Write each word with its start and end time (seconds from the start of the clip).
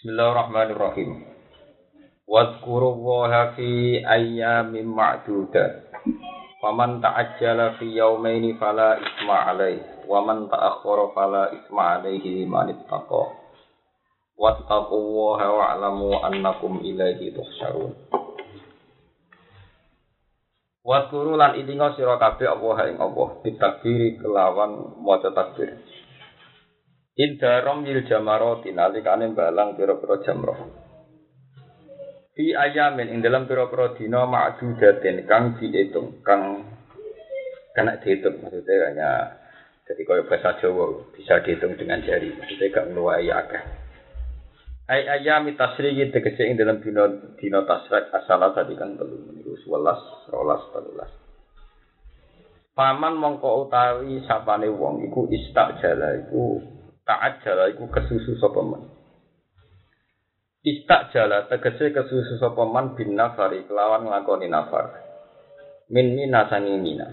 Bismillahirrahmanirrahim. 0.00 1.28
Wadhkurullaha 2.24 3.52
fi 3.52 4.00
ayyamin 4.00 4.88
ma'dudat. 4.88 5.92
Faman 6.64 7.04
ta'ajjala 7.04 7.76
fi 7.76 8.00
yawmaini 8.00 8.56
fala 8.56 8.96
isma 8.96 9.52
alaih. 9.52 9.76
Wa 10.08 10.24
man 10.24 10.48
ta'akhkhara 10.48 11.12
fala 11.12 11.52
isma 11.52 12.00
alaihi 12.00 12.32
liman 12.40 12.72
ittaqa. 12.80 13.28
Wattaqullaha 14.40 15.46
wa'lamu 15.52 16.16
annakum 16.24 16.80
ilaihi 16.80 17.36
tuhsyarun. 17.36 17.92
Wadhkuru 20.80 21.36
lan 21.36 21.60
ilinga 21.60 21.92
sira 22.00 22.16
kabeh 22.16 22.48
Allah 22.48 22.88
ing 22.88 22.96
Allah 22.96 23.36
ditakbiri 23.44 24.16
kelawan 24.16 24.96
maca 25.04 25.28
takbir. 25.28 25.76
Indarom 27.20 27.84
yil 27.84 28.08
jamaroti 28.08 28.72
nalikane 28.72 29.36
balang 29.36 29.76
pira-pira 29.76 30.24
jamroh. 30.24 30.56
Fi 32.32 32.56
ayamin 32.56 33.12
ing 33.12 33.20
dalam 33.20 33.44
pira-pira 33.44 33.92
dina 33.92 34.24
ma'dudatin 34.24 35.28
kang 35.28 35.60
diitung, 35.60 36.24
kang 36.24 36.64
kena 37.76 38.00
dihitung 38.00 38.40
maksudnya 38.40 38.88
hanya 38.88 39.10
jadi 39.84 40.00
kalau 40.08 40.24
bahasa 40.24 40.56
Jawa 40.64 41.12
bisa 41.12 41.44
dihitung 41.44 41.76
dengan 41.76 42.00
jari 42.00 42.32
maksudnya 42.32 42.72
gak 42.72 42.88
meluai 42.88 43.28
akeh. 43.28 43.62
Ay 44.88 45.04
ayami 45.04 45.60
tasriki 45.60 46.08
tegese 46.08 46.48
ing 46.48 46.56
dalam 46.56 46.80
dina 46.80 47.04
dina 47.36 47.68
tasrik 47.68 48.08
asala 48.16 48.56
tadi 48.56 48.80
kan 48.80 48.96
telu 48.96 49.28
meniku 49.28 49.60
11 49.68 50.32
12 50.32 50.72
13. 52.72 52.74
Paman 52.74 53.14
mongko 53.20 53.68
utawi 53.68 54.24
sapane 54.24 54.72
wong 54.72 55.04
iku 55.04 55.28
istajala 55.28 56.16
iku 56.24 56.79
taat 57.04 57.42
jala 57.44 57.68
iku 57.70 57.88
kesusu 57.90 58.38
sapa 58.38 58.60
man. 58.62 58.82
Istak 60.60 61.12
jala 61.16 61.48
tegese 61.48 61.88
kesusu 61.92 62.36
sapa 62.36 62.68
man 62.68 62.92
bin 62.92 63.16
nafari 63.16 63.64
kelawan 63.64 64.04
nglakoni 64.04 64.46
nafar. 64.48 64.92
Min 65.90 66.14
mina 66.14 66.46
sangi 66.46 66.76
mina. 66.76 67.08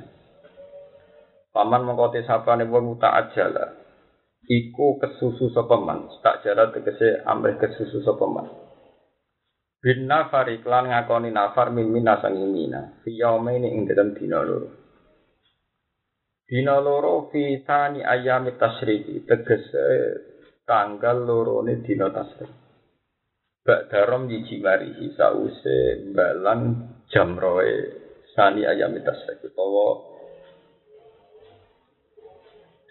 Paman 1.56 1.88
mongko 1.88 2.14
te 2.14 2.22
sapane 2.28 2.68
wong 2.68 3.00
taat 3.02 3.34
jala 3.34 3.74
iku 4.46 5.00
kesusu 5.00 5.50
sapa 5.56 5.80
man. 5.80 6.12
Tak 6.20 6.44
jala 6.44 6.70
tegese 6.76 7.24
amrih 7.24 7.56
kesusu 7.56 8.04
sapa 8.04 8.26
man. 8.28 8.48
Bin 9.80 10.10
nafari 10.10 10.60
kelan 10.60 10.92
ngakoni 10.92 11.32
nafar 11.32 11.72
min 11.72 11.88
mina 11.88 12.20
sangi 12.20 12.44
mina. 12.44 13.00
Fi 13.02 13.16
yaumaini 13.16 13.72
ing 13.72 13.88
dalem 13.88 14.12
dina 14.14 14.44
loro. 14.44 14.87
Dina 16.48 16.80
loro 16.80 17.28
fi 17.28 17.59
tani 17.67 18.00
ayam 18.08 18.48
tasriki 18.56 19.28
tegese 19.28 19.84
tanggal 20.64 21.28
loro 21.28 21.59
ne 21.59 21.84
dina 21.84 22.08
tasrik. 22.08 22.48
Bak 23.67 23.92
darom 23.92 24.31
yiji 24.31 24.64
marihi 24.64 25.12
sause 25.20 26.08
balang 26.16 26.88
jamroe 27.12 27.76
sani 28.31 28.64
ayam 28.64 28.95
tasrik 29.04 29.44
utawa 29.44 29.88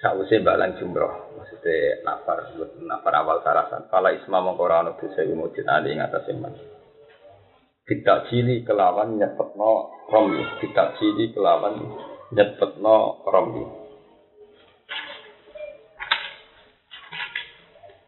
sause 0.05 0.37
balang 0.45 0.77
jumroh. 0.77 1.41
Maksudnya 1.41 2.05
nafar 2.05 2.61
nafar 2.85 3.15
awal 3.25 3.41
sarasan. 3.41 3.89
Pala 3.89 4.13
isma 4.13 4.45
mengkora 4.45 4.85
ana 4.85 5.01
dosa 5.01 5.25
mujud 5.25 5.65
ali 5.65 5.97
ing 5.97 6.05
atas 6.05 6.29
iman. 6.29 6.53
Kita 7.89 8.29
cili 8.29 8.69
kelawan 8.69 9.17
nyepetno 9.17 10.05
romi 10.13 10.45
kita 10.61 11.01
cili 11.01 11.33
kelawan 11.33 11.81
nyepetno 12.35 13.23
rombi. 13.27 13.65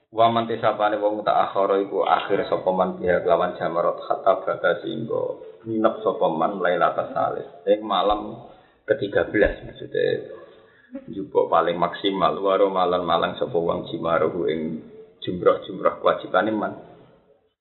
Wa 0.08 0.32
man 0.32 0.48
tisapane 0.48 0.96
wong 0.98 1.20
tak 1.22 1.36
akhara 1.36 1.78
iku 1.84 2.02
akhir 2.02 2.48
sapa 2.48 2.70
man 2.72 2.96
biha 2.96 3.22
kelawan 3.22 3.54
jamarot 3.60 4.00
hatta 4.08 4.40
bata 4.40 4.80
singgo 4.80 5.44
nginep 5.68 5.94
sapa 6.00 6.26
man 6.32 6.58
lailatul 6.58 7.12
salis 7.12 7.46
ing 7.68 7.84
malam 7.84 8.40
ke-13 8.88 9.30
maksudnya. 9.68 10.32
Jupuk 11.12 11.52
paling 11.52 11.76
maksimal 11.76 12.40
waro 12.40 12.72
malam 12.72 13.04
malang 13.04 13.36
sapa 13.36 13.52
wong 13.52 13.92
jimaruhu 13.92 14.48
ing 14.48 14.60
jumrah-jumrah 15.20 16.00
kewajibane 16.00 16.50
man 16.56 16.72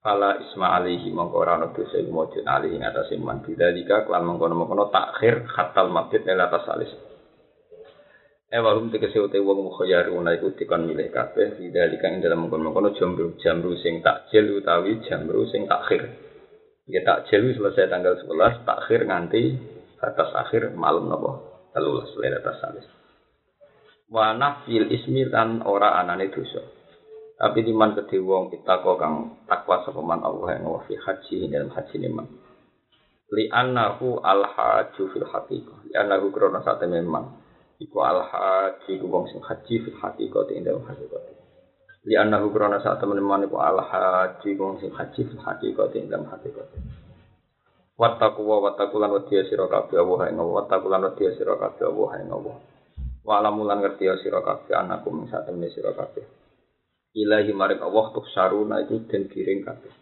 Fala 0.08 0.40
isma 0.40 0.80
alihi 0.80 1.12
mongko 1.12 1.36
ora 1.36 1.60
ana 1.60 1.68
dosa 1.76 2.00
iku 2.00 2.16
mujud 2.16 2.48
alihi 2.48 2.80
ing 2.80 2.88
atase 2.88 3.20
man 3.20 3.44
bidzalika 3.44 4.08
kelan 4.08 4.24
mongkono-mongkono 4.24 4.88
takhir 4.88 5.44
khatal 5.52 5.92
mabit 5.92 6.24
ing 6.24 6.40
atas 6.40 6.64
salis. 6.64 6.88
E 8.48 8.56
walum 8.64 8.88
tegese 8.88 9.20
ute 9.20 9.36
wong 9.44 9.68
mukhayyaruna 9.68 10.40
iku 10.40 10.56
dikon 10.56 10.88
milih 10.88 11.12
kabeh 11.12 11.60
bidzalika 11.60 12.08
ing 12.08 12.24
dalam 12.24 12.48
mongkono-mongkono 12.48 12.96
jamru 12.96 13.36
jamru 13.44 13.76
sing 13.84 14.00
takjil 14.00 14.64
utawi 14.64 15.04
jamru 15.04 15.44
sing 15.52 15.68
takhir. 15.68 16.08
Ya 16.88 17.04
takjil 17.04 17.52
selesai 17.52 17.92
tanggal 17.92 18.16
11, 18.16 18.64
takhir 18.64 19.12
nganti 19.12 19.60
atas 20.00 20.32
akhir 20.40 20.72
malam 20.80 21.12
napa? 21.12 21.36
13 21.76 22.16
atas 22.32 22.56
salis. 22.64 22.88
Wa 24.08 24.32
nafil 24.40 24.88
ismi 24.88 25.28
lan 25.28 25.68
ora 25.68 26.00
anane 26.00 26.32
dosa. 26.32 26.64
Tapi 27.38 27.62
diman 27.62 27.94
kedhe 27.94 28.18
wong 28.18 28.50
kita 28.50 28.82
kok 28.82 28.98
kang 28.98 29.46
takwa 29.46 29.86
sapa 29.86 30.02
Allah 30.02 30.58
yang 30.58 30.74
wa 30.74 30.82
fi 30.90 30.98
haji 30.98 31.46
dalam 31.54 31.70
haji 31.70 31.96
niman. 32.02 32.26
Li 33.30 33.46
annahu 33.54 34.18
al 34.26 34.42
haju 34.42 35.04
fil 35.14 35.22
haqiqah. 35.22 35.86
Li 35.86 35.94
annahu 35.94 36.34
krona 36.34 36.66
sate 36.66 36.90
memang 36.90 37.38
iku 37.78 38.02
al 38.02 38.26
haji 38.26 38.98
ku 38.98 39.06
wong 39.06 39.30
sing 39.30 39.38
haji 39.46 39.86
fil 39.86 39.98
haqiqah 40.02 40.50
ing 40.50 40.66
dalam 40.66 40.82
haqiqah. 40.82 41.22
Li 42.10 42.18
annahu 42.18 42.50
krona 42.50 42.82
sate 42.82 43.06
memang 43.06 43.46
iku 43.46 43.62
al 43.62 43.86
haji 43.86 44.58
ku 44.58 44.62
wong 44.66 44.82
sing 44.82 44.90
haji 44.98 45.22
fil 45.30 45.38
haqiqah 45.38 45.94
ing 45.94 46.10
dalam 46.10 46.26
haqiqah. 46.34 46.66
Wattaku 48.02 48.42
wa 48.50 48.66
wattaku 48.66 48.98
lan 48.98 49.14
wadiya 49.14 49.46
sira 49.46 49.70
kabeh 49.70 50.02
Allah 50.02 50.34
ing 50.34 50.42
Allah 50.42 50.66
wattaku 50.66 50.90
lan 50.90 51.06
wadiya 51.06 51.38
sira 51.38 51.54
Allah 51.54 52.10
ing 52.18 52.34
Allah. 52.34 52.58
Wa 53.22 53.46
alamulan 53.46 53.78
ngerti 53.86 54.10
sira 54.26 54.42
kabeh 54.42 54.74
anakum 54.74 55.22
ing 55.22 55.30
ilahi 57.18 57.50
maring 57.50 57.82
Allah 57.82 58.06
tuh 58.14 58.26
saruna 58.30 58.86
itu 58.86 59.02
dan 59.10 59.26
kiring 59.26 59.66
kabeh. 59.66 59.94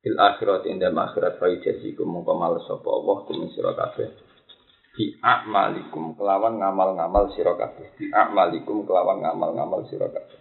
Fil 0.00 0.16
akhirat 0.16 0.64
inda 0.64 0.88
akhirat 0.88 1.36
fa 1.36 1.52
yajazikum 1.52 2.08
mongko 2.08 2.32
males 2.32 2.64
sapa 2.64 2.88
Allah 2.88 3.16
kum 3.28 3.44
sira 3.52 3.76
kabeh. 3.76 4.08
Bi 4.96 5.12
a'malikum 5.20 6.16
kelawan 6.16 6.56
ngamal-ngamal 6.56 7.36
sira 7.36 7.52
kabeh. 7.52 7.92
Bi 8.00 8.08
a'malikum 8.08 8.88
kelawan 8.88 9.20
ngamal-ngamal 9.20 9.84
sira 9.92 10.08
kabeh. 10.08 10.40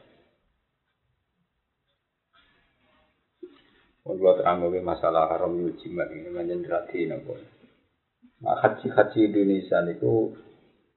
Kalau 4.06 4.38
terang 4.38 4.62
masalah 4.86 5.34
haram 5.34 5.58
yujimat 5.58 6.14
ini 6.14 6.30
menjadi 6.30 7.10
nopo. 7.10 7.42
Nah, 8.46 8.62
haji-haji 8.62 9.34
Indonesia 9.34 9.82
itu 9.90 10.38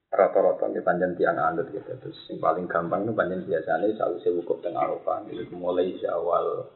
rata-rata 0.08 0.72
di 0.72 0.80
panjang 0.80 1.12
tiang 1.16 1.36
anut 1.36 1.69
gitu. 1.70 1.92
Terus 2.00 2.19
yang 2.32 2.41
paling 2.41 2.66
gampang 2.66 3.04
itu 3.04 3.12
panjang 3.12 3.44
biasanya 3.44 3.88
saya 3.96 4.30
wukuf 4.32 4.60
tengah 4.64 4.84
Arafah. 4.84 5.28
Jadi 5.28 5.52
mulai 5.52 5.92
awal 6.08 6.69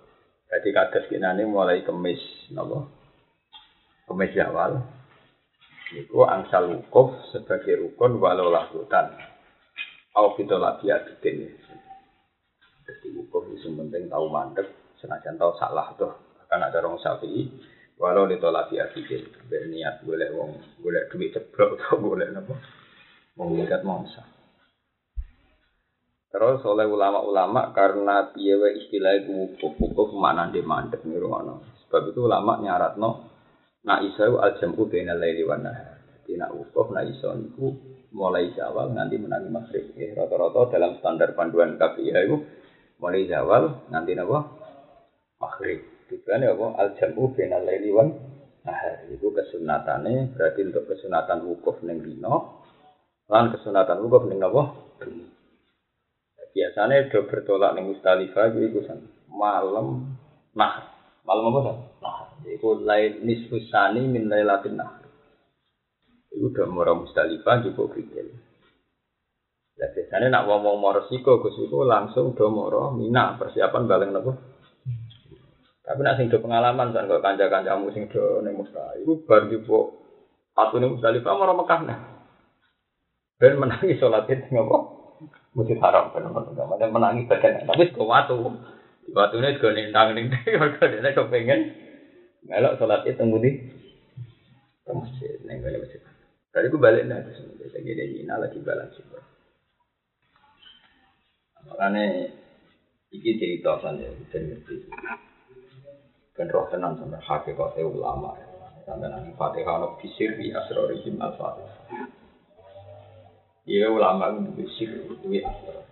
jadi 0.52 0.68
kados 0.68 1.08
ini 1.08 1.48
mulai 1.48 1.80
kemis, 1.80 2.20
nopo 2.52 2.92
kemis 4.04 4.36
awal. 4.36 4.84
Itu 5.96 6.28
angsal 6.28 6.76
wukuf 6.76 7.16
sebagai 7.32 7.80
rukun 7.80 8.20
walau 8.20 8.52
lahutan. 8.52 9.16
Au 10.12 10.36
kita 10.36 10.60
lagi 10.60 10.92
aditin. 10.92 11.56
Jadi 12.84 13.16
wukuf 13.16 13.48
itu 13.48 13.72
penting 13.72 14.12
tahu 14.12 14.28
mandek, 14.28 14.68
senajan 15.00 15.40
tahu 15.40 15.56
salah 15.56 15.88
tuh. 15.96 16.12
Akan 16.44 16.68
ada 16.68 16.84
orang 16.84 17.00
sapi, 17.00 17.48
walau 17.96 18.28
ditolak 18.28 18.68
di 18.68 18.76
aditin. 18.76 19.24
Berniat 19.48 20.04
boleh 20.04 20.36
wong, 20.36 20.52
boleh 20.84 21.08
duit 21.08 21.32
ceblok 21.32 21.80
atau 21.80 21.96
boleh 21.96 22.28
nopo 22.28 22.60
mengikat 23.36 23.80
mangsa. 23.84 24.28
Terus 26.32 26.64
oleh 26.64 26.88
ulama-ulama 26.88 27.76
karena 27.76 28.32
piye 28.32 28.56
istilah 28.80 29.20
itu 29.20 29.32
wukuf-wukuf 29.36 30.16
mana 30.16 30.48
di 30.48 30.64
mandek 30.64 31.04
niru 31.04 31.28
Sebab 31.84 32.08
itu 32.08 32.24
ulama 32.24 32.56
nyaratno 32.56 33.10
nak 33.84 34.00
iso 34.00 34.40
al 34.40 34.56
jam'u 34.56 34.88
bainal 34.88 35.20
laili 35.20 35.44
wan 35.44 35.68
nahar. 35.68 36.00
Jadi 36.24 36.40
nak 36.40 36.56
wukuf 36.56 36.88
nak 36.88 37.04
iso 37.04 37.36
niku 37.36 37.76
mulai 38.16 38.48
zawal 38.56 38.96
nanti 38.96 39.20
menangi 39.20 39.52
maghrib. 39.52 39.92
Ya, 39.92 40.16
rata-rata 40.16 40.72
dalam 40.72 40.96
standar 41.04 41.36
panduan 41.36 41.76
KPI 41.76 42.16
itu 42.16 42.36
mulai 42.96 43.28
zawal 43.28 43.92
nanti 43.92 44.16
napa 44.16 44.48
maghrib. 45.36 45.84
Tujuannya 46.08 46.48
apa? 46.48 46.66
Al 46.80 46.88
jam'u 46.96 47.28
bainal 47.36 47.60
laili 47.60 47.92
wan 47.92 48.08
nahar. 48.64 49.04
Itu 49.12 49.36
kesunatannya 49.36 50.32
berarti 50.32 50.64
untuk 50.64 50.88
kesunatan 50.88 51.44
wukuf 51.44 51.84
ning 51.84 52.00
dino 52.00 52.64
Lan 53.32 53.48
kesunatan 53.48 54.04
wukuf 54.04 54.28
ning 54.28 54.44
napa? 54.44 54.76
Biasanya 56.52 57.08
do 57.08 57.24
bertolak 57.24 57.72
ning 57.72 57.88
Mustalifah 57.88 58.52
iku 58.52 58.84
san 58.84 59.08
malam 59.32 60.12
nah. 60.52 60.92
Malam 61.24 61.48
apa 61.48 61.60
san? 61.64 61.76
Nah, 62.04 62.18
iku 62.44 62.76
lain 62.76 63.24
nisfusani 63.24 64.04
min 64.04 64.28
lailatin 64.28 64.76
nah. 64.76 65.00
Iku 66.28 66.52
do 66.52 66.68
mara 66.68 66.92
Mustalifah 66.92 67.64
iku 67.64 67.88
pikir. 67.88 68.36
Ya 69.80 69.88
biasanya 69.88 70.28
nak 70.28 70.52
ngomong 70.52 70.76
mau 70.76 70.92
resiko 70.92 71.40
Gus 71.40 71.56
iku 71.56 71.88
langsung 71.88 72.36
do 72.36 72.52
mara 72.52 72.92
Mina 72.92 73.40
persiapan 73.40 73.88
balen 73.88 74.12
napa? 74.12 74.36
Tapi 75.88 76.00
nak 76.04 76.20
sing 76.20 76.28
do 76.28 76.36
pengalaman 76.36 76.92
kan 76.92 77.08
kok 77.08 77.24
kanca-kancamu 77.24 77.96
sing 77.96 78.12
do 78.12 78.44
ning 78.44 78.60
Mekah, 78.60 79.00
iku 79.00 79.24
bar 79.24 79.48
dipo 79.48 80.04
atune 80.52 80.92
Musdalifah 80.92 81.32
marang 81.32 81.56
Mekah 81.56 81.80
nah. 81.88 82.11
Ben 83.42 83.58
menangi 83.58 83.98
salat 83.98 84.30
itu 84.30 84.46
ngopo? 84.54 85.02
Masjid 85.58 85.74
Haram 85.82 86.14
ben 86.14 86.30
men 86.30 86.90
menangi 86.94 87.26
badan 87.26 87.66
tapi 87.66 87.90
kok 87.90 88.06
watu. 88.06 88.38
Watune 89.10 89.58
go 89.58 89.74
nendang 89.74 90.14
ning 90.14 90.30
mergo 90.30 90.78
dene 90.78 91.10
kepengin 91.10 91.74
melok 92.46 92.78
salat 92.78 93.02
itu 93.02 93.18
ngudi 93.18 93.50
ke 94.86 94.92
masjid 94.94 95.42
ning 95.42 95.58
masjid. 95.58 95.98
Tadi 96.54 96.70
gue 96.70 96.78
balik 96.78 97.10
nih 97.10 97.18
terus 97.18 97.42
saya 97.74 97.82
gini 97.82 98.22
lagi 98.30 98.62
balas 98.62 98.94
sih. 98.94 99.02
Makanya 101.66 102.30
iki 103.10 103.42
cerita 103.42 103.82
saja 103.82 104.06
dan 104.06 104.42
ngerti. 104.54 104.86
Ben 106.38 106.46
roh 106.46 106.70
tenan 106.70 106.94
sampe 106.94 107.18
hakikat 107.18 107.74
ulama. 107.82 108.38
Sampai 108.86 109.10
nanti 109.10 109.34
Fatihah 109.34 109.82
ono 109.82 109.98
bisir 109.98 110.38
bi 110.38 110.54
asrorihim 110.54 111.18
al 111.18 111.34
Fatihah. 111.34 112.21
Iya 113.62 113.86
ulama 113.94 114.34
itu 114.58 114.66
asror. 115.38 115.86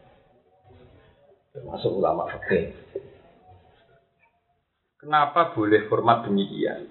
Termasuk 1.55 1.93
ulama 1.95 2.27
fakir. 2.27 2.75
Kenapa 4.99 5.55
boleh 5.55 5.87
format 5.87 6.27
demikian? 6.27 6.91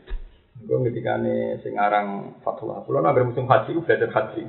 Gue 0.59 0.81
ketika 0.91 1.15
nih 1.21 1.61
singarang 1.63 2.35
fatwa, 2.43 2.83
kalau 2.83 2.99
nabi 2.99 3.23
musim 3.23 3.47
haji, 3.47 3.79
belajar 3.79 4.11
haji. 4.11 4.43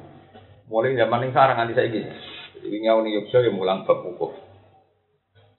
Mulai 0.66 0.98
zaman 0.98 1.22
ini 1.26 1.30
sekarang 1.30 1.56
nanti 1.58 1.74
saya 1.76 1.86
gini. 1.90 2.10
Jadi 2.60 2.76
ngau 2.82 2.98
nih 3.04 3.10
Yogyakarta 3.20 3.46
yang 3.46 3.56
mulang 3.58 3.78
bab 3.86 4.02
wukuf. 4.06 4.32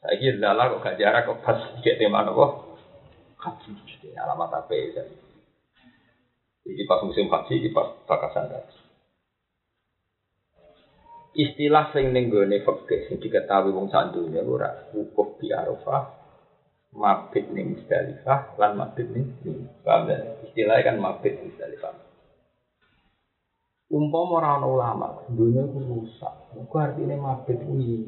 Saya 0.01 0.17
kira 0.17 0.39
lala 0.41 0.75
kok 0.75 0.81
gak 0.81 0.97
jarak 0.97 1.29
kok 1.29 1.39
pas 1.45 1.59
cek 1.85 2.01
tema 2.01 2.25
nopo 2.25 2.73
haji. 3.37 3.71
Alamat 4.17 4.49
apa 4.65 4.73
ya? 4.73 5.03
Jadi 6.65 6.81
pas 6.89 6.99
musim 7.05 7.29
haji, 7.29 7.69
pas 7.69 7.95
bakasan 8.09 8.49
haji. 8.49 8.80
Istilah 11.31 11.95
sing 11.95 12.11
ning 12.11 12.27
gone 12.27 12.59
fikih 12.59 13.07
sing 13.07 13.15
diketahui 13.23 13.71
wong 13.71 13.87
sak 13.87 14.11
donya 14.11 14.43
ora 14.43 14.67
wukuf 14.91 15.39
di 15.39 15.47
Arafah, 15.55 16.03
mabit 16.91 17.47
ning 17.55 17.79
Musdalifah 17.79 18.59
lan 18.59 18.75
mabit 18.75 19.07
ning 19.15 19.31
paham 19.79 20.11
Istilahnya 20.43 20.91
kan 20.91 20.97
mabit 20.99 21.39
Musdalifah 21.39 22.11
umpama 23.91 24.39
ora 24.39 24.55
ana 24.55 24.67
ulama, 24.67 25.07
dunia 25.27 25.67
ku 25.67 25.83
rusak. 25.83 26.31
Iku 26.55 26.75
artine 26.79 27.19
mabit 27.19 27.59
kuwi. 27.59 28.07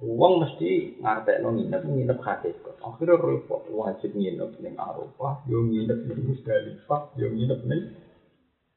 Wong 0.00 0.40
mesti 0.40 0.96
ngartekno 1.02 1.52
nginep 1.52 1.82
nginep 1.84 2.18
hakikat. 2.22 2.78
Akhirnya 2.80 3.20
repot 3.20 3.66
wajib 3.70 4.14
nginep 4.14 4.50
ning 4.62 4.74
Arafah, 4.78 5.42
yo 5.46 5.62
nginep 5.62 5.98
ning 6.06 6.20
Musdalifah, 6.26 7.02
yo 7.18 7.26
nginep 7.30 7.60
ning 7.66 7.82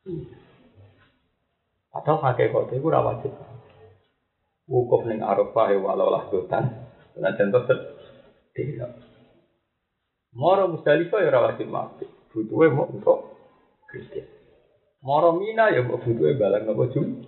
Atau 0.03 0.52
hakikat 1.94 2.74
iku 2.74 2.90
ora 2.90 3.06
wajib. 3.06 3.34
Wukuf 4.66 5.06
ning 5.06 5.22
Arafah 5.22 5.69
ya 5.69 5.78
walau 5.78 6.10
lah 6.10 6.25
dotan. 6.34 6.90
Senajan 7.13 7.54
tetep 7.54 7.80
tidak. 8.57 8.92
Moro 10.34 10.74
Musdalifah 10.74 11.19
ya 11.22 11.30
ora 11.30 11.54
wajib 11.54 11.69
mabit. 11.69 12.10
Butuhe 12.34 12.74
mau 12.74 12.90
untuk 12.90 13.38
Kristen. 13.86 14.25
Moro 15.06 15.38
Mina 15.38 15.69
ya 15.69 15.86
mbok 15.86 16.01
butuhe 16.01 16.34
balang 16.34 16.66
napa 16.66 16.90
jum. 16.90 17.22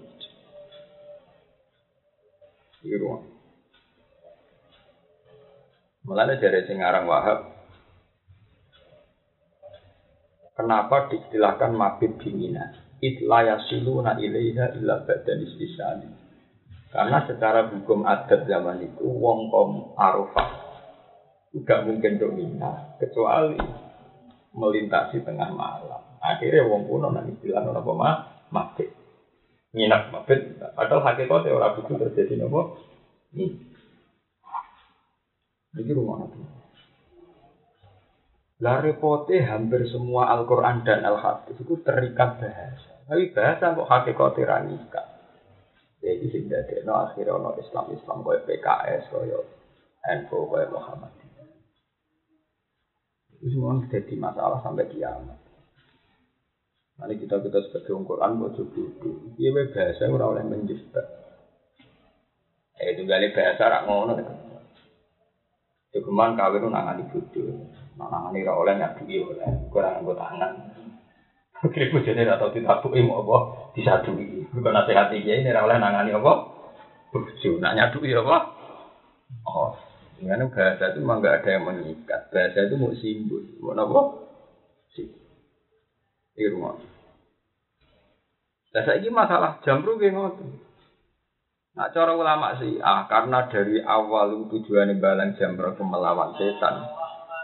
Iki 2.81 2.97
ruang. 2.97 3.21
Mulane 6.05 6.37
dari 6.37 6.61
sing 6.69 6.85
aran 6.85 7.09
Wahab 7.09 7.55
Kenapa 10.55 11.11
diistilahkan 11.11 11.75
mabit 11.75 12.15
bimina? 12.15 12.84
Itla 13.05 13.45
yasiluna 13.45 14.17
ilaiha 14.17 14.73
illa 14.81 15.05
badan 15.05 15.45
istisali. 15.45 16.09
Karena 16.89 17.21
secara 17.27 17.69
hukum 17.69 18.07
adat 18.07 18.49
zaman 18.49 18.81
itu 18.81 19.05
wong 19.05 19.51
kom 19.51 19.93
arafah 19.99 20.65
tidak 21.55 21.87
mungkin 21.87 22.19
domina 22.19 22.99
kecuali 22.99 23.59
melintasi 24.55 25.23
tengah 25.23 25.51
malam. 25.55 26.03
Akhirnya 26.19 26.67
wong 26.67 26.87
kuno 26.87 27.11
nang 27.11 27.31
istilah 27.31 27.63
nopo 27.63 27.93
mabit. 27.95 28.89
Nginap 29.75 30.11
mabit. 30.11 30.59
Padahal 30.75 31.03
hakikatnya 31.03 31.55
orang 31.55 31.79
itu 31.79 31.93
terjadi 31.95 32.33
nopo. 32.43 32.79
Ini. 33.35 33.45
Ini 35.75 35.91
rumah 35.91 36.23
nabi. 36.23 36.39
Lah 38.63 38.79
repote 38.79 39.35
hampir 39.43 39.83
semua 39.91 40.31
Al-Quran 40.31 40.87
dan 40.87 41.03
Al-Hadis 41.03 41.59
itu 41.59 41.75
terikat 41.83 42.39
bahasa. 42.39 42.94
Tapi 43.05 43.29
bahasa 43.29 43.77
kok 43.77 43.89
hakikatnya 43.89 44.49
ranikat. 44.49 45.05
Jadi 46.01 46.25
sing 46.29 46.43
no 46.85 46.93
akhirnya 47.01 47.37
no 47.37 47.53
Islam 47.57 47.89
Islam 47.93 48.21
kaya 48.21 48.41
PKS 48.45 49.03
kaya 49.09 49.39
NU 50.21 50.39
kaya 50.49 50.65
Muhammadiyah. 50.69 51.49
Itu 53.37 53.45
semua 53.53 53.77
jadi 53.89 54.13
masalah 54.17 54.61
sampai 54.61 54.89
kiamat. 54.89 55.37
Nanti 56.95 57.19
kita 57.19 57.41
kita 57.43 57.59
sebagai 57.67 57.91
mau 57.99 58.15
coba 58.15 58.63
dulu. 58.63 59.11
Iya 59.35 59.67
bahasa 59.67 60.07
orang 60.07 60.31
oleh 60.31 60.43
menjebak. 60.47 61.07
Eh 62.79 62.91
itu 62.95 63.03
kali 63.03 63.33
bahasa 63.35 63.63
rak 63.67 63.83
ngono. 63.87 64.13
Cuman 65.95 66.35
kawin 66.35 66.59
itu 66.59 66.67
nangani 66.71 67.03
bodoh. 67.07 67.67
Nangani 67.99 68.47
rak 68.47 68.59
oleh 68.59 68.73
nyadui 68.79 69.15
oleh 69.19 69.49
kurang 69.71 70.03
anggo 70.03 70.13
tangan. 70.15 70.74
Kira 71.63 71.87
bojone 71.87 72.27
ora 72.27 72.35
tau 72.35 72.51
ditabuki 72.51 72.99
mau 73.07 73.23
apa 73.23 73.37
disadui. 73.71 74.43
Bukan 74.51 74.75
nasihat 74.75 75.07
iki 75.15 75.45
ini 75.45 75.55
oleh 75.55 75.79
nangani 75.79 76.11
apa? 76.11 76.33
Bojo 77.15 77.49
nak 77.63 77.79
nyadui 77.79 78.11
apa? 78.11 78.37
Oh, 79.47 79.71
dengan 80.19 80.51
bahasa 80.51 80.91
itu 80.91 80.99
memang 80.99 81.23
ada 81.23 81.47
yang 81.47 81.63
mengikat. 81.63 82.27
Bahasa 82.27 82.67
itu 82.67 82.75
mau 82.75 82.91
simbol, 82.99 83.43
mau 83.63 83.71
apa? 83.71 84.01
Simbol. 84.91 85.23
Iki 86.35 86.51
rumah. 86.51 86.75
Lah 88.75 88.83
saiki 88.83 89.07
masalah 89.07 89.63
jamru 89.63 89.95
ki 89.95 90.11
ngoten. 90.11 90.59
Nah, 91.75 91.91
cara 91.91 92.15
ulama 92.15 92.55
sih, 92.59 92.79
ah 92.79 93.07
karena 93.07 93.47
dari 93.51 93.83
awal 93.83 94.47
tujuannya 94.47 94.99
balang 94.99 95.35
jamro 95.35 95.75
melawan 95.79 96.35
setan, 96.35 96.87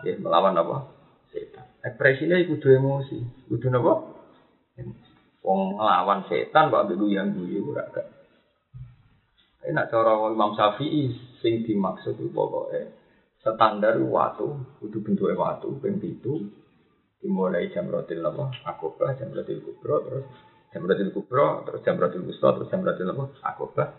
ya 0.07 0.15
melawan 0.19 0.55
apa? 0.55 0.87
Setan. 1.31 1.70
Ekspresinya 1.81 2.37
kudu 2.45 2.77
emosi, 2.77 3.17
kudu 3.49 3.67
apa? 3.73 3.93
Wong 5.41 5.81
ngelawan 5.81 6.29
setan, 6.29 6.69
pak 6.69 6.85
begitu 6.85 7.17
yang 7.17 7.33
guyu 7.33 7.73
ora 7.73 7.89
gak. 7.89 8.05
Enak 9.65 9.89
cara 9.89 10.13
Imam 10.29 10.53
Syafi'i 10.53 11.09
sing 11.41 11.65
dimaksud 11.65 12.17
itu 12.17 12.29
pokoknya 12.29 12.93
standar 13.41 13.97
waktu, 13.97 14.53
kudu 14.77 14.97
bentuknya 15.01 15.33
waktu, 15.37 15.69
ben 15.81 15.97
itu 15.97 16.45
dimulai 17.21 17.69
jam 17.69 17.85
rotil 17.85 18.25
apa 18.25 18.49
akobah 18.65 19.13
jam 19.13 19.29
rotil 19.29 19.61
kubro 19.61 20.01
terus 20.01 20.25
jam 20.73 20.81
rotil 20.89 21.09
kubro 21.13 21.61
terus 21.69 21.81
jam 21.85 21.95
rotil 22.01 22.25
wusta 22.25 22.49
terus 22.57 22.67
jam 22.73 22.81
rotil 22.81 23.13
apa 23.13 23.25
akobah 23.45 23.89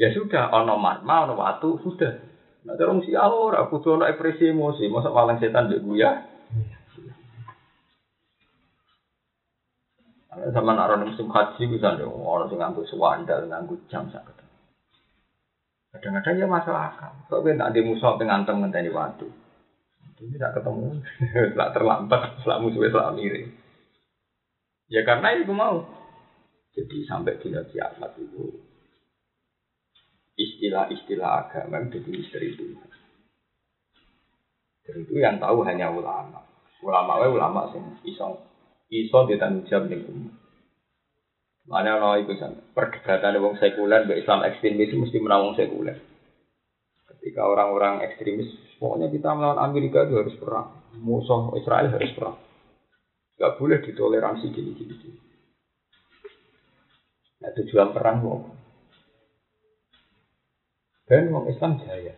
ya 0.00 0.08
sudah 0.16 0.48
ono 0.56 0.80
marma 0.80 1.28
ono 1.28 1.36
watu 1.36 1.76
sudah 1.84 2.35
nah 2.66 2.74
terus 2.74 3.06
si 3.06 3.14
alor 3.14 3.54
aku 3.54 3.78
tuh 3.78 3.94
ono 3.96 4.04
ekspresi 4.10 4.50
emosi. 4.50 4.90
Masa 4.90 5.14
malang 5.14 5.38
setan 5.38 5.70
dek 5.70 5.86
ya 5.94 6.26
sama 10.52 10.76
naruh 10.76 11.00
musim 11.00 11.32
haji 11.32 11.64
bisa 11.64 11.96
dong 11.96 12.12
orang 12.20 12.52
sing 12.52 12.60
nganggo 12.60 12.84
sewandal 12.84 13.48
nganggo 13.48 13.80
jam 13.88 14.04
sakit 14.12 14.36
kadang-kadang 15.96 16.36
ya 16.36 16.46
masalah 16.46 16.92
akal. 16.92 17.12
Kok 17.32 17.56
nanti 17.56 17.80
di 17.80 17.88
musuh 17.88 18.20
dengan 18.20 18.44
temen 18.44 18.68
tadi 18.68 18.92
waktu 18.92 19.32
ini 20.16 20.36
tidak 20.36 20.60
ketemu, 20.60 21.00
tidak 21.52 21.72
terlambat, 21.76 22.40
setelah 22.40 22.58
musuhnya 22.60 22.88
setelah 22.88 23.12
miring. 23.12 23.48
Ya 24.88 25.04
karena 25.04 25.28
itu 25.36 25.52
mau. 25.52 25.84
Jadi 26.72 27.08
sampai 27.08 27.40
di 27.40 27.52
kiamat 27.52 28.12
itu 28.20 28.65
istilah-istilah 30.36 31.48
agama 31.48 31.84
jadi 31.88 32.10
misteri 32.12 32.52
Tuhan. 32.52 32.90
Dan 34.86 34.96
itu 35.02 35.14
yang 35.18 35.42
tahu 35.42 35.66
hanya 35.66 35.90
ulama. 35.90 36.44
Ulama 36.84 37.24
we 37.24 37.26
ulama 37.34 37.72
sing 37.74 37.82
iso 38.06 38.38
iso 38.92 39.18
ditanggung 39.26 39.66
jawab 39.66 39.90
ning. 39.90 40.30
Mana 41.66 41.98
ono 41.98 42.14
iku 42.22 42.38
perdebatan 42.70 43.42
wong 43.42 43.58
sekuler 43.58 44.06
mbek 44.06 44.22
Islam 44.22 44.46
ekstremis 44.46 44.94
mesti 44.94 45.18
menang 45.18 45.58
sekuler. 45.58 45.98
Ketika 47.10 47.42
orang-orang 47.42 48.06
ekstremis, 48.06 48.46
pokoknya 48.78 49.10
kita 49.10 49.34
melawan 49.34 49.58
Amerika 49.58 50.06
itu 50.06 50.14
harus 50.14 50.38
perang. 50.38 50.78
Musuh 51.02 51.58
Israel 51.58 51.90
harus 51.90 52.14
perang. 52.14 52.38
Gak 53.34 53.58
boleh 53.58 53.82
ditoleransi 53.82 54.46
gini-gini. 54.54 54.94
Nah, 57.42 57.50
tujuan 57.52 57.90
perang 57.92 58.16
mau. 58.22 58.55
Dan 61.06 61.30
orang 61.30 61.46
Islam 61.54 61.72
jaya. 61.86 62.14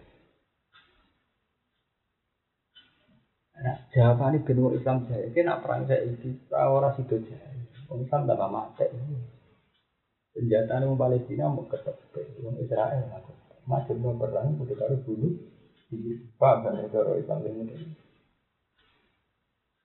Nah, 3.59 3.76
jawabannya 3.92 4.49
benua 4.49 4.73
Islam 4.73 5.04
jaya. 5.04 5.28
Kena 5.37 5.61
perang 5.61 5.85
saya 5.85 6.09
itu 6.09 6.33
orang 6.57 6.97
situ 6.97 7.21
jaya. 7.28 7.52
Orang 7.92 8.09
Islam 8.09 8.25
tak 8.25 8.40
mati. 8.49 8.87
Senjata 10.33 10.80
orang 10.80 10.97
Palestina 10.97 11.52
mau 11.52 11.68
ketep. 11.68 11.97
Orang 12.40 12.57
Israel 12.64 13.12
aku. 13.12 13.33
Macam 13.68 14.00
mau 14.00 14.16
perang, 14.16 14.57
udah 14.57 14.76
taruh 14.80 15.00
bunuh. 15.04 15.37
Pak, 16.40 16.54
kan 16.64 16.73
negara 16.80 17.12
Islam 17.21 17.45
ini. 17.45 17.92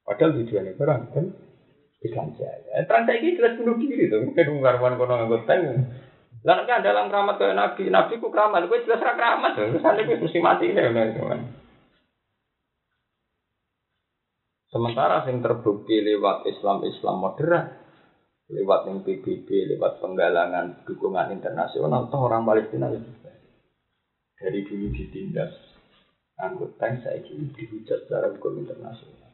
Padahal 0.03 0.35
tujuannya 0.35 0.75
perang 0.75 1.11
kan 1.15 1.25
Islam 2.03 2.35
jaya. 2.35 2.83
Perang 2.83 3.03
saya 3.07 3.19
ini 3.23 3.39
jelas 3.39 3.55
bunuh 3.55 3.75
diri 3.79 4.11
tuh. 4.11 4.19
Mungkin 4.27 4.59
ungkarwan 4.59 4.95
kono 4.99 5.13
nganggo 5.15 5.39
tank. 5.47 5.63
Lah 6.43 6.59
nek 6.59 6.83
dalam 6.83 7.07
keramat 7.07 7.39
kayak 7.39 7.55
nabi, 7.55 7.87
nabi 7.87 8.19
ku 8.19 8.27
keramat, 8.27 8.67
gue 8.67 8.83
jelas 8.83 8.99
ra 8.99 9.15
keramat. 9.15 9.55
Terusane 9.55 10.03
gue 10.03 10.19
mesti 10.19 10.39
mati 10.43 10.75
ya 10.75 10.91
Sementara 14.67 15.23
yang 15.29 15.39
terbukti 15.39 16.01
lewat 16.01 16.49
Islam-Islam 16.49 17.15
modern, 17.21 17.63
lewat 18.49 18.89
yang 18.89 19.05
PBB, 19.05 19.77
lewat 19.77 20.01
penggalangan 20.01 20.83
dukungan 20.83 21.29
internasional, 21.29 22.09
toh 22.09 22.25
orang 22.25 22.43
Palestina 22.43 22.89
lebih 22.89 23.13
baik. 23.21 23.43
Dari 24.33 24.59
dulu 24.65 24.89
ditindas 24.91 25.53
anggota 26.41 26.89
saya 27.05 27.21
ini 27.21 27.53
dihujat 27.53 28.09
secara 28.09 28.33
hukum 28.33 28.65
internasional. 28.65 29.31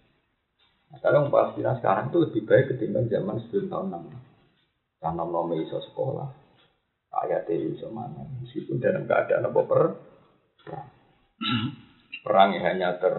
Nah, 0.91 0.97
sekarang 0.99 1.31
Palestina 1.31 1.71
sekarang 1.79 2.11
itu 2.11 2.17
lebih 2.19 2.41
baik 2.43 2.65
ketimbang 2.75 3.07
zaman 3.07 3.39
sebelum 3.47 3.65
tahun 3.71 3.87
6. 3.95 4.99
Karena 4.99 5.23
nomor 5.23 5.55
iso 5.55 5.79
sekolah, 5.79 6.27
ayat 7.13 7.49
itu 7.49 7.87
mana? 7.89 8.25
Meskipun 8.41 8.77
dalam 8.77 9.05
keadaan 9.09 9.49
apa 9.49 9.61
per 9.65 9.81
perang 12.21 12.49
yang 12.53 12.65
hanya 12.67 12.89
ter 13.01 13.15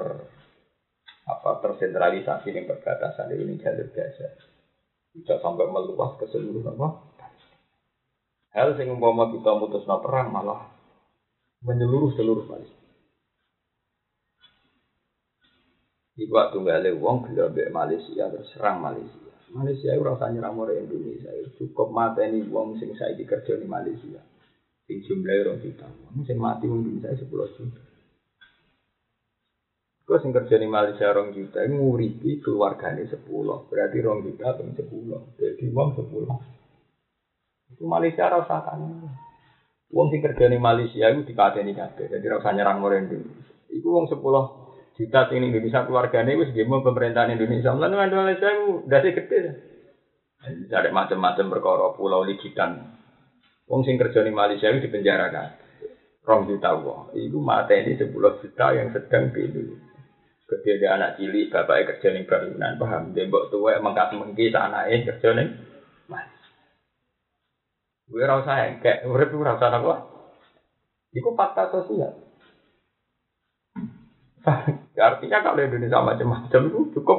apa 1.27 1.51
tersentralisasi 1.63 2.49
di 2.51 2.63
perbatasan 2.67 3.33
ini 3.35 3.59
jalur 3.59 3.89
Gaza 3.95 4.29
bisa 5.11 5.39
sampai 5.43 5.67
meluas 5.67 6.15
ke 6.19 6.27
seluruh 6.31 6.65
apa? 6.75 6.89
Hal 8.51 8.75
yang 8.79 8.99
umpama 8.99 9.31
kita 9.31 9.55
mutus 9.55 9.87
perang 9.87 10.35
malah 10.35 10.71
menyeluruh 11.63 12.15
seluruh 12.19 12.47
Palestina 12.51 12.81
Iku 16.21 16.37
waktu 16.37 16.57
nggak 16.61 17.01
uang 17.01 17.33
bila 17.33 17.49
Malaysia 17.73 18.29
terus 18.29 18.53
serang 18.53 18.85
Malaysia. 18.85 19.30
Malaysia 19.51 19.91
itu 19.91 20.03
rasanya 20.07 20.47
orang 20.47 20.87
Indonesia. 20.87 21.31
Cukup 21.59 21.91
mata 21.91 22.23
ini 22.23 22.47
uang 22.47 22.79
sing 22.79 22.95
saya 22.95 23.19
dikerja 23.19 23.59
di 23.59 23.67
Malaysia. 23.67 24.23
Sing 24.87 25.03
jumlah 25.03 25.35
orang 25.43 25.59
kita. 25.59 25.87
Sing 26.23 26.39
mati 26.39 26.71
mungkin 26.71 27.03
saya 27.03 27.19
sepuluh 27.19 27.51
juta. 27.59 27.83
Kau 30.07 30.19
sing 30.19 30.31
kerja 30.35 30.59
di 30.59 30.67
Malaysia 30.67 31.07
orang 31.11 31.35
juta 31.35 31.63
nguripi 31.67 32.39
keluarganya 32.43 33.07
sepuluh. 33.11 33.67
Berarti 33.67 33.97
orang 34.03 34.23
juta 34.27 34.55
pun 34.55 34.71
sepuluh. 34.75 35.21
Jadi 35.39 35.65
uang 35.71 35.91
sepuluh. 35.99 36.35
Itu 37.75 37.87
Malaysia 37.87 38.27
rasakan. 38.31 38.79
Uang 39.91 40.07
sing 40.15 40.23
kerja 40.23 40.47
di 40.47 40.59
Malaysia 40.63 41.11
itu 41.11 41.27
dikateni 41.27 41.75
kabeh. 41.75 42.07
Jadi 42.07 42.27
rasanya 42.31 42.71
orang 42.71 43.07
Indonesia. 43.07 43.55
Itu 43.71 43.91
uang 43.91 44.07
sepuluh 44.07 44.60
juta 44.99 45.21
sing 45.31 45.41
Indonesia 45.43 45.87
keluarganya 45.87 46.39
wis 46.39 46.55
gemo 46.55 46.83
pemerintahan 46.83 47.35
Indonesia. 47.35 47.75
Mulane 47.75 48.11
Indonesia 48.11 48.49
itu 48.51 48.67
dasi 48.91 49.11
gede. 49.15 49.39
Ada 50.73 50.89
macam-macam 50.89 51.47
perkara 51.53 51.87
pulau 51.95 52.25
ligitan. 52.25 52.97
Wong 53.69 53.85
sing 53.87 54.01
kerja 54.01 54.25
di 54.25 54.33
Malaysia 54.33 54.73
itu 54.73 54.89
dipenjarakan. 54.89 55.49
Rong 56.25 56.49
juta 56.49 56.75
wong. 56.75 57.15
Itu 57.15 57.39
mata 57.39 57.77
ini 57.77 57.95
sepuluh 57.97 58.41
juta 58.41 58.73
yang 58.73 58.91
sedang 58.91 59.31
di. 59.31 59.47
Ketika 60.51 60.83
dia 60.83 60.91
anak 60.99 61.15
cilik, 61.15 61.47
bapaknya 61.47 61.95
kerja 61.95 62.09
di 62.11 62.27
bangunan, 62.27 62.75
paham? 62.75 63.15
Dia 63.15 63.31
mbok 63.31 63.55
tua 63.55 63.79
mengkat 63.79 64.19
mengki 64.19 64.51
anaknya 64.51 65.07
kerja 65.15 65.29
di 65.31 65.47
Malaysia. 66.11 66.51
Gue 68.11 68.27
rasa 68.27 68.83
kayak, 68.83 69.07
gue 69.07 69.47
rasa 69.47 69.71
apa? 69.71 69.95
Itu 71.15 71.31
fakta 71.39 71.71
sosial. 71.71 72.19
Artinya 75.01 75.41
kalau 75.41 75.65
Indonesia 75.65 76.05
macam-macam 76.05 76.61
itu 76.69 76.81
cukup 77.01 77.19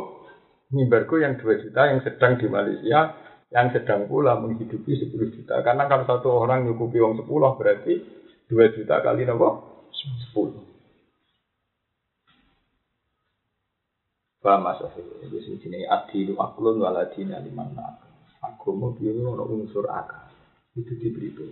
mimbarku 0.72 1.20
yang 1.20 1.36
2 1.36 1.64
juta 1.68 1.82
yang 1.90 2.00
sedang 2.06 2.40
di 2.40 2.48
Malaysia 2.48 3.18
yang 3.52 3.68
sedang 3.76 4.08
pula 4.08 4.40
menghidupi 4.40 4.96
10 4.96 5.36
juta. 5.36 5.60
Karena 5.60 5.90
kalau 5.92 6.08
satu 6.08 6.30
orang 6.32 6.64
nyukupi 6.70 7.04
uang 7.04 7.20
10 7.20 7.60
berarti 7.60 7.94
2 8.48 8.76
juta 8.80 8.96
kali 9.04 9.28
nopo 9.28 9.50
10. 9.92 10.72
Paham 14.42 14.66
mas 14.66 14.82
Jadi 14.82 15.38
sini 15.62 15.86
adilu 15.86 16.34
aklun 16.42 16.82
waladina 16.82 17.38
liman 17.38 17.78
Aku 18.42 18.74
mau 18.74 18.90
bilang 18.98 19.38
ono 19.38 19.46
unsur 19.46 19.86
akal. 19.86 20.34
Itu 20.74 20.98
diberi 20.98 21.30
itu. 21.30 21.46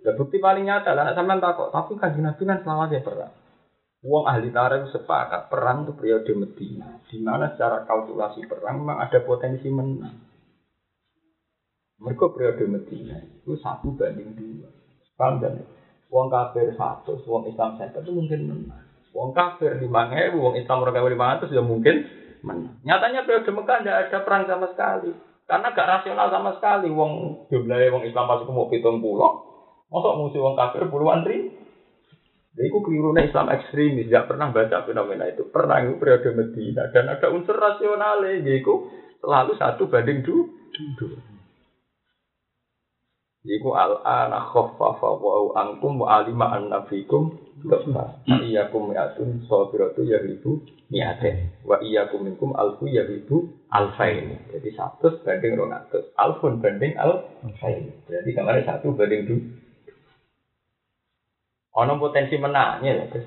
Ya 0.00 0.16
bukti 0.16 0.40
paling 0.40 0.64
nyata 0.64 0.96
lah, 0.96 1.12
sampean 1.12 1.44
takut. 1.44 1.68
Tapi 1.68 2.00
kan 2.00 2.16
Nabi 2.16 2.42
kan 2.48 2.64
selama 2.64 2.88
dia 2.88 3.04
perang. 3.04 3.39
Wong 4.00 4.24
ahli 4.24 4.48
tarikh 4.48 4.88
sepakat 4.96 5.52
perang 5.52 5.84
itu 5.84 5.92
periode 5.92 6.32
Medina, 6.32 7.04
di 7.04 7.20
mana 7.20 7.52
secara 7.52 7.84
kalkulasi 7.84 8.48
perang 8.48 8.80
memang 8.80 8.96
ada 8.96 9.20
potensi 9.20 9.68
menang. 9.68 10.16
Mereka 12.00 12.32
periode 12.32 12.64
Medina 12.64 13.20
itu 13.20 13.60
satu 13.60 13.92
banding 13.92 14.32
dua. 14.32 14.72
Paham 15.20 15.44
dan 15.44 15.60
Wong 16.10 16.26
kafir 16.26 16.74
satu, 16.74 17.22
wong 17.22 17.46
Islam 17.46 17.78
satu 17.78 18.02
itu 18.02 18.10
mungkin 18.10 18.40
menang. 18.50 18.82
Wong 19.14 19.30
kafir 19.30 19.78
lima 19.78 20.10
ribu, 20.10 20.42
wong 20.42 20.58
Islam 20.58 20.82
mereka 20.82 21.06
lima 21.06 21.26
ratus 21.36 21.54
ya 21.54 21.62
mungkin 21.62 22.02
menang. 22.42 22.82
Nyatanya 22.82 23.28
periode 23.28 23.52
Mekah 23.52 23.78
tidak 23.84 23.96
ada 24.08 24.18
perang 24.26 24.42
sama 24.48 24.66
sekali, 24.74 25.12
karena 25.46 25.70
gak 25.70 25.90
rasional 26.00 26.26
sama 26.34 26.50
sekali. 26.58 26.88
Wong 26.90 27.46
jumlahnya 27.46 27.94
wong 27.94 28.04
Islam 28.08 28.26
masuk 28.26 28.50
mau 28.50 28.66
hitung 28.74 28.98
pulau, 28.98 29.44
masuk 29.92 30.12
musuh 30.18 30.40
wong 30.40 30.56
kafir 30.58 30.88
puluhan 30.90 31.22
ribu. 31.22 31.59
Jadi 32.50 32.66
itu 32.66 32.78
keliru 32.82 33.14
Islam 33.14 33.46
ekstremis, 33.54 34.10
tidak 34.10 34.26
pernah 34.26 34.50
baca 34.50 34.82
fenomena 34.82 35.30
itu. 35.30 35.46
Pernah 35.46 35.86
itu 35.86 35.94
periode 36.02 36.30
Medina 36.34 36.90
dan 36.90 37.06
ada 37.06 37.30
unsur 37.30 37.54
rasional 37.54 38.26
itu 38.26 38.74
selalu 39.22 39.54
satu 39.54 39.86
banding 39.86 40.26
dua. 40.26 40.50
Iku 43.40 43.72
al-ana 43.72 44.36
khaffafa 44.52 45.16
wa 45.16 45.56
angkum 45.56 46.04
wa 46.04 46.20
alima 46.20 46.52
anna 46.52 46.84
fikum 46.84 47.32
dosa. 47.64 48.20
Iyakum 48.28 48.92
mi'atun 48.92 49.48
sabiratu 49.48 50.04
yahibu 50.04 50.60
mi'aten. 50.92 51.64
Wa 51.64 51.80
iyakum 51.80 52.28
minkum 52.28 52.52
alfu 52.52 52.84
yahibu 52.90 53.48
alfain. 53.72 54.44
Jadi 54.52 54.68
satu 54.76 55.24
banding 55.24 55.56
ronatus. 55.56 56.12
Alfun 56.20 56.60
banding 56.60 56.92
alfain. 57.00 57.94
Jadi 58.10 58.28
kemarin 58.36 58.66
satu 58.66 58.92
banding 58.92 59.22
dua. 59.24 59.40
Ono 61.78 61.92
potensi 62.02 62.34
menangnya 62.34 62.90
ya, 62.90 63.04
terus. 63.06 63.26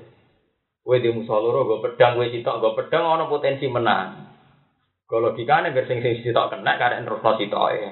Kue 0.84 1.00
di 1.00 1.08
musoloro, 1.08 1.64
gue 1.64 1.80
pedang, 1.80 2.20
gue 2.20 2.28
sitok, 2.28 2.60
gue 2.60 2.72
pedang, 2.76 3.08
ono 3.08 3.24
potensi 3.24 3.64
menang. 3.64 4.36
Kalau 5.08 5.32
logikanya 5.32 5.72
biar 5.72 5.88
sing 5.88 6.04
sing 6.04 6.20
sitok 6.20 6.52
kena, 6.52 6.76
terus 6.76 7.24
sitok 7.24 7.66
ya. 7.72 7.88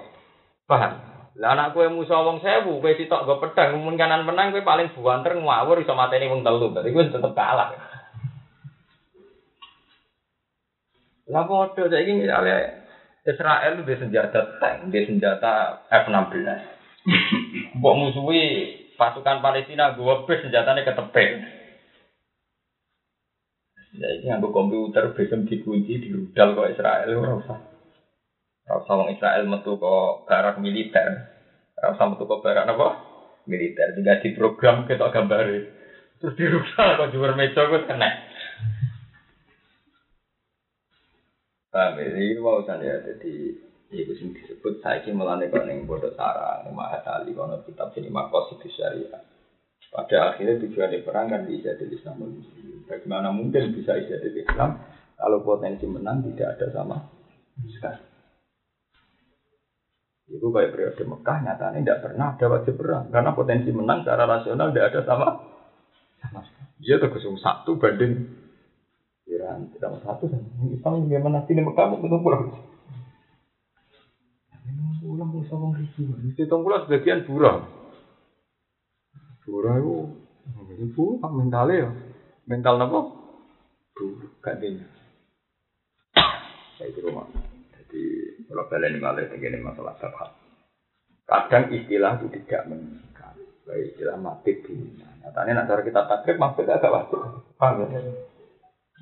Paham? 0.68 0.92
Lah 1.40 1.56
anak 1.56 1.72
kue 1.72 1.88
musuh 1.88 2.20
wong 2.20 2.44
sewu, 2.44 2.84
kue 2.84 2.92
sitok 3.00 3.24
gue 3.24 3.40
pedang, 3.40 3.80
mungkin 3.80 3.96
kanan 3.96 4.28
menang, 4.28 4.52
kue 4.52 4.60
paling 4.60 4.92
buanter 4.92 5.40
ngawur, 5.40 5.80
iso 5.80 5.96
mateni 5.96 6.28
wong 6.28 6.44
telu, 6.44 6.68
berarti 6.68 6.92
gue 6.92 7.04
tetep 7.08 7.32
kalah. 7.32 7.72
Lah 11.32 11.48
saya 11.48 12.04
ini 12.04 12.28
misalnya 12.28 12.84
Israel 13.24 13.80
itu 13.80 13.94
senjata 13.96 14.60
tank, 14.60 14.92
dia 14.92 15.08
senjata 15.08 15.80
F-16. 15.88 16.44
Mbok 17.78 17.94
musuhi 17.96 18.44
pasukan 18.96 19.42
Palestina 19.44 19.92
gue 19.96 20.14
bes 20.28 20.40
senjatanya 20.44 20.86
ketepek. 20.86 21.30
Ya 23.92 24.08
ini 24.08 24.24
nganggo 24.24 24.56
komputer 24.56 25.12
besem 25.12 25.44
dikunci 25.44 26.00
di 26.00 26.08
rudal 26.08 26.56
kok 26.56 26.72
Israel 26.72 27.12
ora 27.12 27.32
usah. 27.36 27.58
Ora 28.64 28.74
usah 28.80 28.94
wong 28.96 29.08
Israel 29.12 29.44
metu 29.44 29.76
kok 29.76 30.24
barak 30.24 30.56
militer. 30.64 31.28
Ora 31.76 31.92
usah 31.92 32.06
metu 32.08 32.24
kok 32.24 32.40
barak 32.40 32.72
apa? 32.72 32.88
Militer 33.44 33.92
juga 33.92 34.22
di 34.22 34.32
program 34.32 34.88
kita 34.88 35.12
gambare. 35.12 35.58
Terus 36.24 36.34
di 36.40 36.44
rudal 36.48 36.88
kok 36.96 37.10
juwer 37.12 37.32
meja 37.36 37.68
kok 37.68 37.84
kena. 37.84 38.10
Paham 41.72 41.96
ya? 42.00 42.08
Ini 42.12 42.36
mau 42.40 42.60
ya, 42.64 43.00
jadi 43.00 43.32
itu 44.00 44.16
sing 44.16 44.32
disebut 44.32 44.80
saya 44.80 45.04
ini 45.04 45.12
melane 45.12 45.52
kau 45.52 45.60
neng 45.60 45.84
bodoh 45.84 46.16
sarang, 46.16 46.64
neng 46.64 46.72
mahatali 46.72 47.36
kono 47.36 47.60
kitab 47.68 47.92
sini 47.92 48.08
makos 48.08 48.56
itu 48.56 48.72
syariah. 48.72 49.20
Pada 49.92 50.32
akhirnya 50.32 50.56
tujuan 50.64 51.04
perang 51.04 51.28
kan 51.28 51.44
di 51.44 51.60
jadi 51.60 51.84
Islam. 51.84 52.24
Bagaimana 52.88 53.28
mungkin 53.28 53.76
bisa 53.76 54.00
jadi 54.00 54.32
Islam 54.32 54.80
kalau 55.20 55.44
potensi 55.44 55.84
menang 55.84 56.24
tidak 56.32 56.56
ada 56.56 56.66
sama 56.72 56.96
sekali. 57.68 58.00
Itu 60.32 60.48
baik 60.48 60.72
periode 60.72 61.02
Mekah 61.04 61.36
nyatanya 61.44 61.78
tidak 61.84 62.00
pernah 62.08 62.26
ada 62.32 62.46
wajib 62.48 62.74
perang 62.80 63.12
karena 63.12 63.30
potensi 63.36 63.68
menang 63.68 64.00
secara 64.00 64.24
rasional 64.24 64.72
tidak 64.72 64.86
ada 64.96 65.00
sama 65.04 65.28
sama 66.24 66.40
sekali. 66.40 66.70
Dia 66.80 66.96
tergusung 66.96 67.36
satu 67.36 67.76
banding. 67.76 68.40
Ya 69.28 69.52
pikiran 69.52 69.74
tidak 69.74 70.02
satu 70.06 70.24
dan 70.30 70.42
Islam 70.70 71.08
sih 71.46 71.52
nih 71.52 71.64
kamu 71.66 71.94
ketemu 72.00 72.18
pulang 72.22 72.71
pulang 75.22 75.46
bisa 75.46 75.54
ngomong 75.54 75.78
ribu 75.78 76.02
mesti 76.18 76.42
tunggu 76.50 76.74
sebagian 76.82 77.22
buram 77.22 77.62
buram 79.46 79.78
itu 79.78 79.96
itu 80.82 81.04
mentalnya 81.22 81.86
ya. 81.86 81.90
Mental 82.42 82.74
apa 82.82 83.00
bu 83.94 84.06
gak 84.42 84.58
dia 84.58 84.82
saya 86.74 86.98
rumah 87.06 87.30
jadi 87.70 88.02
kalau 88.50 88.66
kalian 88.66 88.98
malah 88.98 89.22
ini 89.30 89.62
masalah 89.62 89.94
sabhat 90.02 90.34
kadang 91.30 91.70
istilah 91.70 92.18
itu 92.18 92.26
tidak 92.42 92.66
mengikat 92.66 93.38
baik 93.62 93.94
istilah 93.94 94.18
mati 94.18 94.58
dunia 94.58 95.06
nyatanya 95.22 95.62
nanti 95.62 95.86
kita 95.86 96.02
takrib 96.10 96.36
mati 96.42 96.66
agak 96.66 96.90
wajib? 96.90 97.22
Paham 97.54 97.86
ya? 97.94 98.02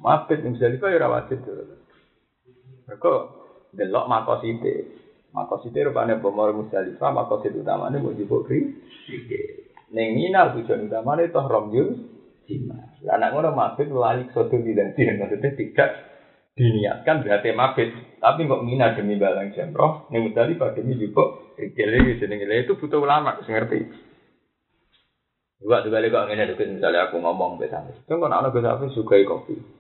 Mabit 0.01 0.45
yang 0.45 0.57
bisa 0.57 0.69
ya 0.69 1.09
tuh. 1.29 1.77
Mereka 2.89 3.13
delok 3.77 4.09
makosite. 5.33 5.75
Makosite 5.77 5.87
rupanya 5.91 6.19
bomor 6.19 6.53
musdalifah, 6.55 7.11
makosit 7.15 7.55
utamanya 7.55 8.03
mau 8.03 8.15
dibukri. 8.15 8.75
Neng 9.91 10.09
minal 10.15 10.55
tujuan 10.55 10.87
utamanya 10.87 11.27
itu 11.27 11.41
romjul 11.41 11.89
jima. 12.47 12.79
Anak 13.11 13.35
ngono 13.35 13.51
mabit 13.57 13.91
lalik 13.91 14.31
soto 14.31 14.55
tidak 14.61 14.95
tidak 14.95 15.19
maksudnya 15.19 15.51
tidak 15.57 15.91
diniatkan 16.55 17.27
berarti 17.27 17.51
mabit. 17.57 17.91
Tapi 18.21 18.47
kok 18.47 18.63
mina 18.63 18.93
demi 18.95 19.17
balang 19.17 19.51
jemroh, 19.57 20.07
neng 20.15 20.31
musdalifah 20.31 20.77
demi 20.77 20.95
jubuk. 20.99 21.57
Kele 21.59 22.21
jenenge 22.21 22.47
itu 22.47 22.79
butuh 22.79 23.01
ulama, 23.03 23.43
ngerti. 23.43 24.11
Juga 25.61 25.85
juga 25.85 26.01
kok 26.01 26.27
ngene 26.33 26.57
misalnya 26.57 27.11
aku 27.11 27.21
ngomong 27.21 27.61
besan. 27.61 27.93
Itu 27.93 28.17
kan 28.17 28.33
anak 28.33 28.57
sampai 28.57 28.95
suka 28.97 29.21
kopi. 29.29 29.80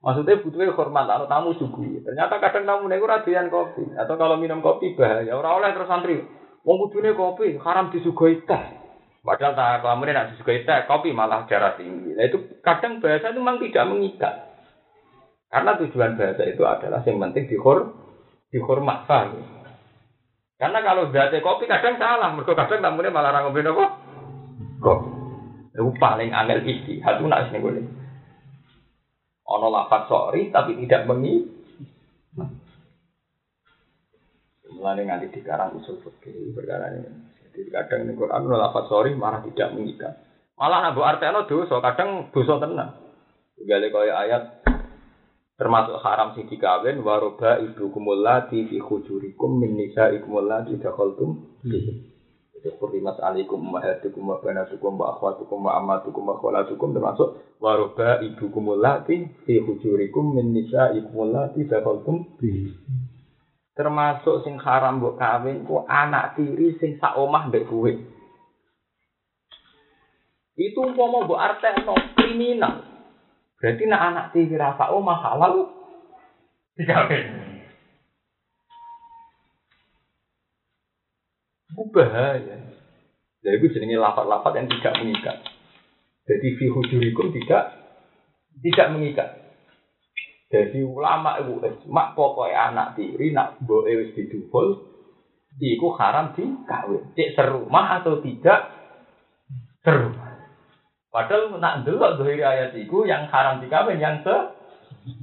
Maksudnya 0.00 0.40
butuhnya 0.40 0.72
hormat, 0.72 1.04
atau 1.12 1.28
tamu 1.28 1.52
sugu. 1.60 2.00
Ternyata 2.00 2.40
kadang 2.40 2.64
tamu 2.64 2.88
nego 2.88 3.04
radian 3.04 3.52
kopi. 3.52 3.84
Atau 4.00 4.16
kalau 4.16 4.40
minum 4.40 4.64
kopi 4.64 4.96
bahaya. 4.96 5.36
Orang 5.36 5.60
oleh 5.60 5.76
terus 5.76 5.92
santri. 5.92 6.24
Wong 6.64 6.76
butuhnya 6.88 7.12
kopi, 7.12 7.60
haram 7.60 7.92
disuguhi 7.92 8.40
teh. 8.48 8.64
Padahal 9.20 9.52
tak 9.52 9.84
kamu 9.84 10.08
nak 10.16 10.28
disuguhi 10.32 10.64
teh, 10.64 10.88
kopi 10.88 11.12
malah 11.12 11.44
darah 11.44 11.76
tinggi. 11.76 12.16
Nah 12.16 12.24
itu 12.24 12.40
kadang 12.64 13.04
bahasa 13.04 13.28
itu 13.28 13.40
memang 13.44 13.60
tidak 13.60 13.88
mengikat. 13.92 14.34
Karena 15.52 15.76
tujuan 15.76 16.16
bahasa 16.16 16.42
itu 16.48 16.62
adalah 16.64 17.00
yang 17.04 17.20
penting 17.20 17.44
dihor, 17.52 17.92
dihormat? 18.48 19.04
Karena 20.56 20.78
kalau 20.80 21.12
berarti 21.12 21.44
kopi 21.44 21.68
kadang 21.68 22.00
salah, 22.00 22.32
mereka 22.32 22.56
kadang 22.56 22.80
tamunya 22.80 23.12
malah 23.12 23.36
apa? 23.36 23.86
Kopi. 24.80 25.10
Itu 25.76 25.92
paling 26.00 26.32
angel 26.32 26.64
istihad, 26.64 27.20
itu 27.20 27.28
nak 27.28 27.52
sini 27.52 27.60
boleh. 27.60 27.99
Ono 29.50 29.66
lafat 29.66 30.06
sorry 30.06 30.54
tapi 30.54 30.78
tidak 30.78 31.10
mengi. 31.10 31.42
Mulai 34.70 35.02
nganti 35.02 35.34
di 35.34 35.40
karang 35.42 35.76
usul 35.76 35.98
fikih 36.00 36.54
perkara 36.54 36.94
ini. 36.94 37.10
Jadi 37.50 37.68
kadang 37.74 38.06
ini 38.06 38.14
Quran 38.14 38.46
ono 38.46 38.56
lafat 38.56 38.86
sorry 38.86 39.12
malah 39.18 39.42
tidak 39.42 39.74
mengikat. 39.74 40.14
Malah 40.54 40.92
nabu 40.92 41.02
arteno 41.02 41.48
dosa, 41.48 41.80
kadang 41.82 42.30
dosa 42.30 42.60
tenang. 42.60 42.92
Gale 43.60 43.88
kaya 43.92 44.14
ayat 44.24 44.42
termasuk 45.60 46.00
haram 46.00 46.32
sing 46.32 46.48
dikawin 46.48 47.04
waroba 47.04 47.60
ibu 47.60 47.92
kumulati 47.92 48.64
fi 48.64 48.80
khujurikum 48.80 49.60
min 49.60 49.76
nisaikum 49.76 50.40
allati 50.40 50.80
dakhaltum 50.80 51.60
itu 52.60 52.76
kurimat 52.76 53.16
alikum 53.24 53.56
mahatukum 53.56 54.28
wa 54.28 54.36
banatukum 54.44 55.00
wa 55.00 55.16
akhwatukum 55.16 55.64
wa 55.64 55.80
amatukum 55.80 56.28
wa 56.28 56.36
kholatukum 56.36 56.92
termasuk 56.92 57.40
waroba 57.56 58.20
ibu 58.20 58.52
kumulati 58.52 59.24
fi 59.48 59.64
hujurikum 59.64 60.36
min 60.36 60.52
nisa 60.52 60.92
ikumulati 60.92 61.64
dakoltum 61.64 62.36
termasuk 63.72 64.44
sing 64.44 64.60
haram 64.60 65.00
mbok 65.00 65.16
kawin 65.16 65.64
ku 65.64 65.80
anak 65.88 66.36
tiri 66.36 66.76
sing 66.76 67.00
sak 67.00 67.16
omah 67.16 67.48
mbek 67.48 67.64
kowe 67.64 67.88
itu 70.60 70.76
umpama 70.76 71.24
mbok 71.24 71.40
artekno 71.40 71.96
kriminal. 72.20 72.84
Berarti 73.56 73.84
nak 73.88 74.02
anak 74.12 74.26
tiri 74.36 74.60
rasa 74.60 74.92
omah 74.92 75.18
halal. 75.24 75.72
Dikawin 76.76 77.39
Itu 81.70 81.82
bahaya. 81.94 82.56
Jadi 83.40 83.56
itu 83.56 83.66
jenenge 83.72 83.96
lapat-lapat 83.96 84.52
yang 84.58 84.66
tidak 84.68 84.94
mengikat. 85.00 85.36
Jadi 86.28 86.46
fi 86.60 86.66
hujurikum 86.68 87.32
tidak 87.32 87.62
tidak 88.60 88.88
mengikat. 88.92 89.28
Jadi 90.50 90.82
ulama 90.82 91.38
itu 91.38 91.62
mak 91.88 92.18
pokoknya 92.18 92.74
anak 92.74 92.88
tiri 92.98 93.30
nak 93.30 93.62
boe 93.62 93.86
wis 93.86 94.12
didukul 94.18 94.82
iku 95.56 95.88
haram 95.94 96.34
dikawin. 96.34 97.14
Cek 97.14 97.38
serumah 97.38 98.02
atau 98.02 98.18
tidak 98.20 98.60
serumah. 99.86 100.30
Padahal 101.10 101.58
nak 101.58 101.82
delok 101.82 102.22
dohiri 102.22 102.42
ayat 102.42 102.74
itu 102.78 103.06
yang 103.06 103.26
haram 103.30 103.62
dikawin 103.62 103.98
yang 103.98 104.22
se 104.22 104.36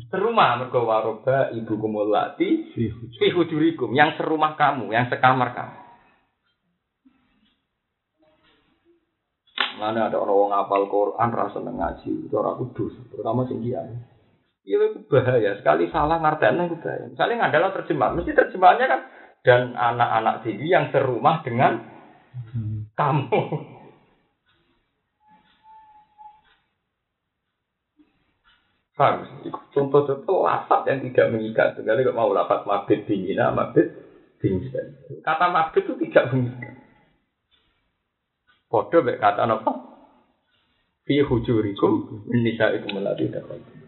serumah 0.10 0.64
mergo 0.64 0.84
waroba 0.84 1.52
ibu 1.54 1.76
kumulati 1.76 2.76
fi 2.76 3.28
hujurikum 3.32 3.94
yang 3.94 4.16
serumah 4.16 4.56
kamu, 4.60 4.92
yang 4.92 5.08
sekamar 5.08 5.54
kamu. 5.54 5.87
Mana 9.78 10.10
ada 10.10 10.18
orang 10.18 10.50
ngapal 10.50 10.90
Quran 10.90 11.30
rasa 11.30 11.62
ngaji, 11.62 12.26
itu 12.26 12.34
orang 12.34 12.58
kudus, 12.58 12.98
terutama 13.14 13.46
sing. 13.46 13.62
Iya 14.68 14.78
itu 14.92 15.00
bahaya 15.08 15.56
sekali 15.56 15.88
salah 15.94 16.20
ngartiannya 16.20 16.64
itu 16.68 16.78
bahaya. 16.84 17.06
Misalnya 17.08 17.48
adalah 17.48 17.70
terjemah, 17.72 18.10
mesti 18.18 18.36
terjemahannya 18.36 18.88
kan 18.90 19.02
dan 19.48 19.62
anak-anak 19.78 20.44
tinggi 20.44 20.68
yang 20.68 20.92
serumah 20.92 21.40
dengan 21.46 21.80
kamu. 22.98 23.42
Harus 28.98 29.30
contoh-contoh 29.78 30.42
lafat 30.42 30.90
yang 30.90 31.06
tidak 31.06 31.30
mengikat. 31.32 31.78
Sekali 31.78 32.02
kalau 32.02 32.18
mau 32.18 32.34
lafat 32.34 32.66
mabit 32.66 33.06
dingin, 33.06 33.38
mabit 33.54 33.94
dingin. 34.42 34.98
Kata 35.22 35.54
mabit 35.54 35.86
itu 35.86 35.94
tidak 36.10 36.34
mengikat. 36.34 36.77
Podo 38.68 39.00
mek 39.00 39.20
kata 39.24 39.48
napa? 39.48 39.72
Fi 41.08 41.24
hujurikum 41.24 42.24
min 42.28 42.44
nisaikum 42.44 43.00
allati 43.00 43.32
dakhaltum. 43.32 43.88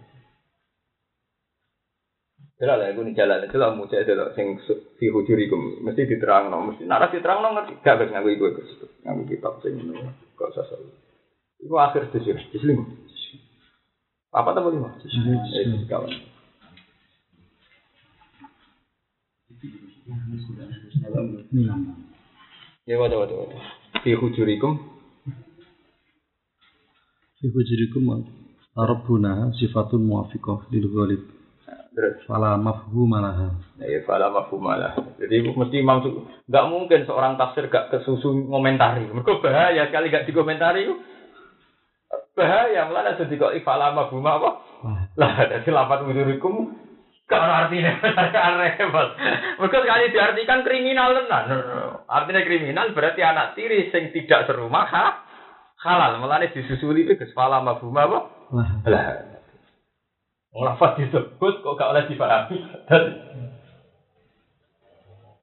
Jelas 2.59 2.75
lah, 2.75 2.91
nih 2.91 3.15
jalan 3.15 3.47
itu 3.47 3.55
lah 3.55 3.71
muncul 3.71 4.03
itu 4.03 4.11
lah, 4.19 4.35
sing 4.35 4.59
fi 4.99 5.07
hujurikum 5.07 5.79
mesti 5.79 6.03
diterang 6.03 6.51
no, 6.51 6.59
mesti 6.67 6.83
nara 6.83 7.07
diterang 7.07 7.39
no 7.39 7.55
ngerti 7.55 7.79
gak 7.79 8.03
bisa 8.03 8.11
nganggu 8.11 8.35
ibu 8.35 8.45
itu, 8.51 8.83
nganggu 9.07 9.23
kitab 9.31 9.63
sing 9.63 9.79
ini, 9.79 9.95
gak 10.35 10.51
usah 10.51 10.67
selalu. 10.67 10.91
Iku 11.63 11.75
akhir 11.79 12.11
itu 12.11 12.19
sih, 12.19 12.59
lima. 12.67 12.83
Apa 14.35 14.51
tahu 14.51 14.75
lima? 14.75 14.91
Eh, 15.55 15.87
kawan. 15.87 16.11
Ya, 22.83 22.95
waduh, 22.99 23.23
waduh, 23.23 23.37
waduh. 23.39 23.78
Fi 23.99 24.15
hujurikum 24.15 24.79
Fi 27.39 27.47
hujurikum 27.51 28.03
Rabbuna 28.79 29.51
sifatun 29.59 30.07
muafiqah 30.07 30.71
lil 30.71 30.87
ghalib. 30.87 31.21
Terus 31.91 32.23
Fala 32.23 32.55
mafhum 32.55 33.11
laha. 33.11 33.59
ya 33.83 33.99
fala 34.07 34.31
mafhum 34.31 34.63
lah. 34.63 34.95
Jadi 35.19 35.51
mesti 35.51 35.83
maksud 35.83 36.13
nggak 36.47 36.67
mungkin 36.71 37.03
seorang 37.03 37.35
tafsir 37.35 37.67
gak 37.67 37.91
kesusu 37.91 38.31
ngomentari. 38.47 39.03
Mereka 39.11 39.43
bahaya 39.43 39.83
sekali 39.91 40.07
gak 40.07 40.23
dikomentari. 40.31 40.87
Bahaya 42.39 42.87
malah 42.87 43.19
jadi 43.19 43.35
kok 43.35 43.55
ifala 43.59 43.91
mafhum 43.91 44.23
apa? 44.23 44.63
Lah 45.19 45.33
jadi 45.43 45.67
lapat 45.75 46.07
hujurikum 46.07 46.71
Ada 47.37 47.69
artinya, 47.69 47.93
repot. 48.57 49.09
Mereka 49.61 49.77
sekali 49.85 50.03
diartikan 50.09 50.65
kriminal 50.65 51.13
tenan. 51.13 51.45
Artinya 52.09 52.41
kriminal 52.41 52.89
berarti 52.97 53.21
anak 53.21 53.53
tiri 53.53 53.93
sing 53.93 54.09
tidak 54.09 54.49
serumah 54.49 54.87
ha? 54.89 55.05
halal. 55.85 56.19
Mulane 56.19 56.51
disusuli 56.51 57.07
itu 57.07 57.15
kesepala 57.15 57.61
mabuma 57.61 58.09
apa? 58.09 58.19
Lah. 58.89 59.07
Lafaz 60.49 60.97
disebut 60.97 61.61
kok 61.61 61.77
gak 61.77 61.91
oleh 61.93 62.03
dipahami. 62.09 62.57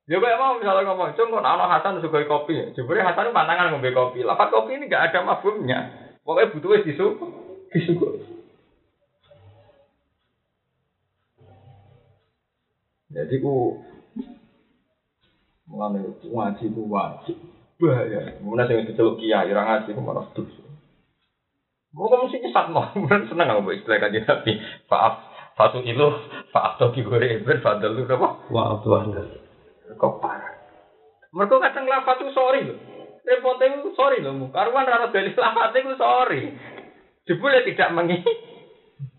Ya 0.06 0.22
kayak 0.22 0.38
mau 0.38 0.54
misalnya 0.54 0.86
ngomong, 0.86 1.18
cung 1.18 1.34
kok 1.34 1.42
anak 1.42 1.66
Hasan 1.66 1.98
suka 1.98 2.22
kopi. 2.30 2.54
Jebule 2.78 3.02
Hasan 3.02 3.34
pantangan 3.34 3.74
ngombe 3.74 3.90
kopi. 3.90 4.22
Lafaz 4.22 4.54
kopi 4.54 4.78
ini 4.78 4.86
gak 4.86 5.10
ada 5.10 5.26
mafhumnya. 5.26 6.14
Pokoknya 6.22 6.54
butuhnya 6.54 6.86
disuguh. 6.86 7.26
Disuguh. 7.74 8.35
Jadi 13.16 13.40
ku 13.40 13.80
mulane 15.64 16.04
ngaji 16.20 16.64
ku 16.76 16.82
wajib. 16.92 17.36
Bahaya. 17.80 18.36
Mulane 18.44 18.68
sing 18.68 18.92
diceluk 18.92 19.16
kiai 19.16 19.48
ora 19.48 19.64
ngaji 19.64 19.96
ku 19.96 20.00
malah 20.04 20.28
dosa. 20.36 20.64
Mau 21.96 22.12
kamu 22.12 22.28
sih 22.28 22.44
nyesat 22.44 22.68
mau, 22.76 22.92
bukan 22.92 23.24
seneng 23.24 23.48
aku 23.56 23.72
istilah 23.72 23.96
kaji 23.96 24.20
tapi 24.28 24.60
maaf 24.92 25.36
Fatu 25.56 25.80
ilu 25.80 26.12
fakto 26.52 26.92
digore 26.92 27.40
ibn 27.40 27.64
fadl 27.64 27.96
lu 27.96 28.04
apa? 28.04 28.28
Wa 28.52 28.76
abduhu. 28.76 29.24
Kok 29.96 30.14
parah. 30.20 30.52
Mereka 31.32 31.56
kadang 31.56 31.88
lafat 31.88 32.20
itu 32.20 32.32
sorry 32.36 32.60
lho. 32.68 32.76
Repotnya 33.24 33.80
itu 33.80 33.88
sorry 33.96 34.20
lho. 34.20 34.52
Karuan 34.52 34.84
rana 34.84 35.08
dari 35.08 35.32
lafat 35.32 35.72
itu 35.80 35.96
sorry. 35.96 36.52
Jebule 37.24 37.64
tidak 37.64 37.88
mengi 37.96 38.20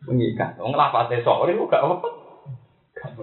mengikat. 0.06 0.62
Wong 0.62 0.78
lafate 0.78 1.26
sorry 1.26 1.58
gak 1.58 1.82
apa. 1.82 2.10
Gak. 2.94 3.18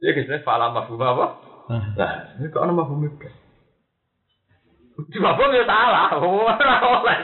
Ya 0.00 0.16
kisahnya 0.16 0.40
fala 0.40 0.72
mafhum 0.72 1.00
apa? 1.00 1.26
Nah, 1.68 2.40
ini 2.40 2.48
kok 2.48 2.64
ana 2.64 2.72
mafhum 2.72 3.04
itu. 3.04 3.28
Di 5.12 5.18
mafhum 5.20 5.52
ya 5.52 5.64
salah. 5.68 6.16
Ora 6.20 6.74
oleh 6.80 7.16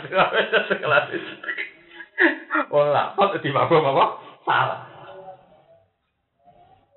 sekelas 0.69 1.05
itu. 1.12 1.33
Wong 2.69 2.89
lafat 2.93 3.41
di 3.41 3.51
mafhum 3.53 3.81
apa? 3.81 4.05
Salah. 4.45 4.81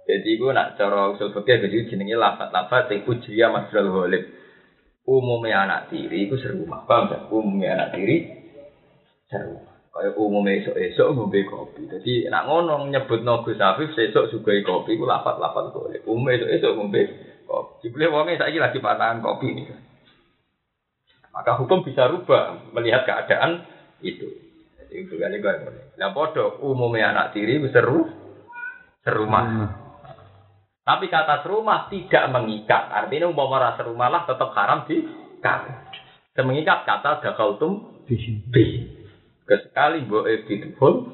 Jadi 0.10 0.42
gue 0.42 0.52
nak 0.52 0.74
cara 0.74 1.14
usul 1.14 1.30
fikih 1.38 1.70
jadi 1.70 1.86
jenenge 1.86 2.18
lafat-lafat 2.18 2.90
sing 2.90 3.06
ujriya 3.06 3.54
masdar 3.54 3.86
ghalib. 3.86 4.26
Umumnya 5.06 5.70
anak 5.70 5.94
tiri 5.94 6.26
iku 6.26 6.38
serumah. 6.38 6.86
Paham 6.90 7.14
gak? 7.14 7.22
Umumnya 7.30 7.78
anak 7.78 7.90
tiri 7.94 8.18
serumah. 9.30 9.69
Kayak 9.90 10.22
umumnya 10.22 10.54
esok-esok 10.62 11.08
ngombe 11.18 11.42
kopi. 11.50 11.90
Jadi 11.90 12.30
nak 12.30 12.46
ngono 12.46 12.86
nyebut 12.94 13.26
Gus 13.42 13.58
Afif 13.58 13.90
sesuk 13.98 14.30
sugai 14.30 14.62
kopi 14.62 14.94
iku 14.94 15.10
lafat-lafat 15.10 15.74
ghalib. 15.74 16.06
Umumnya 16.06 16.38
esok-esok 16.38 16.72
ngombe 16.78 17.02
kopi. 17.50 17.72
Jebule 17.82 18.06
wonge 18.14 18.38
saiki 18.38 18.62
lagi 18.62 18.78
panahan 18.78 19.18
kopi 19.18 19.50
nih. 19.50 19.66
Maka 21.34 21.58
hukum 21.58 21.82
bisa 21.82 22.06
rubah 22.06 22.70
melihat 22.74 23.06
keadaan 23.06 23.66
itu. 24.06 24.30
Jadi 24.78 24.94
itu 25.06 25.16
kali 25.18 25.42
gue 25.42 25.54
Nah 25.98 26.10
podo 26.14 26.62
umumnya 26.62 27.10
anak 27.10 27.34
tiri 27.34 27.58
seru 27.74 28.06
serumah. 29.02 29.46
nah, 29.46 29.72
Tapi 30.86 31.06
kata 31.10 31.46
serumah 31.46 31.90
tidak 31.90 32.30
mengikat. 32.30 32.90
Artinya 32.94 33.30
umpama 33.30 33.62
rasa 33.62 33.82
serumah 33.86 34.10
lah 34.10 34.22
tetap 34.26 34.50
haram 34.54 34.86
di 34.86 35.02
Semengikat 36.38 36.86
kata 36.86 37.26
dakaltum 37.26 38.06
bihi. 38.06 38.32
bi. 38.50 38.99
Kesekali 39.50 40.06
mbok 40.06 40.30
bidhul 40.46 41.10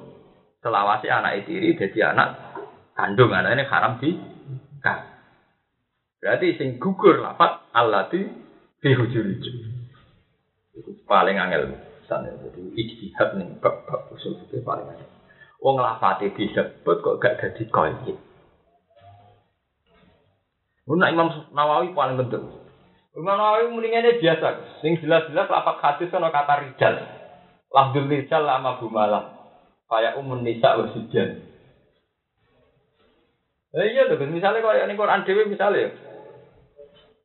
selawasi 0.60 1.08
anak 1.08 1.48
tiri 1.48 1.80
jadi 1.80 2.12
anak 2.12 2.60
kandung 2.92 3.32
anak 3.32 3.56
ini 3.56 3.64
haram 3.64 3.96
di 4.04 4.12
Berarti 6.26 6.58
sing 6.58 6.82
gugur 6.82 7.22
lafat 7.22 7.70
allati 7.70 8.26
bihujuri. 8.82 9.38
Itu 10.74 10.92
paling 11.06 11.38
angel 11.38 11.78
sana. 12.10 12.34
Jadi 12.34 12.74
ijtihad 12.74 13.38
nih 13.38 13.62
bab 13.62 13.86
bab 13.86 14.10
usul 14.10 14.34
itu 14.42 14.58
paling 14.66 14.90
angel. 14.90 15.06
Wong 15.62 15.78
lafate 15.78 16.34
disebut 16.34 16.98
kok 17.06 17.22
gak 17.22 17.38
jadi 17.40 17.64
qaid. 17.70 18.18
Nah 20.86 21.10
Imam 21.14 21.30
Nawawi 21.54 21.94
paling 21.94 22.18
penting. 22.26 22.42
Imam 23.14 23.38
Nawawi 23.38 23.70
mendingannya 23.70 24.18
biasa. 24.18 24.48
Sing 24.82 24.98
jelas-jelas 25.06 25.46
lapak 25.46 25.78
hadis 25.78 26.10
ono 26.10 26.34
kata 26.34 26.54
rijal. 26.66 27.15
Lafdul 27.76 28.08
rijal 28.08 28.48
lama 28.48 28.80
bumalah. 28.80 29.36
Kayak 29.92 30.16
umun 30.24 30.48
nisa 30.48 30.80
wasibyan. 30.80 31.44
Eh 33.76 33.92
iya 33.92 34.08
tuh, 34.08 34.16
misalnya 34.24 34.64
kalau 34.64 34.80
ini 34.80 34.96
Quran 34.96 35.28
Dewi 35.28 35.52
misalnya, 35.52 35.92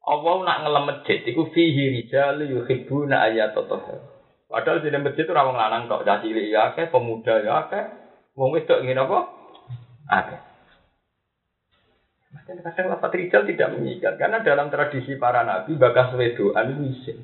Allah 0.02 0.34
nak 0.42 0.60
ngelem 0.66 0.84
masjid, 0.90 1.22
itu 1.22 1.46
fihi 1.54 2.02
rijal 2.02 2.42
yuhibbuna 2.42 3.22
ayat 3.22 3.54
Padahal 4.50 4.82
di 4.82 4.90
masjid 4.98 5.22
itu 5.22 5.30
rawang 5.30 5.54
lanang 5.54 5.86
tok, 5.86 6.02
caci 6.02 6.34
cilik 6.34 6.50
ya 6.50 6.74
akeh, 6.74 6.90
pemuda 6.90 7.38
ya 7.38 7.70
akeh, 7.70 7.84
wong 8.34 8.50
wedok 8.50 8.82
ngene 8.82 8.98
apa? 8.98 9.18
Akeh. 10.10 10.40
Makanya 12.34 12.62
kadang 12.66 12.86
lafat 12.98 13.14
rijal 13.14 13.46
tidak 13.46 13.70
mengikat 13.78 14.18
karena 14.18 14.42
dalam 14.42 14.74
tradisi 14.74 15.14
para 15.14 15.46
nabi 15.46 15.78
bakas 15.78 16.18
wedoan 16.18 16.74
itu 16.74 16.82
isin. 16.98 17.18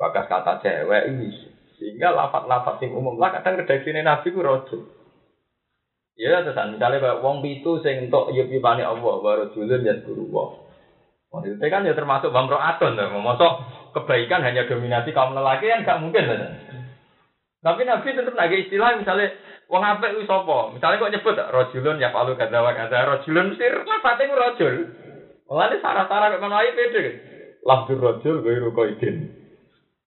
Bakas 0.00 0.24
kata 0.24 0.64
cewek 0.64 1.12
itu 1.12 1.22
isin. 1.36 1.47
Sehingga 1.78 2.10
lafat-lafat 2.10 2.82
yang 2.82 2.98
umum 2.98 3.14
lah 3.22 3.38
kadang 3.38 3.62
redaksine 3.62 4.02
nabi 4.02 4.34
ku 4.34 4.42
rojo. 4.42 4.98
Ya 6.18 6.42
terusan 6.42 6.74
misalnya 6.74 6.98
kayak 6.98 7.22
wong 7.22 7.38
pitu 7.46 7.78
sing 7.78 8.10
entuk 8.10 8.34
yup 8.34 8.50
yupane 8.50 8.82
Allah 8.82 9.14
baru 9.22 9.54
julun 9.54 9.86
ya 9.86 9.94
guru. 10.02 10.26
Wong 11.30 11.40
itu 11.46 11.62
kan 11.62 11.86
ya 11.86 11.94
termasuk 11.94 12.34
bamro 12.34 12.58
aton 12.58 12.98
lah. 12.98 13.06
Mosok 13.14 13.52
kebaikan 13.94 14.42
hanya 14.42 14.66
dominasi 14.66 15.14
kaum 15.14 15.30
lelaki 15.30 15.70
kan 15.70 15.86
gak 15.86 16.02
mungkin 16.02 16.26
lah. 16.26 16.58
Tapi 17.62 17.86
Nabi 17.86 18.18
tetap 18.18 18.34
lagi 18.34 18.66
istilah 18.66 18.98
misalnya 18.98 19.30
wong 19.70 19.82
apik 19.86 20.18
ku 20.18 20.22
sapa? 20.26 20.74
Misalnya 20.74 20.98
kok 20.98 21.12
nyebut 21.14 21.38
rajulun 21.38 22.02
ya 22.02 22.10
palu 22.10 22.34
kadza 22.34 22.66
wa 22.66 22.74
kadza 22.74 22.98
rajulun 23.06 23.54
mesti 23.54 23.66
lafate 23.86 24.22
ku 24.26 24.34
rajul. 24.34 24.74
Mulane 25.46 25.78
sarah-sarah 25.78 26.34
kok 26.34 26.40
ngono 26.42 26.58
ae 26.58 26.74
pede. 26.74 27.02
Lafdur 27.62 28.02
rajul 28.02 28.42
ghairu 28.42 28.74
qaidin. 28.74 29.16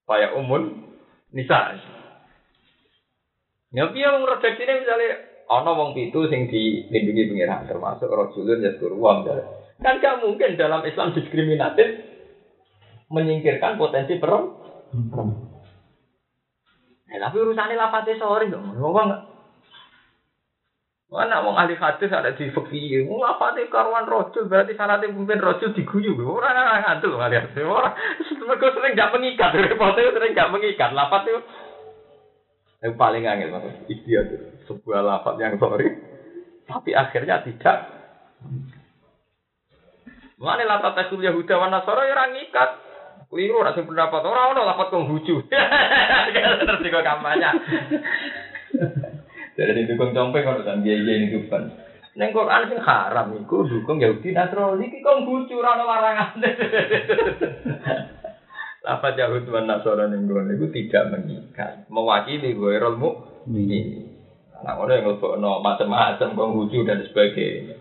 Kaya 0.04 0.36
umun 0.36 0.91
nisa. 1.32 1.80
Ya 3.72 3.88
piye 3.88 4.08
wong 4.08 4.28
redaksine 4.28 4.84
misalnya 4.84 5.12
ana 5.48 5.72
wong 5.72 5.96
pitu 5.96 6.28
sing 6.28 6.52
dilindungi 6.52 7.32
pengiran 7.32 7.68
termasuk 7.68 8.12
rajulun 8.12 8.64
ya 8.64 8.72
wong 8.80 9.18
Kan 9.82 9.98
gak 9.98 10.22
mungkin 10.22 10.62
dalam 10.62 10.86
Islam 10.86 11.18
diskriminatif 11.18 11.90
menyingkirkan 13.10 13.82
potensi 13.82 14.14
perempuan. 14.22 15.28
Eh, 17.12 17.20
tapi 17.20 17.36
urusannya 17.42 17.76
lafate 17.76 18.16
sorry 18.16 18.48
dong. 18.48 18.72
Enggak. 18.72 19.31
Mana 21.12 21.44
wong 21.44 21.60
ahli 21.60 21.76
hadis 21.76 22.08
ada 22.08 22.32
di 22.32 22.48
fikih, 22.48 23.04
wong 23.04 23.20
lafate 23.20 23.68
karuan 23.68 24.08
rojul 24.08 24.48
berarti 24.48 24.80
syaratnya 24.80 25.12
pemimpin 25.12 25.44
rojul 25.44 25.76
diguyu. 25.76 26.16
Ora 26.24 26.56
ngantuk 26.88 27.20
ahli 27.20 27.36
hadis. 27.36 27.68
Ora 27.68 27.92
mergo 28.48 28.72
sering 28.72 28.96
gak 28.96 29.12
mengikat, 29.12 29.52
repote 29.52 30.00
sering 30.00 30.32
gak 30.32 30.56
mengikat. 30.56 30.96
Lafat 30.96 31.28
itu 31.28 31.42
yang 32.82 32.96
paling 32.98 33.28
angel 33.28 33.54
mas, 33.54 33.68
istiadat 33.92 34.40
itu 34.42 34.58
sebuah 34.66 35.06
lafat 35.06 35.36
yang 35.38 35.60
sorry, 35.62 36.00
tapi 36.66 36.98
akhirnya 36.98 37.46
tidak. 37.46 37.78
Mana 40.42 40.66
lafat 40.66 40.98
tasul 40.98 41.22
Yahuda 41.22 41.60
wa 41.60 41.68
Nasara 41.70 42.08
ya 42.08 42.16
orang 42.18 42.40
ikat. 42.40 42.72
Keliru 43.30 43.62
ora 43.62 43.76
pendapat 43.76 44.22
ora 44.26 44.52
ono 44.56 44.64
lafat 44.64 44.88
Konghucu. 44.96 45.44
Terus 46.66 46.84
juga 46.84 47.00
kampanye. 47.04 47.52
Jadi 49.62 49.78
ini 49.78 49.94
dukung 49.94 50.18
compeng 50.18 50.42
kalau 50.42 50.66
kan 50.66 50.82
dia 50.82 50.98
ini 50.98 51.30
dukung. 51.30 51.70
Neng 52.18 52.34
Quran 52.34 52.66
sing 52.66 52.82
haram 52.82 53.38
iku 53.38 53.70
dukung 53.70 54.02
Yahudi 54.02 54.34
Nasrani 54.34 54.90
iki 54.90 55.06
Konghucu 55.06 55.62
ora 55.62 55.78
ono 55.78 55.86
larangan. 55.86 56.42
Lafat 58.90 59.14
Yahud 59.14 59.46
wa 59.46 59.62
Nasara 59.62 60.10
ning 60.10 60.26
kono 60.26 60.50
iku 60.50 60.74
tidak 60.74 61.14
mengikat, 61.14 61.86
mewakili 61.94 62.58
ghairul 62.58 62.98
mukmin. 62.98 64.10
Nah, 64.66 64.82
ono 64.82 64.90
yang 64.90 65.06
ngelbokno 65.06 65.62
macam-macam 65.62 66.34
Konghucu 66.34 66.82
dan 66.82 67.06
sebagainya. 67.06 67.78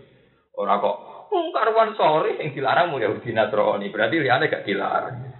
Ora 0.53 0.77
kok 0.77 0.97
Wong 1.31 1.55
karuan 1.55 1.95
sore 1.95 2.35
yang 2.37 2.51
dilarang 2.51 2.91
mau 2.91 3.01
Yahudi 3.01 3.31
Nasrani, 3.31 3.87
berarti 3.87 4.19
liane 4.19 4.51
gak 4.51 4.67
dilarang. 4.67 5.31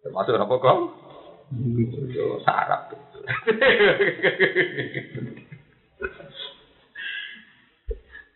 Termasuk 0.00 0.32
apa 0.32 0.54
kok? 0.56 1.05
Yo 1.54 2.42
sarap. 2.42 2.90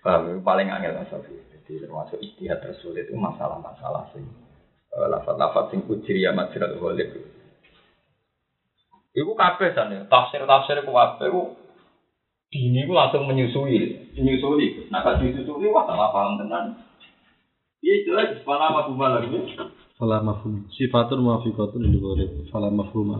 Paham, 0.00 0.40
paling 0.40 0.70
angel 0.70 0.96
Mas. 0.96 1.12
Jadi 1.12 1.86
termasuk 1.86 2.18
istihad 2.22 2.62
tersulit 2.64 3.10
itu 3.10 3.18
masalah-masalah 3.18 4.08
sing 4.14 4.24
eh, 4.94 5.08
lafat-lafat 5.10 5.74
sing 5.74 5.84
ujriya 5.86 6.32
majrat 6.32 6.72
ghalib. 6.78 7.10
Iku 9.10 9.34
kabeh 9.34 9.74
sana, 9.74 10.06
tafsir-tafsir 10.06 10.86
ku 10.86 10.94
kabeh 10.94 11.28
ku 11.30 11.42
dini 12.50 12.86
ku 12.86 12.94
langsung 12.94 13.26
menyusui, 13.26 14.14
menyusui. 14.14 14.86
Nah, 14.90 15.02
kalau 15.02 15.18
disusui 15.22 15.70
wah 15.70 15.86
salah 15.86 16.10
paham 16.14 16.38
tenan. 16.38 16.78
Iya 17.82 17.94
jelas, 18.06 18.38
kepala 18.42 18.70
apa? 18.70 18.90
Fala 20.00 20.24
mafhum. 20.24 20.64
Sifatun 20.72 21.20
muafiqatun 21.20 21.84
lil 21.84 22.00
ghalib. 22.00 22.48
Fala 22.48 22.72
mafhum. 22.72 23.12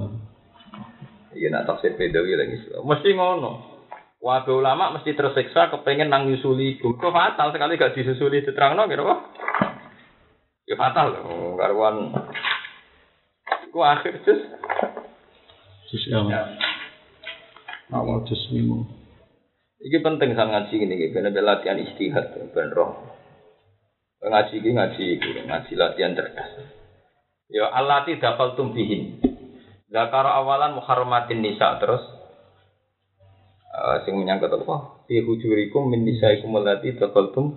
Iya 1.36 1.52
nak 1.52 1.68
tafsir 1.68 1.92
Bedawi 1.92 2.40
lagi. 2.40 2.56
Mesti 2.80 3.12
ngono. 3.12 3.68
Wabe 4.20 4.52
ulama 4.52 4.96
mesti 4.96 5.12
tersiksa 5.12 5.68
kepengen 5.68 6.08
nang 6.08 6.24
nyusuli 6.24 6.80
iku. 6.80 6.96
Kok 6.96 7.12
fatal 7.12 7.52
sekali 7.52 7.76
gak 7.76 7.96
disusuli 7.96 8.44
diterangno 8.44 8.88
kira 8.88 9.04
apa? 9.04 9.16
Ya 10.68 10.76
fatal 10.76 11.06
loh, 11.16 11.56
karuan. 11.56 12.16
Ku 13.72 13.80
akhir 13.80 14.24
terus. 14.24 14.44
Sus 15.88 16.04
ya. 16.08 16.20
Awal 17.92 18.24
jus 18.28 18.40
mimo. 18.52 18.88
Iki 19.80 20.04
penting 20.04 20.36
sang 20.36 20.52
ngaji 20.52 20.76
ini, 20.76 20.94
iki 21.00 21.16
ben 21.16 21.32
ben 21.32 21.44
latihan 21.44 21.80
istihad 21.80 22.36
ben 22.52 22.70
roh. 22.76 23.19
Ngaji 24.20 24.54
iki 24.60 24.70
ngaji 24.76 25.02
iki, 25.16 25.30
ngaji 25.48 25.72
latihan 25.80 26.12
cerdas. 26.12 26.50
Ya 27.48 27.66
allati 27.72 28.20
dafaltum 28.20 28.76
bihin. 28.76 29.16
Zakar 29.90 30.28
awalan 30.28 30.76
muharramatin 30.76 31.42
nisa 31.42 31.80
terus 31.82 32.04
Eh, 33.70 33.96
sing 34.02 34.18
menyangkut 34.18 34.50
apa? 34.50 35.06
Fi 35.06 35.22
hujurikum 35.22 35.86
min 35.86 36.02
nisaikum 36.02 36.50
allati 36.58 36.90
taqaltum 36.98 37.54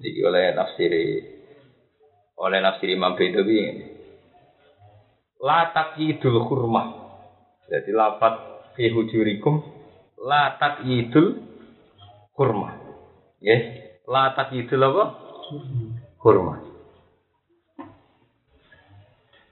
Jadi 0.00 0.20
oleh 0.24 0.54
nafsiri 0.56 1.06
oleh 2.40 2.58
nafsiri 2.62 2.96
Imam 2.96 3.12
Bedawi 3.18 3.58
ini. 3.68 3.99
La 5.40 5.72
taqyidul 5.72 6.44
hurmah. 6.44 6.86
Jadi 7.70 7.90
lafat 7.96 8.34
fi 8.76 8.92
hujurikum 8.92 9.64
la 10.20 10.60
taqyidul 10.60 11.40
hurmah. 12.36 12.76
Yes, 13.40 13.64
la 14.04 14.36
taqyidul 14.36 14.84
apa? 14.84 15.04
Hurmah. 16.20 16.58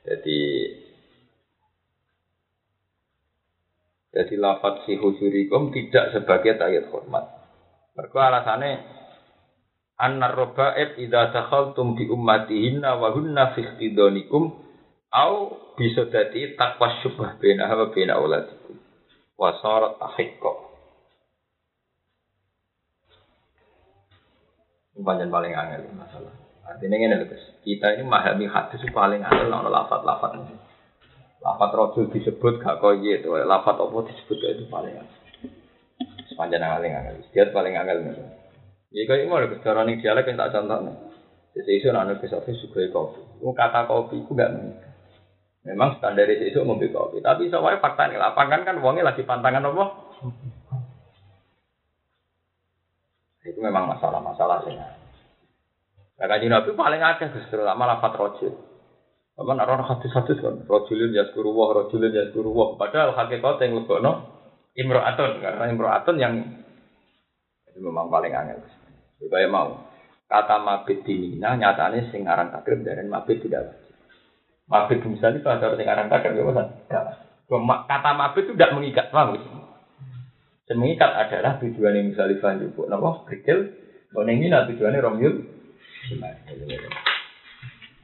Jadi 0.09 0.41
jadi 4.09 4.35
lafat 4.41 4.89
fi 4.89 4.97
hujurikum 4.97 5.69
tidak 5.73 6.17
sebagai 6.17 6.57
tayyid 6.57 6.89
hormat. 6.89 7.29
Mereka 7.93 8.17
alasannya 8.17 8.73
annar 10.01 10.33
roba'ib 10.33 10.97
idza 10.97 11.29
dakhaltum 11.35 11.93
bi 11.93 12.09
ummatihinna 12.09 12.97
wa 12.97 13.13
hunna 13.13 13.53
fi 13.53 13.69
ikhtidanikum 13.69 14.68
au 15.13 15.57
bisa 15.79 16.05
dadi 16.09 16.53
takwa 16.59 17.01
syubah 17.01 17.41
bena 17.41 17.71
wa 17.71 17.89
bena 17.89 18.21
auladikum 18.21 18.77
wa 19.41 19.51
sarat 19.63 19.97
ahiqqa 20.03 20.69
Panjang 24.99 25.31
paling 25.31 25.55
angel 25.55 25.95
masalah. 25.95 26.35
Artinya 26.67 26.99
ini 26.99 27.15
lho, 27.23 27.27
kita 27.63 27.95
ini 27.95 28.03
memahami 28.03 28.51
hadis 28.51 28.83
paling 28.91 29.23
angel 29.23 29.47
ono 29.47 29.71
lafat-lafat 29.71 30.43
ini. 30.43 30.59
Lafat 31.39 31.71
rojul 31.71 32.11
disebut 32.11 32.59
gak 32.59 32.83
koye 32.83 33.23
itu, 33.23 33.31
lafat 33.31 33.79
apa 33.79 33.95
disebut 34.11 34.39
itu 34.43 34.67
paling 34.67 34.99
angel. 34.99 35.19
Sepanjang 36.27 36.67
angel 36.67 36.91
angel, 36.91 37.15
dia 37.31 37.47
paling 37.55 37.79
angel. 37.79 37.99
Ya 38.91 39.03
kayak 39.07 39.31
mau 39.31 39.39
ada 39.39 39.55
cara 39.63 39.87
nih 39.87 40.03
dialek 40.03 40.35
tak 40.35 40.51
contoh. 40.51 40.79
Jadi 41.55 41.71
isu 41.79 41.95
anak 41.95 42.19
bisa 42.19 42.43
suka 42.43 42.91
kopi. 42.91 43.23
Mau 43.39 43.55
kata 43.55 43.87
kopi 43.87 44.19
itu 44.27 44.35
gak 44.35 44.51
nih. 44.51 44.88
Memang 45.67 45.99
standar 45.99 46.31
itu 46.31 46.61
ngombe 46.63 46.89
kopi. 46.95 47.19
Tapi 47.19 47.51
soalnya 47.51 47.83
fakta 47.83 48.07
nih 48.07 48.21
lapangan 48.21 48.63
kan 48.63 48.79
uangnya 48.79 49.11
lagi 49.11 49.27
pantangan 49.27 49.67
apa? 49.67 49.85
Itu 53.49 53.59
memang 53.65 53.91
masalah-masalah 53.91 54.69
sih. 54.69 54.77
Nah, 56.19 56.27
kaji 56.27 56.47
Nabi 56.51 56.75
paling 56.75 57.03
akeh 57.03 57.31
justru 57.35 57.63
lama 57.63 57.97
lafat 57.97 58.13
rojul. 58.19 58.53
Apa 59.39 59.51
nak 59.55 59.71
orang 59.71 59.87
hadis-hadis 59.87 60.43
kan? 60.43 60.67
Rojulun 60.67 61.15
yaskuru 61.15 61.55
wah, 61.55 61.71
rojulun 61.71 62.11
yaskuru 62.11 62.51
wah. 62.51 62.75
Padahal 62.75 63.15
hakikat 63.15 63.63
yang 63.63 63.79
lebih 63.79 64.03
no 64.03 64.13
imro'atun. 64.75 65.39
Karena 65.39 65.65
imro'atun 65.71 66.17
yang 66.19 66.35
itu 67.71 67.79
memang 67.79 68.11
paling 68.11 68.35
angel. 68.35 68.59
Supaya 69.23 69.47
mau. 69.47 69.87
Kata 70.29 70.61
mabit 70.61 71.07
di 71.09 71.15
Mina 71.17 71.57
nyatanya 71.57 72.11
sing 72.11 72.27
aran 72.27 72.51
takrib 72.51 72.83
dari 72.83 73.07
mabit 73.07 73.41
tidak. 73.47 73.88
Mabit 74.69 75.01
misalnya 75.09 75.41
kalau 75.41 75.57
ada 75.65 75.77
sing 75.81 75.89
aran 75.89 76.13
takrib 76.13 76.37
ya 76.37 77.01
Cuma 77.49 77.89
kata 77.89 78.13
mabit 78.13 78.45
itu 78.45 78.53
tidak 78.53 78.77
mengikat, 78.77 79.09
paham 79.09 79.41
gitu? 79.41 79.49
Dan 80.69 80.85
mengikat 80.85 81.17
adalah 81.17 81.57
tujuan 81.65 81.97
yang 81.97 82.13
misalnya 82.13 82.69
juga, 82.69 82.93
napa? 82.93 83.25
Kecil, 83.33 83.73
kalau 84.13 84.29
ini 84.29 84.53
tujuannya 84.53 85.01
Romyul. 85.01 85.35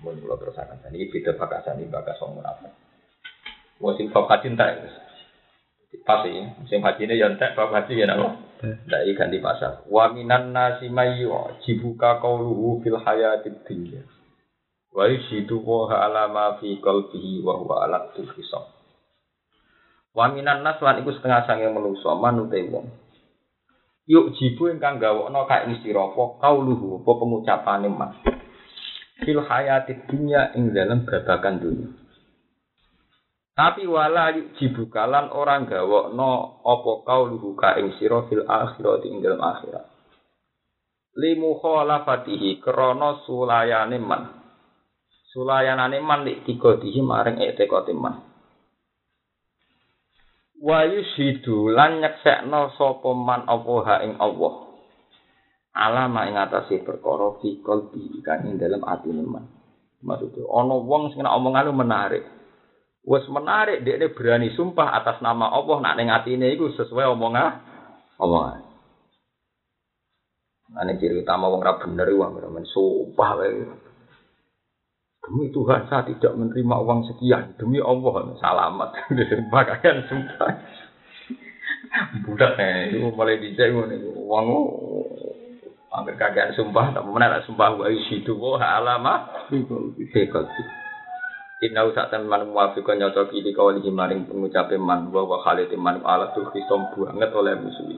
Mun 0.01 0.17
kula 0.21 0.37
terus 0.41 0.57
akan 0.57 0.81
beda 0.89 1.33
bakasan 1.37 1.81
ini 1.81 1.93
bakas 1.93 2.21
wong 2.25 2.41
munafik. 2.41 2.73
Wong 3.85 4.01
sing 4.01 4.09
bakat 4.09 4.49
cinta 4.49 4.65
ya. 4.65 4.89
Pas 6.05 6.25
ini, 6.25 6.57
musim 6.61 6.81
haji 6.81 7.07
ini 7.07 7.21
yang 7.21 7.37
tak 7.37 7.53
bapak 7.53 7.85
haji 7.85 8.01
ya 8.01 8.09
napa? 8.09 8.41
Dai 8.89 9.13
ganti 9.13 9.39
pasar. 9.45 9.85
Wa 9.89 10.09
minan 10.13 10.57
nasi 10.57 10.89
mayu 10.89 11.33
jibuka 11.69 12.21
qauluhu 12.25 12.81
fil 12.81 12.97
hayatid 12.97 13.61
dunya. 13.69 14.01
Wa 14.95 15.11
yusidu 15.11 15.59
wa 15.59 15.91
ala 15.91 16.31
ma 16.31 16.55
fi 16.63 16.79
qalbihi 16.79 17.43
wa 17.43 17.59
huwa 17.59 17.83
ala 17.83 18.15
hisab. 18.15 18.71
Wa 20.15 20.31
minan 20.31 20.63
nas 20.63 20.79
lan 20.79 21.03
iku 21.03 21.11
setengah 21.11 21.43
sange 21.51 21.67
manusa 21.67 22.15
manute 22.15 22.63
wong. 22.71 22.87
Yuk 24.07 24.39
jibu 24.39 24.71
ingkang 24.71 25.03
gawokno 25.03 25.51
kae 25.51 25.67
ing 25.67 25.83
sira 25.83 26.07
apa 26.07 26.39
qauluhu 26.39 27.03
apa 27.03 27.11
pengucapane 27.11 27.89
mas. 27.91 28.15
Fil 29.19 29.43
hayatid 29.43 30.07
dunya 30.07 30.55
ing 30.55 30.71
dalam 30.71 31.03
babakan 31.03 31.59
dunia. 31.59 31.91
Tapi 33.59 33.91
wala 33.91 34.31
jibukalan 34.61 35.35
orang 35.35 35.67
gawokno 35.67 36.63
apa 36.63 36.93
kauluhu 37.03 37.59
ka 37.59 37.83
ing 37.83 37.99
sira 37.99 38.23
fil 38.31 38.47
akhirat 38.47 39.03
ing 39.11 39.19
dalam 39.19 39.43
akhirat. 39.43 39.91
Limu 41.19 41.59
khalafatihi 41.59 42.63
krana 42.63 43.27
sulayane 43.27 43.99
man. 43.99 44.44
Sulayanane 45.35 45.99
man 45.99 46.23
lik 46.23 46.47
tikodihi 46.47 47.03
maring 47.03 47.43
etekote 47.43 47.91
man. 47.91 48.23
Wa 50.63 50.87
yushidu 50.87 51.75
lan 51.75 51.99
nyeksekno 51.99 52.71
sapa 52.79 53.11
man 53.19 53.43
apa 53.51 53.75
ha 53.83 53.95
ing 54.07 54.15
Allah. 54.23 54.55
Alama 55.75 56.31
ing 56.31 56.39
atase 56.39 56.87
perkara 56.87 57.35
fi 57.43 57.59
qalbi 57.59 58.23
kang 58.23 58.47
ing 58.47 58.63
dalam 58.63 58.87
atine 58.87 59.27
man. 59.27 59.51
Maksudnya 60.07 60.47
ana 60.47 60.79
wong 60.79 61.11
sing 61.11 61.27
omongan 61.27 61.75
menarik. 61.75 62.23
Wes 63.03 63.27
menarik 63.27 63.83
dia 63.83 63.99
berani 64.15 64.55
sumpah 64.55 64.95
atas 65.03 65.19
nama 65.19 65.51
Allah 65.51 65.83
nak 65.83 65.99
ning 65.99 66.15
atine 66.15 66.47
iku 66.55 66.71
sesuai 66.79 67.11
omongan 67.11 67.59
omongan. 68.23 68.63
Ini 70.79 70.95
ciri 71.03 71.27
utama 71.27 71.51
wong 71.51 71.59
ra 71.59 71.75
bener 71.83 72.07
wong 72.15 72.39
men 72.55 72.65
sumpah 72.71 73.31
wae. 73.35 73.94
Demi 75.25 75.49
Tuhan 75.49 75.89
saya 75.89 76.05
tidak 76.05 76.37
menerima 76.37 76.77
uang 76.85 77.01
sekian. 77.09 77.57
Demi 77.57 77.81
Allah 77.81 78.37
salamat. 78.37 78.89
Sumpah 79.09 79.63
kalian 79.73 80.05
sumpah. 80.05 80.53
Budak 82.27 82.59
nih, 82.59 82.99
itu 82.99 83.09
mulai 83.15 83.39
dijak 83.39 83.71
ngono 83.71 83.95
uang 84.27 84.47
Angger 85.95 86.19
kagian 86.19 86.51
sumpah, 86.59 86.91
tak 86.91 87.07
mana 87.07 87.39
sumpah 87.47 87.79
wa 87.79 87.87
isidu 87.87 88.35
wa 88.35 88.59
alama 88.59 89.47
fikol. 89.47 89.95
Inna 91.63 91.87
usak 91.87 92.11
teman 92.11 92.51
muafiqan 92.51 92.99
nyocoki 92.99 93.47
di 93.47 93.55
kawali 93.55 93.79
maring 93.95 94.27
pengucape 94.27 94.75
man 94.75 95.15
wa 95.15 95.23
wa 95.23 95.39
khalid 95.47 95.71
man 95.79 96.03
ala 96.03 96.35
tuh 96.35 96.51
kisom 96.51 96.91
banget 96.99 97.31
oleh 97.31 97.55
musuhi. 97.63 97.97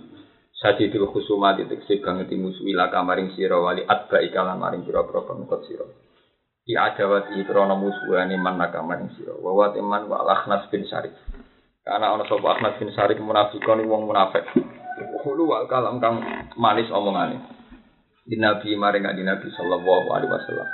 Sajidul 0.61 1.09
khusuma 1.09 1.57
diteksi 1.57 2.05
banget 2.05 2.29
di 2.29 2.37
musuhi 2.37 2.77
laka 2.77 3.01
maring 3.01 3.33
sira 3.33 3.57
wali 3.57 3.81
atba 3.81 4.21
ikalan 4.21 4.61
maring 4.61 4.85
pira-pira 4.85 5.25
pengikut 5.25 5.61
sira. 5.65 5.89
Ki 6.67 6.75
adawati 6.75 7.47
krana 7.47 7.79
musuhane 7.79 8.35
man 8.43 8.59
naka 8.59 8.83
maring 8.83 9.15
sira. 9.15 9.39
Wa 9.39 9.55
wa 9.55 9.71
teman 9.71 10.11
wa 10.11 10.27
akhnas 10.27 10.67
bin 10.67 10.83
syarif. 10.83 11.15
Karena 11.87 12.19
ana 12.19 12.27
sapa 12.27 12.59
Ahmad 12.59 12.83
bin 12.83 12.91
Syarif 12.91 13.23
munafikon 13.23 13.87
wong 13.87 14.11
munafik. 14.11 14.43
Kulo 15.23 15.47
wal 15.47 15.71
kalam 15.71 16.03
kang 16.03 16.19
manis 16.59 16.91
omongane. 16.91 17.39
Di 18.27 18.35
Nabi 18.43 18.75
maring 18.75 19.07
di 19.15 19.23
Nabi 19.23 19.47
sallallahu 19.55 20.11
alaihi 20.11 20.27
wasallam. 20.27 20.67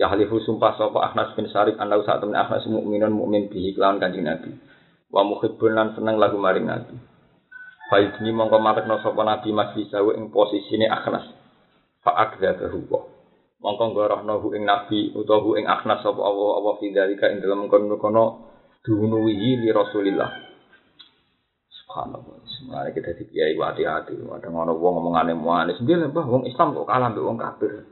Ya 0.00 0.08
halifu 0.08 0.40
sumpah 0.40 0.80
sapa 0.80 1.12
Ahnas 1.12 1.36
bin 1.36 1.44
Syarif 1.52 1.76
anda 1.76 2.00
saat 2.08 2.24
temen 2.24 2.32
Ahnas 2.32 2.64
mukminun 2.72 3.12
mukmin 3.12 3.52
bihi 3.52 3.76
kelawan 3.76 4.00
kanjeng 4.00 4.24
Nabi. 4.24 4.56
Wa 5.12 5.28
muhibbun 5.28 5.76
lan 5.76 5.92
seneng 5.92 6.16
lagu 6.16 6.40
maring 6.40 6.64
Nabi. 6.64 6.96
Faidni 7.92 8.32
mongko 8.32 8.64
marekno 8.64 8.96
sapa 9.04 9.20
Nabi 9.20 9.52
masih 9.52 9.92
sawu 9.92 10.16
ing 10.16 10.32
posisine 10.32 10.88
Ahnas. 10.88 11.28
Fa 12.00 12.16
akdzabahu 12.16 12.88
wa. 12.88 13.09
Mongko 13.60 13.84
ngorohno 13.92 14.40
hu 14.40 14.56
ing 14.56 14.64
Nabi 14.64 15.12
utawa 15.12 15.44
hu 15.44 15.60
ing 15.60 15.68
Ahnas 15.68 16.00
sapa 16.00 16.20
Allah 16.20 16.50
Allah 16.60 16.74
fi 16.80 16.88
dzalika 16.88 17.28
ing 17.28 17.44
dalem 17.44 17.68
kono-kono 17.68 18.24
dunuwihi 18.80 19.60
li 19.60 19.68
Rasulillah. 19.68 20.32
Subhanallah. 21.68 22.40
Sebenarnya 22.48 22.90
kita 22.96 23.20
di 23.20 23.24
kiai 23.28 23.52
hati-hati. 23.60 24.16
Kadang 24.16 24.56
ono 24.56 24.72
wong 24.80 24.92
ngomongane 25.00 25.36
muanis. 25.36 25.76
Dia 25.84 26.00
mbah 26.00 26.24
wong 26.24 26.48
Islam 26.48 26.72
kok 26.72 26.88
kalah 26.88 27.12
mbek 27.12 27.24
wong 27.24 27.36
kafir. 27.36 27.84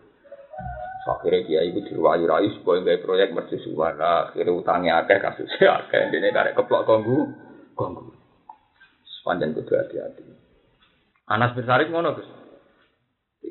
akhirnya 1.08 1.40
dia 1.48 1.60
itu 1.64 1.80
diwayu-rayu 1.88 2.52
supaya 2.60 2.84
nggak 2.84 3.00
proyek 3.00 3.32
mercusuan 3.32 3.96
akhirnya 3.96 4.52
utangnya 4.52 4.92
akeh 5.00 5.16
kasusnya 5.16 5.88
akeh 5.88 6.12
ini 6.12 6.28
karek 6.28 6.52
keplok 6.52 6.84
konggu 6.84 7.32
konggu 7.72 8.12
sepanjang 9.18 9.56
itu 9.56 9.72
hati-hati 9.72 10.22
Anas 11.28 11.56
bin 11.56 11.64
Sarik 11.64 11.88
ngono 11.88 12.12
Gus 12.12 12.28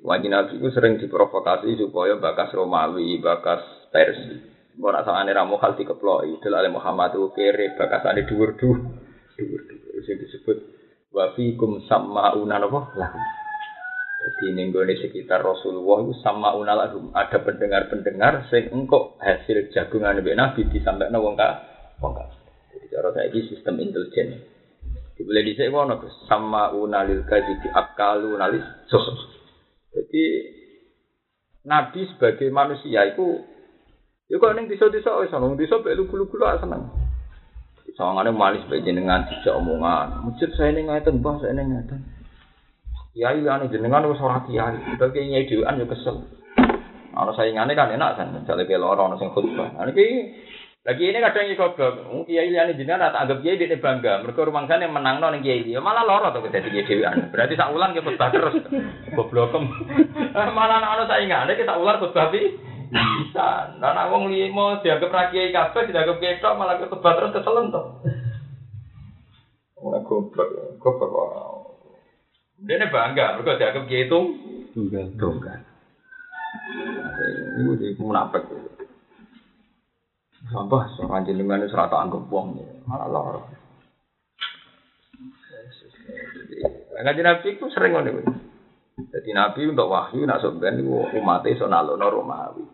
Wajib 0.03 0.29
Nabi 0.29 0.59
itu 0.59 0.69
sering 0.73 0.99
diprovokasi 1.01 1.77
supaya 1.79 2.19
bakas 2.19 2.53
Romawi, 2.53 3.17
bakas 3.21 3.89
Persia. 3.89 4.57
Mau 4.77 4.93
rasa 4.93 5.09
aneh 5.17 5.33
ramu 5.33 5.57
hal 5.57 5.73
dikeploi, 5.73 6.37
oleh 6.37 6.69
Muhammad 6.69 7.17
itu 7.17 7.33
kere, 7.33 7.73
bakas 7.73 8.05
aneh 8.05 8.29
dhuwur 8.29 8.53
dhuwur, 8.61 8.77
dhuwur 9.33 9.61
dhuwur. 9.65 9.93
Itu 10.05 10.13
disebut 10.21 10.57
wafikum 11.09 11.81
sama 11.89 12.37
unan 12.37 12.69
apa? 12.69 12.79
Lah. 12.93 13.11
Jadi 14.27 14.53
nenggone 14.53 14.91
sekitar 14.99 15.39
Rasulullah 15.39 16.03
itu 16.03 16.13
sama 16.19 16.51
unalahum 16.51 17.15
ada 17.15 17.39
pendengar-pendengar 17.41 18.51
sing 18.51 18.67
engkau 18.75 19.15
hasil 19.23 19.71
jagungan 19.71 20.19
Nabi 20.19 20.35
Nabi 20.35 20.61
disampaikan 20.67 21.15
wong 21.15 21.39
ka 21.39 21.63
wong 22.03 22.11
ka. 22.11 22.27
Jadi 22.75 22.85
cara 22.91 23.09
ini 23.23 23.39
sistem 23.47 23.79
intelijen. 23.79 24.41
Boleh 25.17 25.43
dhisik 25.47 25.73
ngono 25.73 25.97
Gus, 25.97 26.13
sama 26.29 26.75
unalil 26.75 27.25
kadhibi 27.25 27.71
akalu 27.73 28.37
nalis 28.37 28.61
sosok. 28.91 29.36
Jadi 29.97 30.23
Nabi 31.65 32.05
sebagai 32.13 32.53
manusia 32.53 33.01
itu 33.09 33.41
ya 34.29 34.37
kok 34.37 34.53
ning 34.53 34.69
desa-desa 34.69 35.17
wis 35.25 35.33
ana 35.33 35.57
desa 35.57 35.81
mek 35.81 35.97
lugu-lugu 35.97 36.37
lah 36.37 36.61
seneng. 36.61 36.85
Sawangane 37.97 38.29
manis 38.29 38.61
bae 38.69 38.85
jenengan 38.85 39.25
dijak 39.25 39.57
omongan. 39.57 40.21
Masjid 40.21 40.53
saya 40.53 40.69
ning 40.69 40.85
ngaten, 40.85 41.17
Mbah, 41.17 41.41
saya 41.41 41.57
ning 41.57 41.73
ngaten. 41.73 41.97
Kiai 43.17 43.41
liane 43.41 43.73
jenengan 43.73 44.05
wis 44.05 44.21
ora 44.21 44.45
kiai, 44.45 44.77
udah 44.93 45.09
kiai 45.09 45.25
nyai 45.25 45.49
dhewean 45.49 45.81
yo 45.81 45.89
kesel. 45.89 46.21
Ana 47.17 47.33
saingane 47.33 47.73
kan 47.73 47.89
enak 47.89 48.21
kan, 48.21 48.37
misale 48.37 48.69
ke 48.69 48.77
loro 48.77 49.09
ana 49.09 49.17
sing 49.17 49.33
khutbah. 49.33 49.73
Iki 49.81 50.07
lagi 50.87 51.03
ini 51.03 51.19
kadang 51.19 51.51
iki 51.51 51.59
goblok. 51.59 51.99
Kiai 52.23 52.47
liane 52.47 52.71
jenengan 52.79 53.11
tak 53.11 53.27
anggap 53.27 53.43
kiai 53.43 53.59
dene 53.59 53.75
bangga. 53.75 54.23
Mergo 54.23 54.47
rumangsane 54.47 54.87
menangno 54.87 55.27
ning 55.35 55.43
kiai 55.43 55.67
dia, 55.67 55.83
malah 55.83 56.07
loro 56.07 56.31
to 56.31 56.47
dadi 56.47 56.71
kiai 56.71 56.87
dhewean. 56.87 57.27
Berarti 57.27 57.59
sak 57.59 57.75
wulan 57.75 57.91
ke 57.91 57.99
khutbah 57.99 58.31
terus. 58.31 58.55
Goblokem. 59.11 59.67
malah 60.57 60.79
ana 60.79 61.03
saingane 61.03 61.59
ki 61.59 61.67
sak 61.67 61.75
wulan 61.75 61.99
khutbah 61.99 62.31
pi 62.31 62.55
bisa. 62.87 63.75
Lah 63.83 63.91
nek 63.99 64.15
wong 64.15 64.31
limo 64.31 64.79
dianggap 64.79 65.11
ra 65.11 65.27
kiai 65.27 65.51
kabeh 65.51 65.91
dianggap 65.91 66.23
kiai 66.23 66.39
tok 66.39 66.55
malah 66.55 66.79
khutbah 66.79 67.19
terus 67.19 67.35
keselen 67.35 67.67
to. 67.67 67.83
Ora 69.83 69.99
goblok, 70.07 70.79
goblok. 70.79 71.83
Dia 72.63 72.87
bangga, 72.87 73.35
mereka 73.35 73.59
dianggap 73.59 73.83
kiai 73.91 74.07
itu 74.07 74.19
Tunggal. 74.71 75.11
tunggal. 75.19 75.59
Ini 77.59 77.71
di 77.75 77.87
munafik. 77.99 78.47
Sampah 80.47 80.83
seorang 80.95 81.27
jenengan 81.27 81.59
itu 81.59 81.71
serata 81.75 81.99
anggap 81.99 82.23
wong 82.31 82.55
malah 82.87 83.07
lor. 83.11 83.43
Ngaji 86.97 87.21
Nabi 87.21 87.47
itu 87.53 87.65
sering 87.69 87.93
ngono. 87.93 88.23
Jadi 88.97 89.29
Nabi 89.29 89.69
untuk 89.69 89.91
wahyu 89.93 90.25
nak 90.25 90.41
sampean 90.41 90.81
niku 90.81 91.05
umate 91.13 91.53
iso 91.53 91.69
nalono 91.69 92.09
Romawi. 92.09 92.65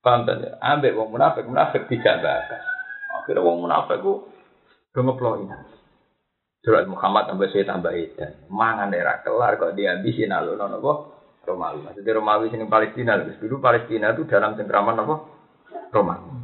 Paham 0.00 0.24
ta 0.24 0.38
ya? 0.40 0.56
Ambek 0.56 0.96
wong 0.96 1.12
munafik, 1.12 1.44
munafik 1.44 1.84
tidak 1.90 2.24
bakas. 2.24 2.64
Akhirnya 3.12 3.44
wong 3.44 3.60
munafik 3.60 4.00
ku 4.00 4.24
do 4.94 5.00
ngeploki. 5.04 5.44
Surat 6.64 6.88
Muhammad 6.88 7.28
sampai 7.28 7.50
saya 7.52 7.68
tambah 7.68 7.92
edan. 7.92 8.48
Mangan 8.48 8.88
daerah 8.88 9.20
kelar 9.20 9.60
kok 9.60 9.76
dihabisi 9.76 10.24
nalono 10.24 10.64
napa? 10.64 10.92
Romawi. 11.44 11.84
Maksudnya 11.84 12.16
Romawi 12.16 12.48
sini 12.48 12.64
Palestina. 12.64 13.20
Terus 13.20 13.36
dulu 13.36 13.60
Palestina 13.60 14.16
itu 14.16 14.24
dalam 14.24 14.56
cengkraman 14.56 15.04
apa? 15.04 15.14
Romawi. 15.92 16.37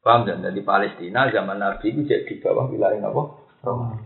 Paham 0.00 0.24
dan 0.24 0.40
Jadi 0.40 0.64
Palestina 0.64 1.28
zaman 1.28 1.60
Nabi 1.60 1.92
itu 1.92 2.08
jadi 2.08 2.24
di 2.24 2.40
bawah 2.40 2.72
wilayah 2.72 3.04
apa? 3.04 3.22
Romawi. 3.60 4.00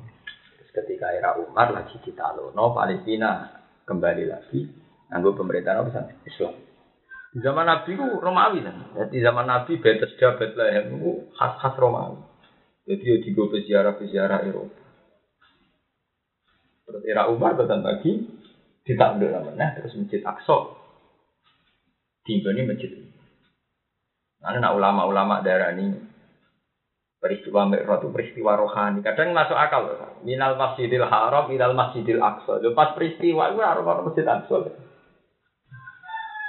Terus 0.59 0.70
ketika 0.74 1.14
era 1.14 1.38
Umar 1.38 1.70
lagi 1.70 2.02
ditalono 2.02 2.74
Palestina 2.74 3.46
kembali 3.87 4.24
lagi 4.26 4.66
nganggo 5.11 5.38
pemerintahan 5.38 5.87
apa? 5.87 6.11
Islam. 6.26 6.59
Di 7.30 7.38
zaman 7.38 7.66
Nabi 7.70 7.94
itu 7.94 8.07
Romawi 8.18 8.59
kan. 8.66 8.76
Jadi 8.98 9.16
zaman 9.22 9.46
Nabi 9.46 9.78
Bethesda 9.78 10.35
Bethlehem 10.35 10.98
itu 10.98 11.30
khas-khas 11.38 11.78
Romawi. 11.78 12.18
Jadi 12.90 13.04
ya 13.07 13.16
digo 13.22 13.46
peziarah-peziarah 13.48 14.40
Eropa. 14.50 14.83
Terus 16.85 17.02
era 17.09 17.33
Umar 17.33 17.57
betul 17.57 17.80
lagi 17.80 18.12
ditakluk 18.85 19.30
namanya 19.33 19.78
terus 19.78 19.96
masjid 19.96 20.20
Aqsa. 20.20 20.76
Tiba 22.26 22.52
ini 22.52 22.62
masjid. 22.68 23.13
Nah, 24.44 24.61
nak 24.61 24.76
ulama-ulama 24.76 25.40
daerah 25.40 25.72
ini 25.72 25.96
peristiwa 27.24 27.64
Mi'raj 27.64 28.04
itu 28.04 28.12
peristiwa 28.12 28.52
rohani. 28.61 29.00
Kadang 29.00 29.33
masuk 29.33 29.57
akal. 29.57 29.88
Minal 30.28 30.61
Masjidil 30.61 31.09
Haram, 31.09 31.48
minal 31.48 31.72
Masjidil 31.72 32.20
Aqsa. 32.20 32.61
Pas 32.76 32.92
peristiwa 32.92 33.48
itu 33.48 33.64
harus 33.64 33.88
ada 33.88 34.04
masjid 34.04 34.28
Aqsa. 34.28 34.57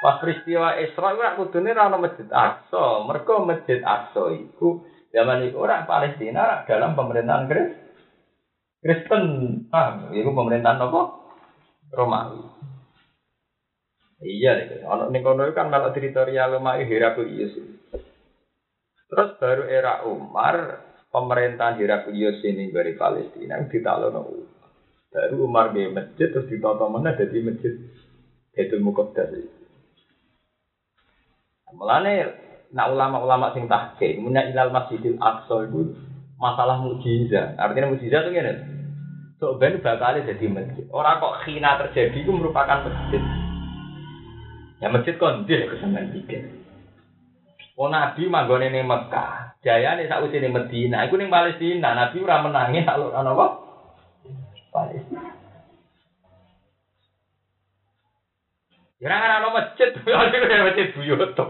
Pas 0.03 0.19
peristiwa 0.19 0.75
Isra 0.75 1.15
itu 1.15 1.23
aku 1.23 1.43
ra 1.55 1.87
ono 1.87 1.97
masjid 2.03 2.27
Aqsa. 2.27 3.07
Mergo 3.07 3.47
masjid 3.47 3.79
Aqsa 3.79 4.35
itu 4.35 4.83
zaman 5.15 5.47
itu 5.47 5.55
orang 5.55 5.87
Palestina 5.87 6.67
dalam 6.67 6.99
pemerintahan 6.99 7.47
Kristen. 7.47 7.79
Kristen, 8.83 9.25
itu 10.11 10.29
pemerintahan 10.29 10.83
apa? 10.83 11.01
Romawi. 11.95 12.43
Iya, 14.19 14.51
nih. 14.59 14.83
Ono 14.83 15.07
ning 15.07 15.23
kono 15.23 15.47
kan 15.55 15.71
malah 15.71 15.95
teritorial 15.95 16.59
Romawi 16.59 16.83
Heraklius. 16.83 17.55
Terus 19.15 19.31
baru 19.39 19.63
era 19.71 20.03
Umar, 20.03 20.83
pemerintahan 21.07 21.79
Heraklius 21.79 22.43
ini 22.43 22.67
dari 22.67 22.99
Palestina 22.99 23.63
ditalono 23.63 24.27
Umar. 24.27 24.67
Baru 25.07 25.47
Umar 25.47 25.71
di 25.71 25.87
masjid 25.87 26.27
terus 26.27 26.51
ditata 26.51 26.91
mana 26.91 27.15
jadi 27.15 27.39
masjid 27.39 27.79
Baitul 28.51 28.83
Muqaddas. 28.83 29.31
Mulane 31.71 32.27
nak 32.75 32.91
ulama-ulama 32.91 33.55
sing 33.55 33.71
tahqiq, 33.71 34.19
munya 34.19 34.51
ilal 34.51 34.75
Masjidil 34.75 35.15
Aqsa 35.23 35.63
itu 35.63 35.95
masalah 36.35 36.83
mukjizat. 36.83 37.55
Artinya 37.55 37.95
mukjizat 37.95 38.27
itu 38.27 38.31
ngene. 38.35 38.53
So 39.39 39.55
ben 39.55 39.79
bakal 39.79 40.19
jadi 40.27 40.45
masjid. 40.51 40.83
Orang 40.91 41.23
kok 41.23 41.47
khina 41.47 41.79
terjadi 41.79 42.15
itu 42.19 42.31
merupakan 42.35 42.83
masjid. 42.83 43.23
Ya 44.83 44.91
masjid 44.91 45.15
kon 45.15 45.47
dia 45.47 45.71
kesenangan 45.71 46.11
bikin. 46.11 46.64
Oh 47.75 47.91
Nabi 47.91 48.31
manggone 48.31 48.71
ning 48.71 48.87
Mekah, 48.87 49.59
jayane 49.59 50.07
sak 50.07 50.23
usine 50.23 50.47
Medina, 50.47 51.03
iku 51.03 51.19
ning 51.19 51.27
Palestina, 51.27 51.91
Nabi 51.91 52.23
ora 52.23 52.39
menangi 52.39 52.87
alur 52.87 53.11
ana 53.11 53.35
apa? 53.35 53.47
Palestina. 54.71 55.35
Ya 59.03 59.11
ora 59.11 59.43
ana 59.43 59.49
masjid, 59.51 59.91
ada 60.07 60.63
masjid 60.71 60.87
buyutum. 60.95 61.49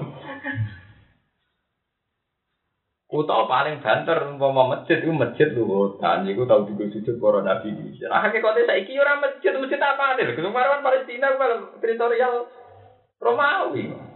Utawa 3.05 3.45
paling 3.45 3.85
banter 3.85 4.17
umpama 4.25 4.65
masjid 4.65 4.97
itu 4.97 5.13
masjid 5.13 5.53
luhutan, 5.53 6.25
iku 6.25 6.49
tau 6.49 6.65
digo 6.65 6.89
sujud 6.89 7.21
para 7.21 7.45
nabi. 7.45 7.69
Nah 8.01 8.25
hakikate 8.25 8.65
saiki 8.65 8.97
ora 8.97 9.21
masjid, 9.21 9.53
masjid 9.61 9.77
apa 9.77 10.17
nih? 10.17 10.33
Kemarin 10.33 10.81
Palestina 10.81 11.37
kalau 11.37 11.69
teritorial 11.77 12.49
Romawi. 13.21 14.14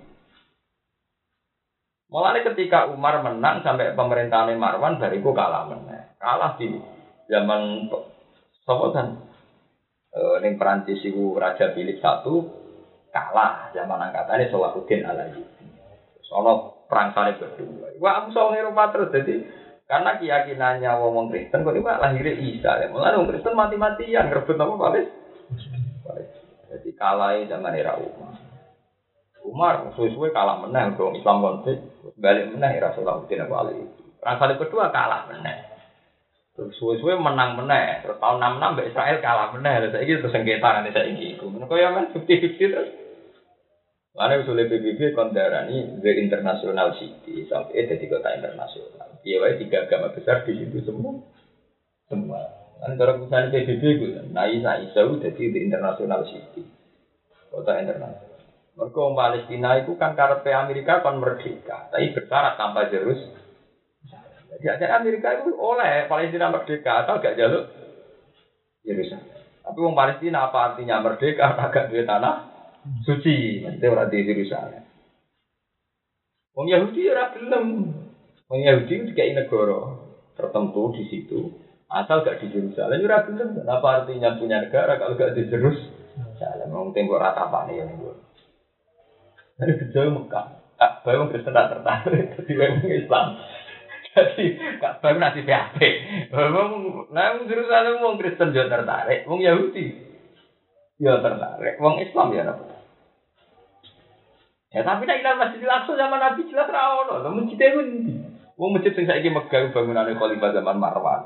Mulai 2.10 2.42
ketika 2.42 2.90
Umar 2.90 3.22
menang 3.22 3.62
sampai 3.62 3.94
pemerintahan 3.94 4.58
Marwan 4.58 4.98
bariku 4.98 5.30
kalah 5.30 5.70
menang. 5.70 6.10
Kalah 6.18 6.58
di 6.58 6.74
zaman 7.30 7.86
Sopo 8.66 8.90
kan 8.90 9.30
e, 10.10 10.22
ning 10.42 10.58
Perancis 10.58 11.06
iku 11.06 11.38
Raja 11.38 11.70
Philip 11.78 12.02
satu 12.02 12.50
kalah 13.14 13.70
zaman 13.78 14.10
angkatannya 14.10 14.50
Salahuddin 14.50 15.06
Alayubi. 15.06 15.66
Sono 16.26 16.86
perang 16.90 17.14
salib 17.14 17.38
kedua. 17.42 17.94
Wah, 18.02 18.26
aku 18.26 18.34
soal 18.34 18.58
Eropa 18.58 18.90
terus 18.90 19.14
jadi 19.14 19.46
karena 19.86 20.18
keyakinannya 20.18 20.90
wong 21.02 21.30
Kristen 21.30 21.62
kok 21.62 21.78
ini 21.78 21.86
lahirnya 21.86 22.34
Isa 22.42 22.72
ya. 22.82 22.88
Mulai 22.90 23.22
wong 23.22 23.30
Kristen 23.30 23.54
mati-matian 23.54 24.34
ngerebut 24.34 24.58
apa 24.58 24.74
Palis? 24.74 25.08
Jadi 26.74 26.90
kalah 26.98 27.38
zaman 27.46 27.78
era 27.78 27.98
Umar. 28.02 28.38
Umar 29.48 29.96
suwe-suwe 29.96 30.36
kalah 30.36 30.62
menang 30.62 31.00
dong 31.00 31.16
Islam 31.16 31.42
konflik 31.42 31.80
balik 32.20 32.52
menang 32.52 32.76
ya 32.76 32.92
Salahuddin 32.92 33.48
Alayubi. 33.48 34.04
Perang 34.20 34.38
salib 34.38 34.60
kedua 34.60 34.92
kalah 34.92 35.32
menang. 35.32 35.70
Terus 36.60 36.76
suwe-suwe 36.76 37.16
menang 37.16 37.56
menang. 37.56 38.04
Terus 38.04 38.20
tahun 38.20 38.44
66 38.60 38.76
Mbak 38.76 38.88
Israel 38.92 39.18
kalah 39.24 39.48
menang. 39.56 39.74
Terus 39.80 39.94
saya 39.96 40.16
terus 40.20 40.34
sengketa 40.36 40.70
nanti 40.76 40.92
saya 40.92 41.08
ini. 41.08 41.40
Kau 41.40 41.80
ya 41.80 41.96
kan 41.96 42.12
50-50 42.12 42.60
terus. 42.60 42.90
Karena 44.10 44.42
usulnya 44.44 44.68
PBB 44.68 45.16
kondarani 45.16 46.02
the 46.04 46.12
international 46.20 46.92
city 47.00 47.48
sampai 47.48 47.88
jadi 47.88 48.04
kota 48.10 48.36
internasional. 48.36 49.08
Iya, 49.24 49.56
tiga 49.56 49.88
agama 49.88 50.12
besar 50.12 50.44
di 50.44 50.60
situ 50.60 50.84
semua. 50.84 51.24
Semua. 52.12 52.42
Kan 52.84 53.00
kalau 53.00 53.24
misalnya 53.24 53.54
PBB 53.56 53.80
itu, 53.80 54.06
Isa 54.20 54.72
Isa 54.84 55.02
jadi 55.08 55.44
the 55.56 55.60
international 55.64 56.28
city, 56.28 56.68
kota 57.48 57.80
internasional. 57.80 58.29
Mereka 58.80 58.96
orang 58.96 59.20
Palestina 59.20 59.76
itu 59.76 59.92
kan 60.00 60.16
karena 60.16 60.40
Amerika 60.64 61.04
kan 61.04 61.20
merdeka, 61.20 61.92
tapi 61.92 62.16
bersyarat 62.16 62.56
tanpa 62.56 62.88
Jerus. 62.88 63.20
Jadi 64.64 64.88
Amerika 64.88 65.44
itu 65.44 65.52
oleh 65.60 66.08
Palestina 66.08 66.48
merdeka 66.48 67.04
atau 67.04 67.20
gak 67.20 67.36
jaluk 67.36 67.68
Yerusalem. 68.88 69.28
Tapi 69.68 69.78
orang 69.84 70.00
Palestina 70.00 70.48
apa 70.48 70.60
artinya 70.72 71.04
merdeka? 71.04 71.60
Agak 71.60 71.92
duit 71.92 72.08
tanah 72.08 72.48
suci, 73.04 73.68
maksudnya 73.68 73.88
orang 73.92 74.10
di 74.10 74.20
Yerusalem. 74.24 74.84
Yahudi 76.72 77.02
ora 77.12 77.36
gelem. 77.36 77.66
Wong 78.50 78.62
Yahudi 78.64 79.14
kayak 79.14 79.46
negara 79.46 79.80
tertentu 80.34 80.96
di 80.96 81.04
situ. 81.12 81.52
Asal 81.92 82.24
gak 82.24 82.40
di 82.40 82.48
Yerusalem 82.48 83.04
ora. 83.04 83.68
Apa 83.68 83.88
artinya 84.04 84.40
punya 84.40 84.64
negara 84.64 84.96
kalau 84.96 85.20
gak 85.20 85.36
di 85.36 85.46
Yerusalem? 85.52 86.68
Wong 86.72 86.96
tembok 86.96 87.20
rata 87.20 87.52
apa 87.52 87.68
nih 87.68 87.84
gue. 87.86 88.29
Dari 89.60 89.76
sejauh 89.76 90.16
Mekah, 90.16 90.46
Kak 90.80 91.04
Bayu 91.04 91.28
Kristen 91.28 91.52
tak 91.52 91.76
tertarik, 91.76 92.32
jadi 92.40 92.52
wong 92.56 92.88
Islam. 92.88 93.28
Jadi 94.16 94.46
Kak 94.80 95.04
Bayu 95.04 95.20
nasi 95.20 95.44
PHP. 95.44 95.80
Wong, 96.32 96.72
nah 97.12 97.36
Yerusalem 97.44 98.00
wong 98.00 98.16
Kristen 98.24 98.56
juga 98.56 98.80
tertarik, 98.80 99.28
wong 99.28 99.44
Yahudi 99.44 100.10
ya 101.00 101.24
tertarik, 101.24 101.80
wong 101.80 102.04
Islam 102.04 102.28
ya 102.36 102.44
apa? 102.52 102.64
Ya 104.70 104.86
tapi 104.86 105.10
nak 105.10 105.18
ilang 105.18 105.42
masjid 105.42 105.66
Aqsa 105.66 105.98
zaman 105.98 106.20
Nabi 106.22 106.46
jelas 106.46 106.70
ra 106.70 107.02
ono, 107.02 107.26
lho 107.26 107.30
masjid 107.42 107.58
itu 107.58 107.80
ndi? 107.82 108.14
Wong 108.60 108.76
masjid 108.76 108.94
sing 108.94 109.08
saiki 109.08 109.32
Mekah 109.34 109.74
bangunane 109.74 110.14
Khalifah 110.14 110.54
zaman 110.54 110.78
Marwan. 110.78 111.26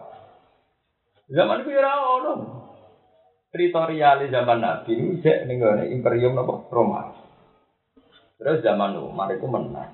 Zaman 1.28 1.66
itu 1.66 1.76
ya 1.76 1.82
ra 1.84 2.02
ono. 2.02 2.34
Teritorial 3.52 4.30
zaman 4.32 4.58
Nabi 4.64 5.22
cek 5.22 5.50
ning 5.50 5.60
Imperium 5.92 6.40
apa? 6.40 6.56
Roma. 6.72 7.23
Terus 8.42 8.66
zaman 8.66 8.98
Umar 8.98 9.30
itu 9.32 9.46
menang. 9.46 9.94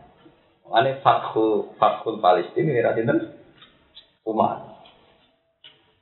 Ane 0.69 1.01
Fathul 1.01 1.73
Fathul 1.81 2.21
Palestina 2.21 2.69
ini 2.69 2.81
radinten 2.85 3.17
Umar. 4.25 4.69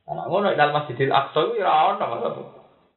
Nah, 0.07 0.27
ngono 0.27 0.55
dalam 0.55 0.75
Masjidil 0.75 1.11
Aqsa 1.11 1.51
itu 1.51 1.59
ora 1.59 1.95
ono 1.95 2.05
maksud. 2.07 2.35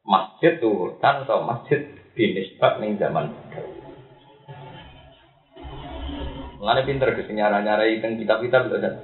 Masjid 0.06 0.52
tuh 0.62 0.98
kan 1.02 1.26
atau 1.26 1.42
masjid 1.42 1.90
binisbat 2.14 2.80
ning 2.80 2.96
zaman 2.96 3.30
Mengenai 6.60 6.84
pinter 6.84 7.08
ke 7.16 7.24
nyara-nyarai 7.32 7.98
tentang 7.98 8.20
kitab-kitab 8.20 8.62
itu 8.68 8.78
kan. 8.78 8.94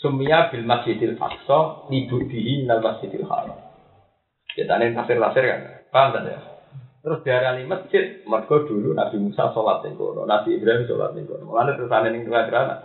Sumia 0.00 0.48
bil 0.50 0.64
Masjidil 0.66 1.18
Aqsa 1.18 1.86
libudihi 1.92 2.66
nal 2.66 2.82
Masjidil 2.82 3.26
Haram. 3.26 3.58
Kita 4.50 4.82
nih 4.82 4.96
tafsir-tafsir 4.98 5.44
kan, 5.46 5.60
paham 5.94 6.10
kan 6.10 6.26
ya? 6.26 6.49
Terus 7.00 7.24
diarani 7.24 7.64
masjid, 7.64 8.20
mergo 8.28 8.68
dulu 8.68 8.92
Nabi 8.92 9.16
Musa 9.16 9.56
sholat 9.56 9.80
ning 9.88 9.96
kono, 9.96 10.28
Nabi 10.28 10.60
Ibrahim 10.60 10.84
sholat 10.84 11.16
ning 11.16 11.24
kono. 11.24 11.48
Mulane 11.48 11.72
terus 11.72 11.88
ana 11.88 12.12
ning 12.12 12.28
tengah 12.28 12.76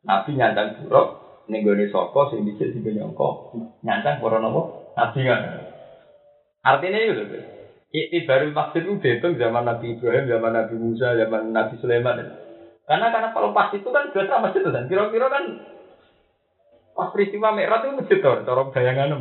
Nabi 0.00 0.30
nyandang 0.32 0.88
buruk 0.88 1.08
ning 1.52 1.60
gone 1.68 1.84
saka 1.92 2.32
sing 2.32 2.48
dicek 2.48 2.72
sing 2.72 2.80
nyongko. 2.88 3.52
Nyandang 3.84 4.24
para 4.24 4.40
napa? 4.40 4.62
Nabi 4.96 5.20
kan. 5.28 5.40
Artinya 6.64 6.98
itu 7.04 7.12
lho. 7.20 7.38
Iktibarul 7.90 8.54
masjid 8.56 8.86
itu 8.86 9.02
dihitung 9.02 9.36
zaman 9.36 9.66
Nabi 9.68 9.98
Ibrahim, 9.98 10.30
zaman 10.30 10.52
Nabi 10.56 10.74
Musa, 10.80 11.18
zaman 11.20 11.52
Nabi 11.52 11.74
Sulaiman. 11.84 12.16
Karena 12.88 13.06
karena 13.12 13.28
kalau 13.36 13.52
pas 13.52 13.74
itu 13.76 13.88
kan 13.92 14.08
biasa 14.08 14.40
masjid 14.40 14.62
kan 14.64 14.88
kira-kira 14.88 15.26
kan 15.28 15.44
pas 16.96 17.12
peristiwa 17.12 17.52
Mi'raj 17.52 17.82
itu 17.84 17.98
masjid 17.98 18.18
tuh, 18.24 18.40
cara 18.46 18.62
bayangan. 18.72 19.20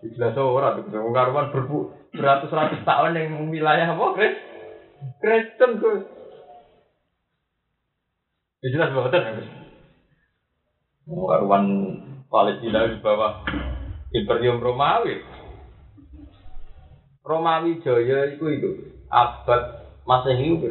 Jelas 0.00 0.32
tuh, 0.32 0.58
karuan 1.12 1.52
berbu 1.52 1.99
beratus-ratus 2.14 2.82
tahun 2.82 3.16
yang 3.16 3.50
wilayah 3.50 3.94
apa 3.94 4.06
Kris? 4.18 4.34
Kristen 5.22 5.80
tuh. 5.80 6.04
Ya 8.60 8.68
jelas 8.76 8.92
banget 8.92 9.12
kan. 9.16 9.36
Karuan 11.08 11.66
Palestina 12.28 12.86
di 12.86 13.00
bawah 13.00 13.42
Imperium 14.12 14.60
Romawi. 14.60 15.24
Romawi 17.24 17.80
Jaya 17.80 18.36
itu 18.36 18.44
itu 18.52 18.70
abad 19.10 19.86
Masehi 20.04 20.58
itu 20.58 20.66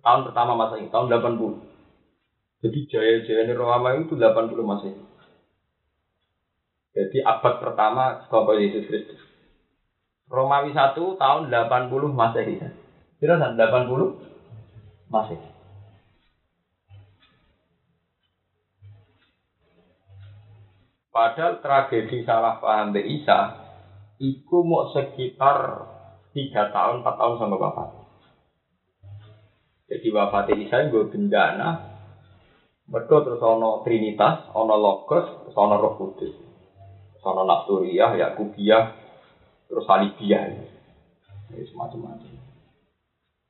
tahun 0.00 0.22
pertama 0.30 0.52
Masehi 0.56 0.88
tahun 0.88 1.10
80. 1.10 2.64
Jadi 2.64 2.78
jaya-jaya 2.90 3.54
Romawi 3.54 4.08
itu 4.08 4.14
80 4.16 4.56
Masehi. 4.64 4.98
Jadi 6.96 7.18
abad 7.22 7.54
pertama 7.62 8.24
sekolah 8.26 8.58
Yesus 8.58 8.88
Kristus. 8.88 9.27
Romawi 10.28 10.76
1 10.76 10.94
tahun 10.94 11.42
80 11.48 12.12
Masehi. 12.12 12.54
Kira 13.18 13.40
80 13.40 15.08
Masehi. 15.08 15.48
Padahal 21.08 21.58
tragedi 21.58 22.22
salah 22.22 22.62
paham 22.62 22.94
Mbak 22.94 23.06
Isa 23.10 23.40
Iku 24.18 24.66
mau 24.66 24.90
sekitar 24.90 25.86
tiga 26.34 26.74
tahun, 26.74 27.06
empat 27.06 27.14
tahun 27.22 27.38
sampai 27.38 27.58
wafat. 27.62 27.88
Jadi 29.86 30.06
wafat 30.10 30.50
Isa 30.58 30.90
gue 30.90 31.06
bencana. 31.06 31.70
Mereka 32.90 33.14
terus 33.22 33.38
ono 33.38 33.86
Trinitas, 33.86 34.50
ono 34.50 34.74
Logos, 34.74 35.54
ono 35.54 35.74
Roh 35.78 35.94
Kudus. 35.94 36.34
Terus 37.14 37.22
ono 37.22 37.46
Nasturiyah, 37.46 38.18
Yakubiyah, 38.18 38.97
terus 39.68 39.84
Salibiyah. 39.84 40.42
Ini 41.52 41.64
semacam-macam. 41.68 42.32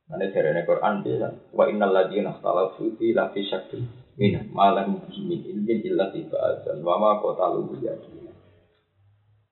Nanti 0.09 0.33
dari 0.33 0.65
Quran 0.65 0.95
dia 1.05 1.29
wa 1.53 1.65
innal 1.69 1.93
ladzina 1.93 2.33
ikhtalafu 2.37 2.97
fi 2.97 3.13
la 3.13 3.29
fi 3.29 3.45
syakkin 3.45 3.85
min 4.17 4.49
ma 4.51 4.73
lahum 4.73 5.05
min 5.05 5.41
ilmin 5.45 5.79
illa 5.85 6.09
tibatan 6.11 6.81
wa 6.81 6.97
ma 6.97 7.21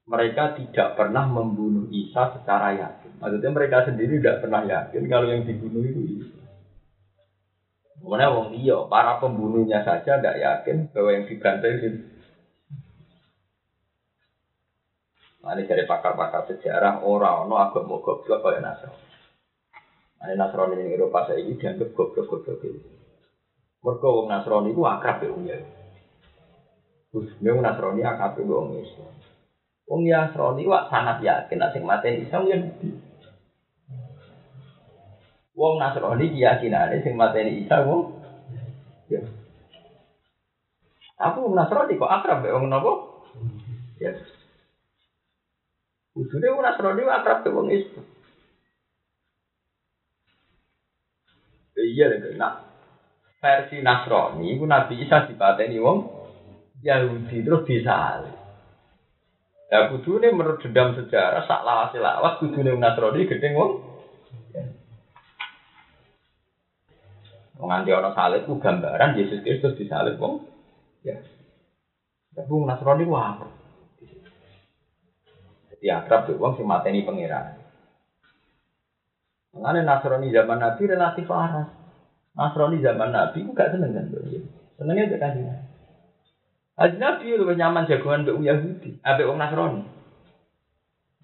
mereka 0.06 0.54
tidak 0.54 0.94
pernah 0.94 1.26
membunuh 1.26 1.90
Isa 1.90 2.30
secara 2.38 2.78
yakin. 2.78 3.18
Maksudnya 3.18 3.50
mereka 3.50 3.90
sendiri 3.90 4.22
tidak 4.22 4.46
pernah 4.46 4.62
yakin 4.62 5.02
kalau 5.10 5.26
yang 5.26 5.42
dibunuh 5.42 5.82
itu 5.82 6.22
Isa. 6.22 6.46
Mana 8.06 8.30
wong 8.30 8.54
iya, 8.54 8.86
para 8.86 9.18
pembunuhnya 9.18 9.82
saja 9.82 10.22
tidak 10.22 10.38
yakin 10.38 10.94
bahwa 10.94 11.10
yang 11.10 11.26
dibantai 11.26 11.74
itu. 11.74 11.90
Nah, 11.90 12.06
ini 15.54 15.62
dari 15.68 15.86
pakar-pakar 15.86 16.50
sejarah 16.50 17.06
orang 17.06 17.46
no 17.46 17.54
agak 17.60 17.86
mau 17.86 18.02
goblok 18.02 18.42
kayak 18.42 18.64
Nasrani. 18.64 19.06
Nah, 20.18 20.34
Nasrani 20.34 20.74
ini 20.80 20.96
Eropa 20.96 21.30
saya 21.30 21.38
ini 21.38 21.54
dianggap 21.54 21.94
goblok-goblok 21.94 22.58
itu. 22.66 22.80
Mereka 23.86 24.06
wong 24.10 24.26
Nasrani 24.26 24.74
itu 24.74 24.82
akrab 24.82 25.22
ya 25.22 25.30
umnya. 25.30 25.56
Terus 27.14 27.30
dia 27.38 27.54
Nasrani 27.54 28.02
akrab 28.02 28.34
ya 28.34 28.42
wong 28.42 28.74
Islam. 28.82 29.14
Wong 29.86 30.02
Yasroni 30.02 30.66
wak 30.66 30.90
sangat 30.90 31.22
yakin 31.22 31.62
nek 31.62 31.70
sing 31.70 31.86
mateni 31.86 32.26
Isa 32.26 32.42
ya 32.42 32.58
Wong 35.56 35.74
Nasrani 35.78 36.26
keyakinane 36.34 37.06
sing 37.06 37.14
mateni 37.14 37.62
Isa 37.62 37.86
wong 37.86 38.18
ya. 39.06 39.22
Aku 41.22 41.46
wong 41.46 41.54
Nasrani 41.54 41.94
kok 41.94 42.10
akrab 42.10 42.42
mbek 42.42 42.54
wong 42.58 42.66
napa? 42.66 42.92
Ya. 44.02 44.10
Ujune 46.16 46.48
wong 46.48 46.64
Nasrani 46.64 47.04
akrab 47.04 47.44
mbek 47.44 47.52
wong 47.52 47.68
Islam. 47.68 48.04
Iya 51.76 52.08
lho, 52.08 52.32
nah 52.40 52.56
versi 53.36 53.84
Nasrani 53.84 54.56
iku 54.56 54.64
Nabi 54.64 55.04
Isa 55.04 55.28
dipateni 55.28 55.76
wong 55.76 56.08
Yahudi 56.80 57.44
terus 57.44 57.68
disalib. 57.68 58.32
Ya 59.68 59.92
kudune 59.92 60.32
menurut 60.32 60.62
dendam 60.64 60.96
sejarah 60.96 61.44
sak 61.44 61.60
lawas 61.68 61.92
lawas 61.92 62.40
kudune 62.40 62.72
Nasrani 62.80 63.28
gedeng 63.28 63.52
wong. 63.60 63.70
Wong 67.60 67.68
nganti 67.68 67.92
salib 67.92 68.48
ku 68.48 68.56
gambaran 68.56 69.20
Yesus 69.20 69.44
Kristus 69.44 69.76
disalib 69.76 70.16
wong. 70.16 70.40
Ya. 71.04 71.20
Tapi 72.32 72.52
Nasrani 72.64 73.04
apa? 73.04 73.65
Jadi 75.86 76.02
akrab 76.02 76.26
tuh 76.26 76.34
wong 76.34 76.58
sing 76.58 76.66
mateni 76.66 77.06
pangeran. 77.06 77.62
Mengenai 79.54 79.86
Nasrani 79.86 80.34
zaman 80.34 80.58
Nabi 80.58 80.82
relatif 80.82 81.30
waras. 81.30 81.70
Nasrani 82.34 82.82
zaman 82.82 83.14
Nabi 83.14 83.46
ku 83.46 83.54
gak 83.54 83.70
seneng 83.70 83.94
kan? 83.94 84.10
Senengnya 84.74 85.14
gak 85.14 85.22
kajian. 85.22 85.62
Haji 86.74 86.96
Nabi 86.98 87.38
lebih 87.38 87.54
nyaman 87.54 87.86
jagoan 87.86 88.26
mbek 88.26 88.34
Yahudi, 88.34 88.98
ambek 88.98 89.30
wong 89.30 89.38
Nasrani. 89.38 89.86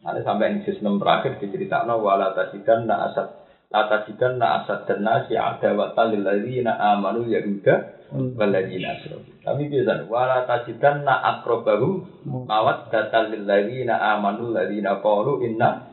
Ada 0.07 0.23
sampai 0.23 0.63
juz 0.63 0.79
6 0.79 1.03
terakhir 1.03 1.43
diceritakan 1.43 1.99
wala 1.99 2.31
tasidan 2.31 2.87
na 2.87 3.11
asad 3.11 3.35
la 3.67 3.91
tasidan 3.91 4.39
na 4.39 4.63
asad 4.63 4.87
dan 4.87 5.03
nasi 5.03 5.35
ada 5.35 5.75
wa 5.75 5.91
talil 5.91 6.23
na 6.63 6.75
amanu 6.95 7.27
yahuda 7.27 8.02
wal 8.13 8.51
ladzina 8.53 9.01
asrafu. 9.01 9.31
Tapi 9.41 9.63
biasa 9.73 10.07
wala 10.07 10.45
na 11.01 11.15
akrobahu 11.37 11.91
mawat 12.29 12.93
datal 12.93 13.33
lil 13.33 13.49
na 13.89 13.97
amanu 14.17 14.53
ladzina 14.53 15.01
qalu 15.01 15.49
inna 15.49 15.93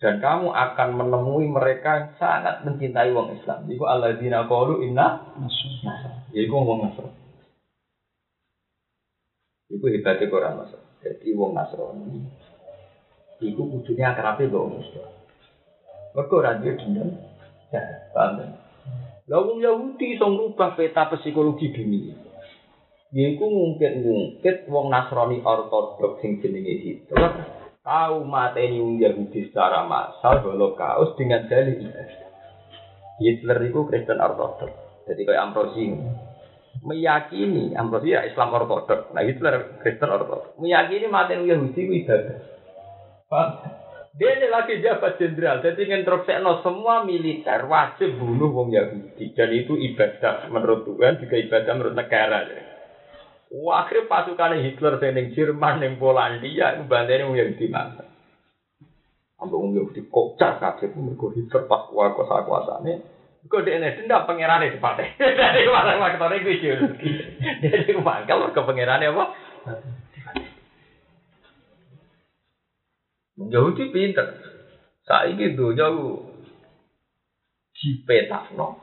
dan 0.00 0.16
kamu 0.16 0.48
akan 0.48 0.88
menemui 0.96 1.44
mereka 1.52 1.90
yang 2.00 2.08
sangat 2.16 2.64
mencintai 2.64 3.12
wong 3.12 3.36
Islam. 3.36 3.68
Iku 3.68 3.84
alladzina 3.84 4.48
qalu 4.48 4.80
inna 4.88 5.36
nasrani. 5.36 6.32
Iku 6.32 6.56
wong 6.56 6.88
Nasrani. 6.88 7.20
Iku 9.68 9.84
hebatnya 9.92 10.32
Quran 10.32 10.56
mas. 10.56 10.72
Jadi 11.04 11.28
wong 11.36 11.52
Nasrani. 11.52 12.16
Iku 13.44 13.60
kudunya 13.68 14.16
akrabe 14.16 14.48
mbok 14.48 14.80
Islam. 14.80 15.12
Mergo 16.16 16.34
ora 16.40 16.56
duwe 16.56 16.80
dendam. 16.80 17.08
Ya, 17.70 18.10
paham 18.16 18.40
kan? 18.40 18.50
Lah 19.30 19.46
wong 19.46 19.62
Yahudi 19.62 20.18
iso 20.18 20.26
ngrubah 20.26 20.74
peta 20.74 21.06
psikologi 21.06 21.70
dunia. 21.70 22.18
Yaiku 23.14 23.46
mungkin 23.46 24.02
mungkin 24.02 24.54
wong 24.66 24.90
Nasrani 24.90 25.38
ortodok 25.38 26.18
sing 26.18 26.42
jenenge 26.42 26.74
Hitler 26.82 27.46
tahu 27.86 28.26
mateni 28.26 28.82
wong 28.82 28.98
Yahudi 28.98 29.50
secara 29.50 29.86
massal 29.86 30.42
holocaust 30.42 31.14
dengan 31.14 31.46
dalil 31.46 31.90
Hitler 33.22 33.58
itu 33.66 33.86
Kristen 33.86 34.18
Orthodox. 34.18 34.74
Jadi 35.06 35.26
kayak 35.26 35.42
Ambrosi 35.46 35.94
meyakini 36.82 37.74
Ambrosi 37.78 38.14
ya 38.14 38.26
Islam 38.26 38.50
Orthodox. 38.50 39.14
Nah 39.14 39.22
Hitler 39.22 39.78
Kristen 39.78 40.10
Orthodox. 40.10 40.58
Meyakini 40.58 41.06
mateni 41.06 41.50
Yahudi 41.50 41.80
itu 41.86 41.92
ibadah. 42.02 42.38
Paham? 43.30 43.79
Dia 44.10 44.42
ini 44.42 44.50
lagi 44.50 44.82
jabat 44.82 45.22
jenderal, 45.22 45.62
jadi 45.62 45.86
nginterupsekno 45.86 46.66
semua 46.66 47.06
militer 47.06 47.62
wajib 47.70 48.18
bunuh 48.18 48.50
wong 48.50 48.74
Yahudi 48.74 49.30
dan 49.38 49.54
itu 49.54 49.78
ibadah 49.78 50.50
menurut 50.50 50.82
Tuhan 50.82 51.22
juga 51.22 51.36
ibadah 51.38 51.72
menurut 51.78 51.94
negara. 51.94 52.42
Wah, 53.54 53.86
akhirnya 53.86 54.10
pasukan 54.10 54.58
Hitler 54.66 54.98
yang 54.98 55.30
Jerman, 55.30 55.82
yang 55.82 55.94
Polandia, 56.02 56.74
itu 56.74 56.90
bandanya 56.90 57.30
wong 57.30 57.38
Yahudi 57.38 57.66
mana? 57.70 58.02
Ambil 59.38 59.58
wong 59.62 59.72
Yahudi 59.78 60.02
kocak 60.10 60.58
kabeh 60.58 60.90
mergo 60.98 61.30
Hitler 61.30 61.70
pas 61.70 61.86
kuasa 61.86 62.10
kuasa 62.18 62.42
kuasane. 62.42 62.92
Kok 63.46 63.62
dia 63.62 63.78
ini 63.78 63.94
dendam 63.94 64.26
pangerane 64.26 64.74
di 64.74 64.82
partai. 64.82 65.16
Dari 65.38 65.64
mana 65.70 65.96
itu 66.36 66.50
Jadi 67.62 67.94
mangkal 67.96 68.52
ke 68.52 68.60
pangerane 68.60 69.06
apa? 69.06 69.24
Yahudi 73.48 73.88
pinter. 73.88 74.28
Saiki 75.08 75.56
donya 75.56 75.88
dipetakno. 77.72 78.76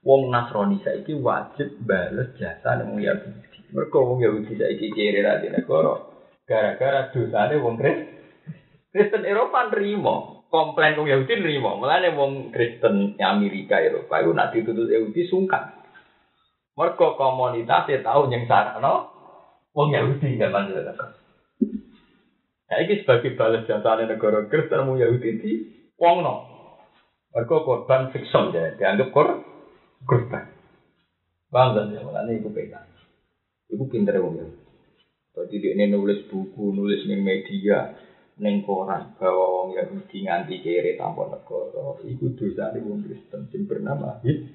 Wong 0.00 0.32
Nasrani 0.32 0.80
saiki 0.80 1.18
wajib 1.18 1.82
bales 1.82 2.32
jasa 2.38 2.78
nang 2.78 2.94
Yahudi. 2.96 3.74
Mergo 3.74 4.14
wong 4.14 4.18
Yahudi 4.22 4.54
saiki 4.54 4.94
kiri 4.94 5.20
ra 5.20 5.42
negara. 5.42 6.06
Gara-gara 6.46 7.10
dosane 7.10 7.58
wong 7.58 7.74
Kristen. 7.76 9.22
Eropa 9.22 9.70
nerima, 9.70 10.46
komplain 10.50 10.98
wong 10.98 11.10
Yahudi 11.10 11.42
nerima. 11.42 11.74
Mulane 11.74 12.14
wong 12.14 12.54
Kristen 12.54 13.18
Amerika 13.18 13.82
Eropa 13.82 14.22
itu 14.22 14.30
nak 14.30 14.54
dituntut 14.54 14.86
Yahudi 14.86 15.26
sungkan. 15.26 15.74
Mergo 16.78 17.18
komunitasnya 17.18 18.06
tahu 18.06 18.30
yang 18.30 18.46
sarana 18.46 19.10
wong 19.74 19.92
Yahudi 19.92 20.38
zaman 20.38 20.72
itu. 20.72 21.19
Nah, 22.70 22.78
ini 22.86 23.02
sebagai 23.02 23.34
balas 23.34 23.66
jasa 23.66 23.98
negara 23.98 24.46
Kristen 24.46 24.86
mau 24.86 24.94
Yahudi 24.94 25.30
di 25.42 25.52
wong 25.98 26.22
no. 26.22 26.34
Mereka 27.34 27.66
korban 27.66 28.14
fiksion 28.14 28.54
ya, 28.54 28.78
dianggap 28.78 29.10
kor 29.10 29.42
korban. 30.06 30.46
Bang 31.50 31.74
dan 31.74 31.90
ya, 31.90 32.06
makanya 32.06 32.30
itu 32.38 32.46
beda. 32.46 32.78
Itu 33.66 33.90
pinter 33.90 34.22
wong 34.22 34.38
ya. 34.38 34.46
Jadi 35.34 35.62
dia 35.62 35.74
ini 35.74 35.90
nulis 35.90 36.30
buku, 36.30 36.70
nulis 36.70 37.06
ning 37.10 37.26
media, 37.26 37.90
ning 38.38 38.62
koran 38.62 39.18
bahwa 39.18 39.66
wong 39.66 39.68
Yahudi 39.74 40.30
nganti 40.30 40.62
kere 40.62 40.94
tanpa 40.94 41.26
negara. 41.26 41.98
Iku 42.06 42.38
dosa 42.38 42.70
di 42.70 42.86
wong 42.86 43.02
Kristen 43.02 43.50
sing 43.50 43.66
bernama 43.66 44.22
Hit. 44.22 44.46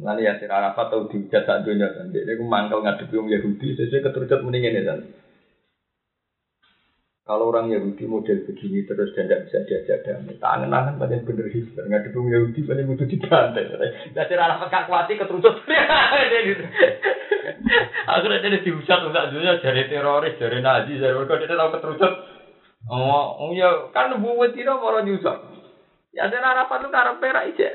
Nanti 0.00 0.28
ya 0.28 0.36
Sir 0.40 0.52
Arafat 0.52 0.92
tahu 0.92 1.08
dihujat 1.08 1.44
sak 1.44 1.64
dunia 1.64 1.92
kan. 1.92 2.12
Dia 2.12 2.36
mangkal 2.40 2.84
ngadepi 2.84 3.16
wong 3.16 3.28
Yahudi, 3.32 3.76
sesuai 3.76 4.00
keterucut 4.00 4.44
mendingin 4.44 4.80
ya 4.80 4.84
kan. 4.92 5.00
Kalau 7.26 7.50
orang 7.50 7.74
Yahudi 7.74 8.06
model 8.06 8.46
begini 8.46 8.86
terus 8.86 9.10
dan 9.18 9.26
tidak 9.26 9.50
bisa 9.50 9.58
diajak 9.66 10.06
damai, 10.06 10.38
tangan-tangan 10.38 10.94
pada 10.94 11.18
bener 11.26 11.50
Hitler, 11.50 11.90
nggak 11.90 12.14
dukung 12.14 12.30
Yahudi 12.30 12.62
pada 12.62 12.86
butuh 12.86 13.02
dibantai. 13.10 13.66
Jadi 14.14 14.32
rara 14.38 14.62
pekak 14.62 14.86
kuati 14.86 15.18
keterucut. 15.18 15.58
Akhirnya 18.06 18.38
dia 18.46 18.62
dihujat 18.62 19.00
untuk 19.10 19.26
dunia 19.34 19.58
dari 19.58 19.90
teroris, 19.90 20.38
dari 20.38 20.62
Nazi, 20.62 21.02
dari 21.02 21.18
mereka 21.18 21.42
dia 21.42 21.58
tahu 21.58 21.74
keterucut. 21.74 22.12
Oh, 22.86 23.50
ya 23.58 23.90
kan 23.90 24.14
buat 24.22 24.54
itu 24.54 24.70
mau 24.70 24.94
nyusah. 25.02 25.36
Ya 26.14 26.30
saya 26.30 26.46
harapan 26.46 26.78
itu 26.78 26.88
karena 26.94 27.18
perak 27.18 27.46
aja. 27.50 27.68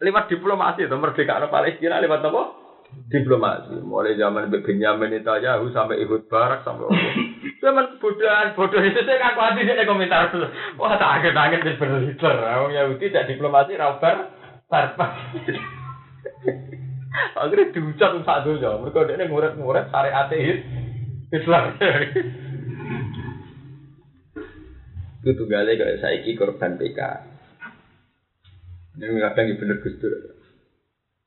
Lewat 0.00 0.32
diplomasi 0.32 0.88
itu 0.88 0.96
merdeka 0.96 1.44
Palestina 1.52 2.00
lewat 2.00 2.24
apa? 2.24 2.63
Diplomasi. 3.12 3.78
Mulai 3.84 4.18
zaman 4.18 4.50
Benjamin 4.50 5.12
Netanyahu 5.12 5.70
sampai 5.70 6.02
ikut 6.02 6.26
barak 6.26 6.64
sampai 6.64 6.88
Zaman 7.64 7.96
kebodohan, 7.96 8.52
bodoh 8.52 8.82
itu 8.84 9.00
saya 9.08 9.16
ngaku 9.16 9.40
hati 9.40 9.64
saya 9.64 9.88
komentar 9.88 10.28
dulu. 10.28 10.48
Wah 10.76 11.00
tak 11.00 11.12
angin 11.20 11.32
angin 11.32 11.64
di 11.64 12.12
Hitler. 12.12 12.36
Orang 12.44 12.76
Yahudi 12.76 13.08
tidak 13.08 13.32
diplomasi 13.32 13.80
rabar 13.80 14.28
barbar. 14.68 15.32
Akhirnya 17.40 17.72
diucap 17.72 18.20
saat 18.26 18.44
dulu 18.44 18.60
jauh. 18.60 18.84
Mereka 18.84 19.08
dia 19.08 19.24
nguret-nguret 19.30 19.88
syariat 19.88 20.28
Hitler. 20.28 21.64
Itu 25.24 25.32
tunggalnya 25.40 25.80
kayak 25.80 26.00
saya 26.04 26.20
korban 26.36 26.76
PK. 26.76 27.00
Ini 28.94 29.18
kadang 29.24 29.50
ya 29.50 29.54
bener 29.56 29.80
Gus 29.80 29.96
Dur. 29.98 30.33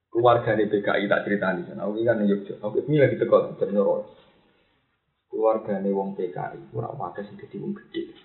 Keluarga 0.07 0.55
di 0.55 0.65
PKI 0.71 1.03
tak 1.05 1.23
cerita 1.27 1.51
di 1.51 1.67
sana. 1.67 1.83
Aku 1.83 1.99
kan 2.01 2.23
Yogyakarta. 2.23 2.63
Aku 2.63 2.79
ini 2.87 2.97
lagi 2.97 3.19
tegal 3.19 3.53
jam 3.59 3.69
nyorol. 3.69 4.07
Keluarga 5.27 5.83
nih 5.83 5.91
wong 5.91 6.15
PKI. 6.15 6.71
Kurang 6.71 6.95
wadah 6.95 7.23
sing 7.27 7.35
jadi 7.35 7.59
wong 7.59 7.75
gede. 7.75 8.15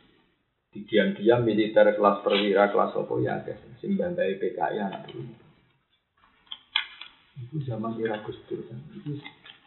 Di 0.73 0.81
diam-diam 0.89 1.45
militer 1.45 1.85
kelas 1.93 2.25
perwira 2.25 2.71
kelas 2.71 2.97
apa 2.97 3.13
ya 3.19 3.35
guys. 3.43 3.61
Sing 3.83 3.99
bantai 3.99 4.39
PKI 4.39 4.79
anak 4.79 5.11
dulu. 5.11 5.35
Itu 7.43 7.57
zaman 7.67 7.99
era 7.99 8.23
Gus 8.23 8.39
Dur 8.47 8.63
kan. 8.71 8.79
Itu 8.95 9.19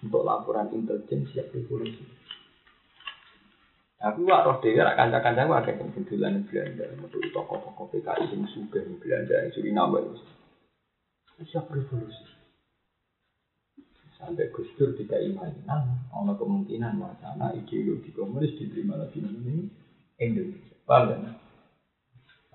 untuk 0.01 0.23
laporan 0.23 0.71
intelijen 0.71 1.27
siap 1.29 1.51
revolusi. 1.51 2.05
Aku 4.05 4.21
wak 4.27 4.45
roh 4.45 4.57
dhewe 4.61 4.85
rak 4.85 4.95
kanca-kanca 4.99 5.49
wae 5.49 5.71
kan 5.71 5.87
sing 5.91 6.03
dolan 6.05 6.45
Belanda, 6.45 6.85
metu 6.99 7.17
toko-toko 7.33 7.89
PKI 7.89 8.27
sugih 8.53 8.85
ning 8.85 9.01
Belanda 9.01 9.49
sing 9.49 9.51
Suriname 9.61 9.99
itu. 10.03 10.34
Siap 11.35 11.67
revolusi. 11.67 12.23
Sampai 14.15 14.47
Gus 14.55 14.71
Dur 14.79 14.95
tidak 14.95 15.19
mainan, 15.35 16.07
ada 16.07 16.33
kemungkinan 16.39 16.95
wacana 17.03 17.51
ideologi 17.51 18.15
komunis 18.15 18.55
diterima 18.55 18.95
lagi 18.95 19.19
ini 19.19 19.67
Indonesia. 20.15 20.79
Paham 20.87 21.11
kan? 21.11 21.35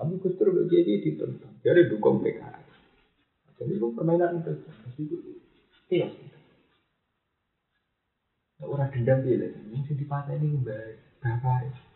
Tapi 0.01 0.13
Gus 0.25 0.41
Dur 0.41 0.57
jadi 0.65 1.05
ditentang, 1.05 1.61
jadi 1.61 1.93
dukung 1.93 2.25
PKI. 2.25 2.65
Jadi 3.61 3.73
itu 3.77 3.93
permainan 3.93 4.41
itu, 4.41 4.57
itu 4.97 5.17
iya. 5.93 6.09
Orang 8.65 8.89
dendam 8.89 9.21
dia, 9.21 9.53
yang 9.53 9.85
dipatah 9.85 10.33
ini 10.41 10.57
baik. 10.65 10.97
Bapak 11.21 11.91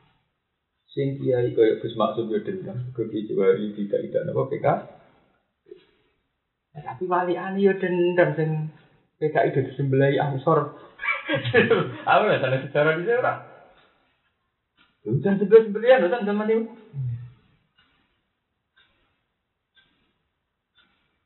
sing 0.94 1.18
kiai 1.18 1.50
kaya 1.50 1.82
Gus 1.82 1.98
Maksud 1.98 2.30
yo 2.30 2.38
dendam 2.46 2.78
ke 2.94 3.02
Kiai 3.10 3.26
tidak 3.74 4.00
tidak 4.06 4.22
napa 4.30 4.46
PK. 4.46 4.66
Ya, 6.84 6.92
tapi 6.92 7.08
wali 7.08 7.32
ani 7.32 7.64
yo 7.64 7.72
dendam 7.80 8.36
sing 8.36 8.68
PKI 9.16 9.56
itu 9.56 9.72
disembelai 9.72 10.20
ansor. 10.20 10.76
Aku 12.04 12.22
ya 12.28 12.36
sana 12.44 12.60
secara 12.60 12.92
di 12.92 13.08
sana. 13.08 13.40
Udah 15.08 15.32
sebelah 15.40 15.64
sembelian, 15.64 16.04
udah 16.04 16.20
zaman 16.28 16.52
itu. 16.52 16.64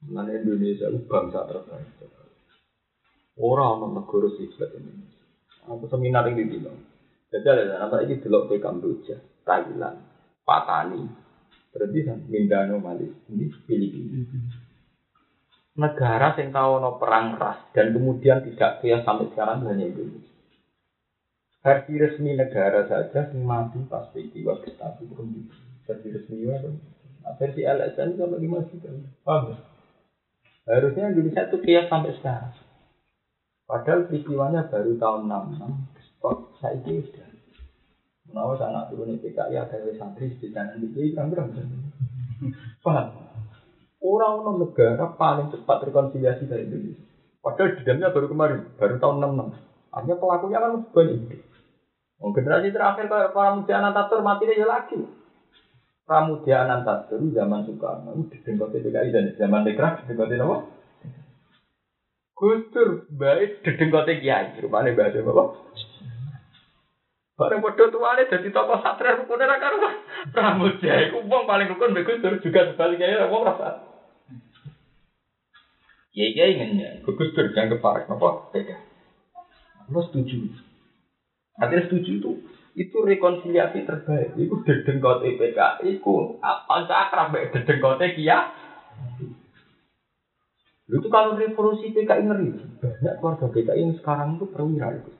Mana 0.06 0.30
Indonesia 0.38 0.86
itu 0.94 1.02
bangsa 1.10 1.42
terbaik. 1.50 2.06
Orang 3.42 3.82
orang 3.82 3.98
negara 3.98 4.30
sih 4.38 4.46
Indonesia. 4.46 5.26
Aku 5.66 5.90
seminar 5.90 6.30
ini 6.30 6.46
bilang. 6.46 6.78
Jadi 7.34 7.46
ada 7.50 7.82
apa 7.82 8.06
ini 8.06 8.22
delok 8.22 8.46
ke 8.46 8.62
Kamboja, 8.62 9.18
Thailand, 9.42 10.06
Patani, 10.46 11.02
berarti 11.74 11.98
kan 12.06 12.24
Mindanao, 12.30 12.78
Malaysia, 12.78 13.26
ini 13.28 13.50
Filipina. 13.66 14.22
Negara 15.78 16.34
yang 16.34 16.50
tahu 16.50 16.82
no 16.82 16.98
perang 16.98 17.38
ras 17.38 17.70
dan 17.70 17.94
kemudian 17.94 18.42
tidak 18.42 18.82
kaya 18.82 18.98
sampai 19.06 19.30
sekarang 19.30 19.62
hanya 19.70 19.86
Indonesia. 19.86 20.34
Versi 21.62 21.94
resmi 21.94 22.34
negara 22.34 22.86
saja 22.90 23.30
yang 23.30 23.46
mati 23.46 23.78
pas 23.86 24.10
peristiwa 24.10 24.58
Gestapo 24.62 25.06
itu 25.06 25.46
versi 25.86 26.08
resmi 26.10 26.50
apa? 26.50 26.70
Versi 27.38 27.62
LSM 27.62 28.18
sama 28.18 28.36
lima 28.42 28.66
juta. 28.66 28.90
Paham 29.22 29.54
Harusnya 30.66 31.14
Indonesia 31.14 31.46
itu 31.46 31.56
kaya 31.62 31.86
sampai 31.86 32.12
sekarang. 32.18 32.54
Padahal 33.68 34.10
peristiwanya 34.10 34.66
baru 34.66 34.96
tahun 34.96 35.28
66 35.28 36.18
Kok 36.18 36.36
saya 36.58 36.74
itu 36.82 37.04
sudah 37.04 37.28
Menawa 38.28 38.60
anak 38.60 38.92
turun 38.92 39.16
PKI 39.24 39.56
ada 39.56 39.78
santri 39.96 40.36
di 40.36 40.52
sana 40.52 40.76
di 40.76 40.92
sini 40.92 41.16
kan 41.16 41.32
berapa? 41.32 41.64
Paham? 42.84 43.27
Orang 43.98 44.46
orang 44.46 44.56
negara 44.62 45.04
paling 45.18 45.50
cepat 45.50 45.90
rekonsiliasi 45.90 46.46
dari 46.46 46.70
Indonesia. 46.70 47.02
Padahal 47.42 47.74
dendamnya 47.82 48.14
baru 48.14 48.26
kemarin, 48.30 48.60
baru 48.78 48.94
tahun 49.02 49.16
66. 49.26 49.94
Artinya 49.94 50.16
pelakunya 50.22 50.58
kan 50.62 50.72
banyak. 50.94 51.20
Oh, 52.18 52.34
generasi 52.34 52.74
terakhir 52.74 53.06
kayak 53.06 53.30
para 53.30 53.54
muda 53.54 53.74
Anantatur 53.78 54.26
mati 54.26 54.50
dia 54.50 54.66
lagi. 54.66 54.98
Pramudia 56.02 56.66
Anantatur 56.66 57.20
zaman 57.30 57.62
Soekarno 57.68 58.16
itu 58.16 58.40
didengkoti 58.40 58.80
PKI 58.80 59.14
dan 59.14 59.24
zaman 59.38 59.62
Dekrak 59.62 60.02
didengkoti 60.02 60.34
apa? 60.40 60.56
Gustur 62.32 63.06
baik 63.12 63.62
didengkoti 63.62 64.22
Kiai, 64.22 64.58
rupanya 64.58 64.94
bahasa 64.98 65.22
apa? 65.22 65.44
Bareng 67.38 67.62
padha 67.62 67.86
tuane 67.86 68.26
dadi 68.26 68.50
tokoh 68.50 68.82
sastra 68.82 69.14
rukune 69.14 69.46
ra 69.46 69.62
karo 69.62 69.78
Pramuja 70.34 71.06
iku 71.06 71.22
wong 71.22 71.46
paling 71.46 71.70
rukun 71.70 71.94
Gus 72.02 72.18
Dur 72.18 72.34
juga 72.42 72.66
sebaliknya 72.66 73.30
wong 73.30 73.46
rasa. 73.46 73.86
Ya 76.10 76.26
iya 76.34 76.50
ingin 76.50 77.06
Gus 77.06 77.30
Dur 77.38 77.54
jangan 77.54 77.78
keparek? 77.78 78.10
Beda. 78.50 78.76
Lo 79.94 80.02
setuju. 80.10 80.50
Artinya 81.62 81.86
setuju 81.86 82.10
itu 82.18 82.30
itu 82.74 82.96
rekonsiliasi 83.06 83.86
terbaik. 83.86 84.34
Itu 84.34 84.58
dedengkot 84.66 85.22
EPK. 85.22 85.86
Itu 85.86 86.42
apa 86.42 86.90
akrab 86.90 87.30
mbek 87.30 87.54
dedengkot 87.54 88.02
Kia. 88.18 88.50
Itu 90.88 91.06
kalau 91.12 91.36
revolusi 91.36 91.92
PKI 91.92 92.24
ngeri, 92.24 92.48
banyak 92.80 93.14
keluarga 93.20 93.46
PKI 93.52 93.84
yang 93.84 93.92
sekarang 94.00 94.40
itu 94.40 94.48
perwira 94.48 94.96
itu. 94.96 95.12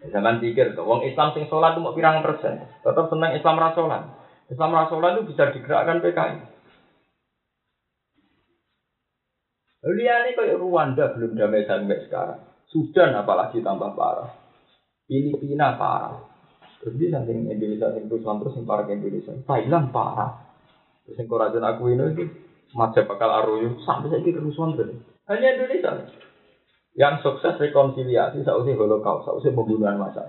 Jangan 0.00 0.40
pikir 0.40 0.72
tuh, 0.72 0.88
wong 0.88 1.04
Islam 1.04 1.36
sing 1.36 1.44
sholat 1.52 1.76
itu 1.76 1.84
mau 1.84 1.92
pirang 1.92 2.24
persen, 2.24 2.64
tetap 2.80 3.12
senang 3.12 3.36
Islam 3.36 3.60
rasolan. 3.60 4.02
Islam 4.48 4.72
rasolan 4.72 5.20
itu 5.20 5.36
bisa 5.36 5.52
digerakkan 5.52 6.00
PKI. 6.00 6.36
Lihat 9.80 10.36
kayak 10.36 10.60
Rwanda 10.60 11.12
belum 11.16 11.36
damai 11.36 11.68
sampai 11.68 12.04
sekarang. 12.04 12.40
Sudan 12.68 13.16
apalagi 13.16 13.64
tambah 13.64 13.92
parah. 13.96 14.28
Filipina 15.08 15.76
parah. 15.76 16.20
Terus 16.80 16.96
di 16.96 17.12
samping 17.12 17.48
Indonesia 17.48 17.92
yang 17.92 18.08
terus 18.08 18.24
terus 18.24 18.56
yang 18.56 18.64
parah 18.68 18.84
Indonesia. 18.88 19.32
Thailand 19.44 19.88
parah. 19.92 20.32
Terus 21.04 21.16
yang 21.24 21.64
aku 21.64 21.82
ini 21.92 22.24
Macam 22.70 23.02
bakal 23.02 23.30
aruyu 23.34 23.82
sampai 23.82 24.14
saya 24.14 24.30
kerusuhan 24.30 24.78
terus. 24.78 24.94
Hanya 25.26 25.58
Indonesia 25.58 26.06
yang 26.98 27.22
sukses 27.22 27.54
rekonsiliasi 27.58 28.42
sausnya 28.42 28.74
holocaust, 28.74 29.26
sausnya 29.26 29.54
pembunuhan 29.54 29.98
massal. 30.00 30.26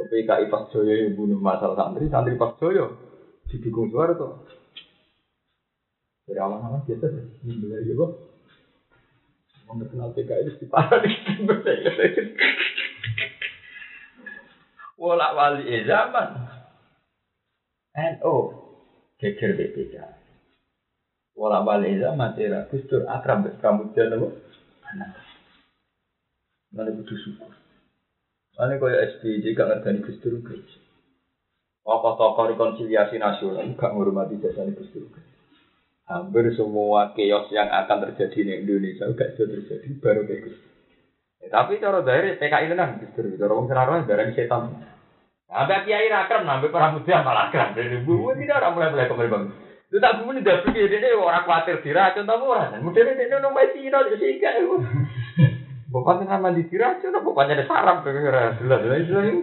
PKI 0.00 0.48
Pak 0.48 0.72
Joyo 0.72 0.96
yang 0.96 1.12
bunuh 1.12 1.36
massal 1.36 1.76
santri, 1.76 2.08
santri 2.08 2.40
Pak 2.40 2.56
Joyo 2.56 2.96
didukung 3.52 3.92
suara 3.92 4.16
tuh. 4.16 4.48
Dari 6.24 6.40
awal-awal 6.40 6.86
biasa 6.88 7.06
sih, 7.10 7.26
mulai 7.58 7.84
juga. 7.84 8.06
Mau 9.68 9.78
kenal 9.86 10.10
PKI 10.16 10.46
itu 10.50 10.66
parah 10.72 10.98
di 11.04 11.10
Wala 15.00 15.32
wali 15.32 15.80
zaman. 15.88 16.28
NO 17.90 18.34
geger 19.18 19.52
BPK. 19.58 19.94
Wala 21.40 21.64
balik 21.64 21.96
zaman 22.04 22.36
era 22.36 22.68
Gus 22.68 22.84
Dur 22.84 23.08
akrab 23.08 23.48
Pramudia 23.64 24.12
napa? 24.12 24.28
Anak. 24.92 25.29
Mana 26.70 26.94
kudu 26.94 27.14
syukur. 27.18 27.50
Mana 28.54 28.78
kaya 28.78 29.10
SBY 29.18 29.56
gak 29.58 29.82
ngerti 29.82 30.06
Gus 30.06 30.18
Dur 30.22 30.38
gereja. 30.46 30.78
Tokoh-tokoh 31.82 32.54
rekonsiliasi 32.54 33.18
nasional 33.18 33.74
gak 33.74 33.90
menghormati 33.90 34.38
jasa 34.38 34.68
Gus 34.70 34.90
Dur 34.94 35.10
Hampir 36.06 36.50
semua 36.58 37.14
chaos 37.14 37.46
yang 37.54 37.70
akan 37.70 38.10
terjadi 38.10 38.38
di 38.42 38.52
Indonesia 38.62 39.10
gak 39.10 39.34
bisa 39.34 39.44
terjadi 39.46 39.88
baru 39.98 40.22
kayak 40.26 40.42
Gus 40.46 40.58
Ya, 41.40 41.48
tapi 41.48 41.80
cara 41.80 42.04
dari 42.04 42.36
PKI 42.36 42.68
tenan 42.68 43.00
Gus 43.00 43.10
Dur, 43.16 43.26
cara 43.34 43.52
wong 43.56 43.66
senaruh 43.66 44.04
darani 44.04 44.36
setan. 44.36 44.76
Sampai 45.50 45.82
kiai 45.82 46.06
rakrem, 46.06 46.46
sampai 46.46 46.70
Pramudia 46.70 47.26
malah 47.26 47.50
keren. 47.50 47.74
Dari 47.74 48.06
bu, 48.06 48.30
tidak 48.38 48.62
orang 48.62 48.72
mulai 48.76 48.90
mulai 48.94 49.10
kembali 49.10 49.32
bang. 49.34 49.44
Lu 49.90 49.98
tak 49.98 50.22
bumi 50.22 50.38
udah 50.38 50.62
pikir 50.62 50.86
ini 50.86 51.10
orang 51.18 51.42
khawatir 51.42 51.82
diracun 51.82 52.22
tamu 52.22 52.54
orang. 52.54 52.78
Mungkin 52.78 53.18
ini 53.18 53.26
nong 53.26 53.50
masih 53.50 53.90
no 53.90 54.06
jadi 54.06 54.38
itu. 55.90 55.96
Bapaknya 55.98 56.38
nama 56.38 56.54
di 56.54 56.62
diracun, 56.70 57.18
bapaknya 57.18 57.58
ada 57.58 57.66
sarap 57.66 58.06
kira 58.06 58.54
jelas 58.62 58.80
jelas. 58.86 59.42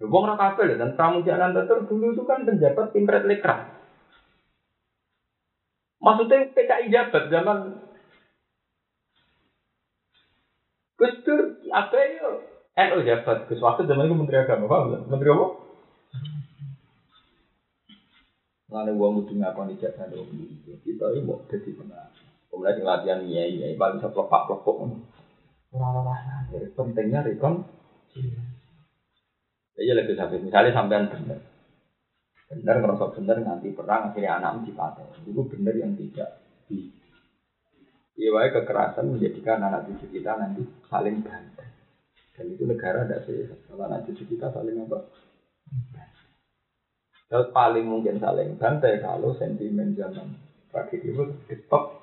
Wong 0.00 0.24
ora 0.24 0.34
kabel 0.34 0.80
dan 0.80 0.96
pramuja 0.96 1.36
Anantatur 1.36 1.84
dulu 1.84 2.16
itu 2.16 2.24
kan 2.24 2.48
penjabat 2.48 2.96
tingkat 2.96 3.22
lekra. 3.28 3.68
Maksudnya 6.00 6.48
PKI 6.56 6.88
jabat 6.88 7.28
zaman 7.28 7.76
Gus 10.96 11.14
Dur 11.20 11.40
apa 11.68 11.96
ya? 12.00 12.28
NU 12.88 13.04
jabat 13.04 13.44
Gus 13.52 13.60
waktu 13.60 13.84
zaman 13.84 14.08
itu 14.08 14.16
Menteri 14.16 14.40
Agama, 14.40 14.64
paham? 14.64 15.04
Menteri 15.04 15.28
apa? 15.36 15.46
Lalu 18.70 18.92
uang 18.96 19.12
kudu 19.20 19.34
ngakoni 19.36 19.82
jasa 19.82 20.06
dong 20.08 20.30
Kita 20.64 21.12
ini 21.12 21.26
mau 21.26 21.44
jadi 21.50 21.70
benar. 21.76 22.19
Kemudian 22.50 22.82
latihan 22.82 23.22
iya 23.22 23.46
iya 23.46 23.66
paling 23.78 24.02
bisa 24.02 24.10
pelepak. 24.10 24.42
Orang-orang 25.70 26.50
dari 26.50 26.66
pentingnya 26.74 27.22
rekon. 27.22 27.62
Ya 29.78 29.94
lebih 29.96 30.18
sampai 30.18 30.42
misalnya 30.42 30.74
sampean 30.74 31.06
benar. 31.08 31.38
Benar 32.50 32.76
ngerasa 32.82 33.14
benar 33.14 33.38
nanti 33.40 33.70
perang 33.70 34.10
akhirnya 34.10 34.42
anak 34.42 34.66
dipakai. 34.66 35.06
Itu 35.22 35.46
benar 35.46 35.74
yang 35.78 35.94
tidak 35.94 36.42
di 36.66 36.90
Iya, 38.20 38.52
kekerasan 38.52 39.16
menjadikan 39.16 39.64
anak 39.64 39.88
cucu 39.88 40.20
kita 40.20 40.36
nanti 40.36 40.60
saling 40.92 41.24
bantai. 41.24 41.72
Dan 42.36 42.52
itu 42.52 42.68
negara 42.68 43.08
tidak 43.08 43.24
sehat. 43.24 43.64
Kalau 43.64 43.88
anak 43.88 44.04
cucu 44.04 44.28
kita 44.36 44.52
saling 44.52 44.76
apa? 44.84 44.98
Paling 47.30 47.86
mungkin 47.88 48.20
saling 48.20 48.60
bantai 48.60 49.00
kalau 49.00 49.32
sentimen 49.38 49.96
zaman 49.96 50.36
tragedi 50.68 51.14
itu 51.14 51.24
stop 51.64 51.99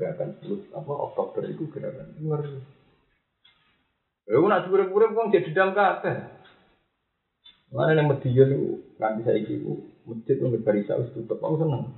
gerakan 0.00 0.40
apa 0.72 0.92
Oktober 1.12 1.44
itu 1.44 1.68
gerakan 1.68 2.16
luar. 2.24 2.40
Lalu 4.24 4.46
nak 4.48 4.72
pura-pura 4.72 5.12
pun 5.12 5.28
jadi 5.28 5.52
dalam 5.52 5.76
kata. 5.76 6.40
Mana 7.70 7.94
yang 7.94 8.08
median 8.08 8.50
itu 8.50 8.96
nanti 8.96 9.20
saya 9.22 9.38
ibu 9.44 9.84
masjid 10.08 10.40
itu 10.40 10.48
berbarisa 10.48 10.96
harus 10.96 11.12
tutup 11.12 11.38
aku 11.44 11.60
seneng. 11.60 11.92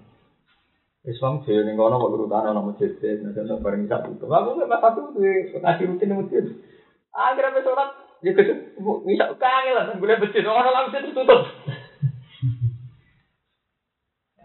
Islam 1.03 1.43
jaya 1.47 1.65
nih 1.65 1.75
kono 1.79 1.99
kok 1.99 2.15
urutan 2.15 2.51
orang 2.51 2.67
masjid 2.75 2.91
nanti 2.99 3.39
nanti 3.39 3.63
bareng 3.63 3.87
bisa 3.87 4.03
tutup. 4.03 4.29
Aku 4.29 4.59
nggak 4.59 4.83
satu 4.83 5.01
tuh 5.15 5.23
ngaji 5.63 5.83
rutin 5.87 6.11
di 6.11 6.15
masjid. 6.19 6.45
Akhirnya 7.15 7.63
sholat 7.63 7.89
ya 8.23 8.31
kesuk 8.35 8.59
bisa 9.07 9.27
kangen 9.39 9.75
lah 9.79 9.95
boleh 9.97 10.19
masjid 10.19 10.45
orang 10.45 10.75
langsung 10.75 11.15
tutup. 11.15 11.43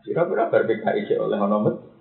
Kira-kira 0.07 0.47
PKI 0.47 1.19
oleh 1.19 1.35
nomor 1.35 1.96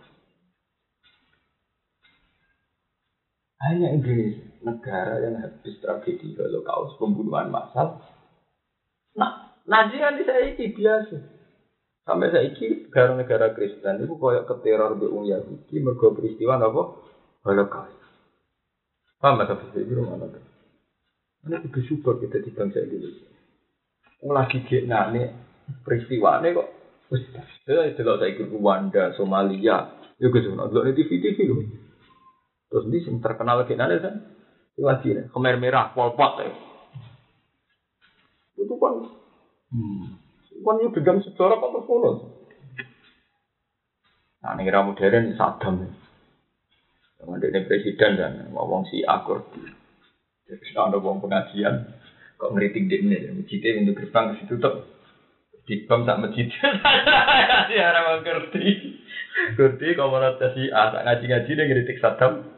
hanya 3.64 3.88
Indonesia 3.96 4.46
negara 4.66 5.22
yang 5.22 5.38
habis 5.40 5.78
tragedi 5.78 6.34
Holocaust 6.36 6.98
pembunuhan 6.98 7.48
massal. 7.48 8.02
Nah, 9.14 9.57
nanti 9.64 9.96
kan 10.02 10.18
saya 10.26 10.52
ini 10.52 10.74
biasa. 10.74 11.16
Sampai 12.07 12.30
saya 12.34 12.50
ini 12.50 12.86
negara-negara 12.86 13.54
Kristen 13.54 14.02
itu 14.02 14.14
koyok 14.18 14.46
ke 14.46 14.54
teror 14.66 14.98
di 14.98 15.07
Ung 15.07 15.26
Yahudi 15.26 15.74
mergo 15.82 16.14
peristiwa 16.14 16.59
apa? 16.59 16.82
Holocaust. 17.46 17.98
Paham 19.22 19.40
tak 19.42 19.59
bisa 19.70 19.78
itu 19.80 20.02
mana? 20.02 20.28
Ini 21.46 21.62
kita 21.62 21.80
super 21.88 22.18
kita 22.18 22.42
di 22.42 22.50
bangsa 22.52 22.82
Indonesia. 22.82 23.30
Lagi 24.26 24.59
nah 24.90 25.09
peristiwa 25.86 26.42
ini 26.42 26.57
kok 26.59 26.68
Wis, 27.07 27.22
saya 27.62 27.94
saiki 27.94 28.50
Rwanda, 28.50 29.14
Somalia, 29.14 29.94
yo 30.18 30.26
Gus, 30.34 30.42
delok 30.42 30.90
di 30.90 31.07
TV-TV 31.07 31.38
lho. 31.46 31.86
Terus 32.66 32.84
di 32.90 32.98
sing 33.06 33.22
terkenal 33.22 33.62
lagi 33.62 33.78
nanti 33.78 34.02
kan, 34.02 34.14
lagi 34.80 35.08
nih, 35.14 35.26
Khmer 35.30 35.56
Merah, 35.56 35.94
Pol 35.94 36.12
Pot 36.18 36.42
ya. 36.42 36.50
Itu 38.58 38.74
kan, 38.80 38.94
hmm, 39.70 40.02
kan 40.64 40.82
yuk 40.82 40.94
dendam 40.98 41.22
sejarah 41.22 41.58
kan 41.62 41.70
terus 41.72 42.18
Nah, 44.46 44.54
ini 44.54 44.70
era 44.70 44.86
modern 44.86 45.34
Saddam. 45.34 45.90
Dengan 47.18 47.42
ini 47.42 47.66
presiden 47.66 48.14
dan 48.14 48.32
ngomong 48.54 48.86
si 48.86 49.02
akur. 49.02 49.42
Jadi 50.46 50.70
ada 50.78 51.02
ngomong 51.02 51.26
pengajian, 51.26 51.90
kok 52.38 52.54
ngeritik 52.54 52.86
dia 52.86 53.02
ini, 53.02 53.42
masjidnya 53.42 53.82
untuk 53.82 54.06
gerbang 54.06 54.30
ke 54.30 54.46
situ 54.46 54.54
tuh 54.62 54.86
di 55.66 55.82
bom 55.90 56.06
sak 56.06 56.22
masjid. 56.22 56.46
Ya 57.74 57.90
ora 57.90 58.22
ngerti. 58.22 58.66
Ngerti 59.58 59.98
komunitas 59.98 60.54
si 60.54 60.70
A 60.70 60.94
sak 60.94 61.02
ngaji-ngaji 61.02 61.50
dia 61.50 61.66
ngritik 61.66 61.98
Saddam. 61.98 62.55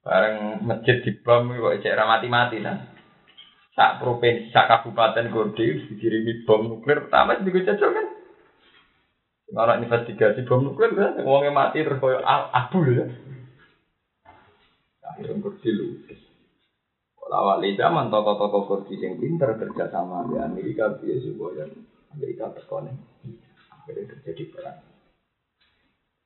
Bareng 0.00 0.64
masjid 0.64 1.04
di 1.04 1.12
bom 1.20 1.52
kok 1.52 1.84
cek 1.84 1.96
mati-mati 1.96 2.58
nah. 2.64 2.88
Sak 3.76 4.00
provinsi, 4.00 4.50
sak 4.50 4.66
kabupaten 4.66 5.28
Gorde 5.28 5.86
dikirimi 5.88 6.44
bom 6.48 6.64
nuklir 6.64 7.06
pertama 7.06 7.36
sing 7.36 7.52
jajal 7.52 7.90
kan. 7.92 8.06
Orang 9.54 9.84
investigasi 9.84 10.48
bom 10.48 10.64
nuklir 10.64 10.96
kan 10.96 11.20
wongnya 11.20 11.52
mati 11.52 11.84
terus 11.84 12.00
koyo 12.00 12.20
abu 12.24 12.80
ya. 12.88 13.06
Akhirnya 15.04 15.36
Gorde 15.38 15.70
lulus. 15.70 16.20
Lawat 17.30 17.62
zaman 17.62 18.10
tokoh-tokoh 18.10 18.66
kurdi 18.66 18.98
yang 18.98 19.14
pinter 19.22 19.54
kerja 19.54 19.86
sama 19.94 20.26
di 20.26 20.34
Amerika 20.42 20.98
dia 20.98 21.14
supaya 21.22 21.62
Amerika 22.10 22.50
tekonin 22.58 22.98
akhirnya 23.70 24.18
terjadi 24.18 24.50
perang. 24.50 24.89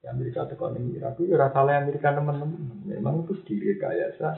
Amerika 0.09 0.45
tekonin 0.49 0.93
Irak 0.95 1.17
itu 1.17 1.33
ya 1.33 1.37
rasa 1.41 1.65
Amerika 1.65 2.13
teman-teman. 2.13 2.85
Memang 2.89 3.25
itu 3.25 3.35
direkayasa 3.45 4.37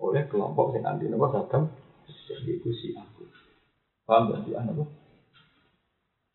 oleh 0.00 0.26
kelompok 0.26 0.74
sing 0.74 0.82
anti 0.84 1.06
nopo 1.06 1.30
Saddam 1.30 1.70
jadi 2.28 2.60
itu 2.60 2.70
si 2.74 2.88
aku. 2.92 3.24
Paham 4.04 4.28
gak 4.32 4.44
sih 4.44 4.52
apa? 4.52 4.84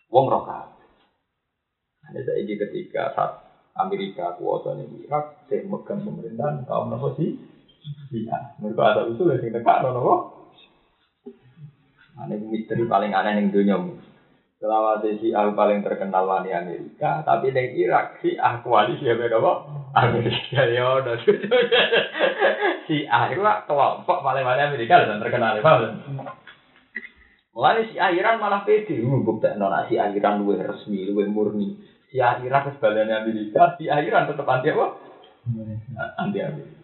Wong 0.09 0.25
roka. 0.25 0.65
Hanya 2.09 2.21
saya 2.25 2.41
ini 2.41 2.57
ketika 2.57 3.13
saat 3.13 3.31
Amerika 3.77 4.33
kuasa 4.33 4.73
di 4.73 5.05
Irak, 5.05 5.45
saya 5.45 5.61
megang 5.61 6.01
pemerintahan 6.01 6.65
kaum 6.65 6.89
nopo 6.89 7.13
sih? 7.13 7.37
Iya, 8.09 8.57
mereka 8.57 8.97
ada 8.97 9.05
usul 9.05 9.37
yang 9.37 9.53
dekat 9.53 9.85
nopo. 9.85 10.33
Ini 12.19 12.35
misteri 12.49 12.83
paling 12.89 13.13
aneh 13.13 13.37
yang 13.37 13.47
dunia. 13.53 13.77
Selama 14.59 14.99
si 14.99 15.31
aku 15.31 15.55
paling 15.55 15.79
terkenal 15.87 16.27
wani 16.27 16.51
Amerika, 16.51 17.23
tapi 17.23 17.55
di 17.55 17.79
Irak 17.79 18.19
si 18.19 18.35
ah 18.35 18.59
koalisi 18.59 19.07
ya 19.07 19.15
beda 19.15 19.39
kok. 19.39 19.57
Amerika 19.95 20.67
ya 20.67 20.99
udah 20.99 21.15
si 22.91 23.07
ah 23.07 23.31
itu 23.31 23.39
kelompok 23.39 24.19
paling 24.19 24.43
wani 24.43 24.61
Amerika 24.67 24.99
dan 25.07 25.23
terkenal 25.23 25.55
ya 25.55 25.63
Mulai 27.55 27.87
si 27.87 27.95
Iran 27.95 28.43
malah 28.43 28.67
pede, 28.67 28.99
uh, 28.99 29.23
bukti 29.23 29.47
nona 29.55 29.87
si 29.87 29.95
Iran 29.95 30.43
luwe 30.43 30.59
resmi, 30.59 31.07
luwe 31.07 31.23
murni. 31.31 31.79
Si 32.11 32.19
Iran 32.19 32.67
kesebalannya 32.67 33.15
Amerika, 33.15 33.79
si 33.79 33.87
Iran 33.87 34.27
tetap 34.27 34.43
anti 34.43 34.75
apa? 34.75 34.87
Anti 36.19 36.39
Amerika. 36.43 36.77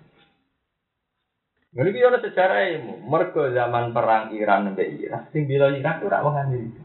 Ini 1.75 1.91
kita 1.91 2.23
sejarah 2.23 2.59
ini, 2.71 3.03
mereka 3.03 3.51
zaman 3.51 3.91
perang 3.91 4.31
Iran 4.31 4.71
sampai 4.71 4.95
Irak, 4.95 5.27
sing 5.35 5.43
bila 5.43 5.75
Irak 5.75 5.99
itu 5.99 6.07
rak 6.07 6.23
Amerika. 6.23 6.84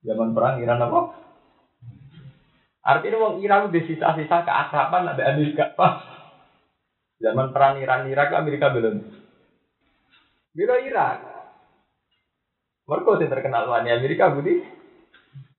Zaman 0.00 0.32
perang 0.32 0.64
Iran 0.64 0.80
apa? 0.80 1.00
Artinya 2.80 3.16
wong 3.20 3.34
Iran 3.44 3.68
udah 3.68 3.82
sisa-sisa 3.84 4.36
keakraban 4.48 5.04
sampai 5.12 5.28
Amerika 5.28 5.68
pas. 5.76 6.00
Zaman 7.20 7.52
perang 7.52 7.76
Iran 7.76 8.08
Irak 8.08 8.32
Amerika 8.32 8.72
belum. 8.72 9.04
Bila 10.56 10.80
Irak. 10.80 11.18
Mereka 12.88 13.22
yang 13.22 13.30
terkenal 13.30 13.68
wani 13.68 13.92
Amerika 13.92 14.32
budi 14.32 14.64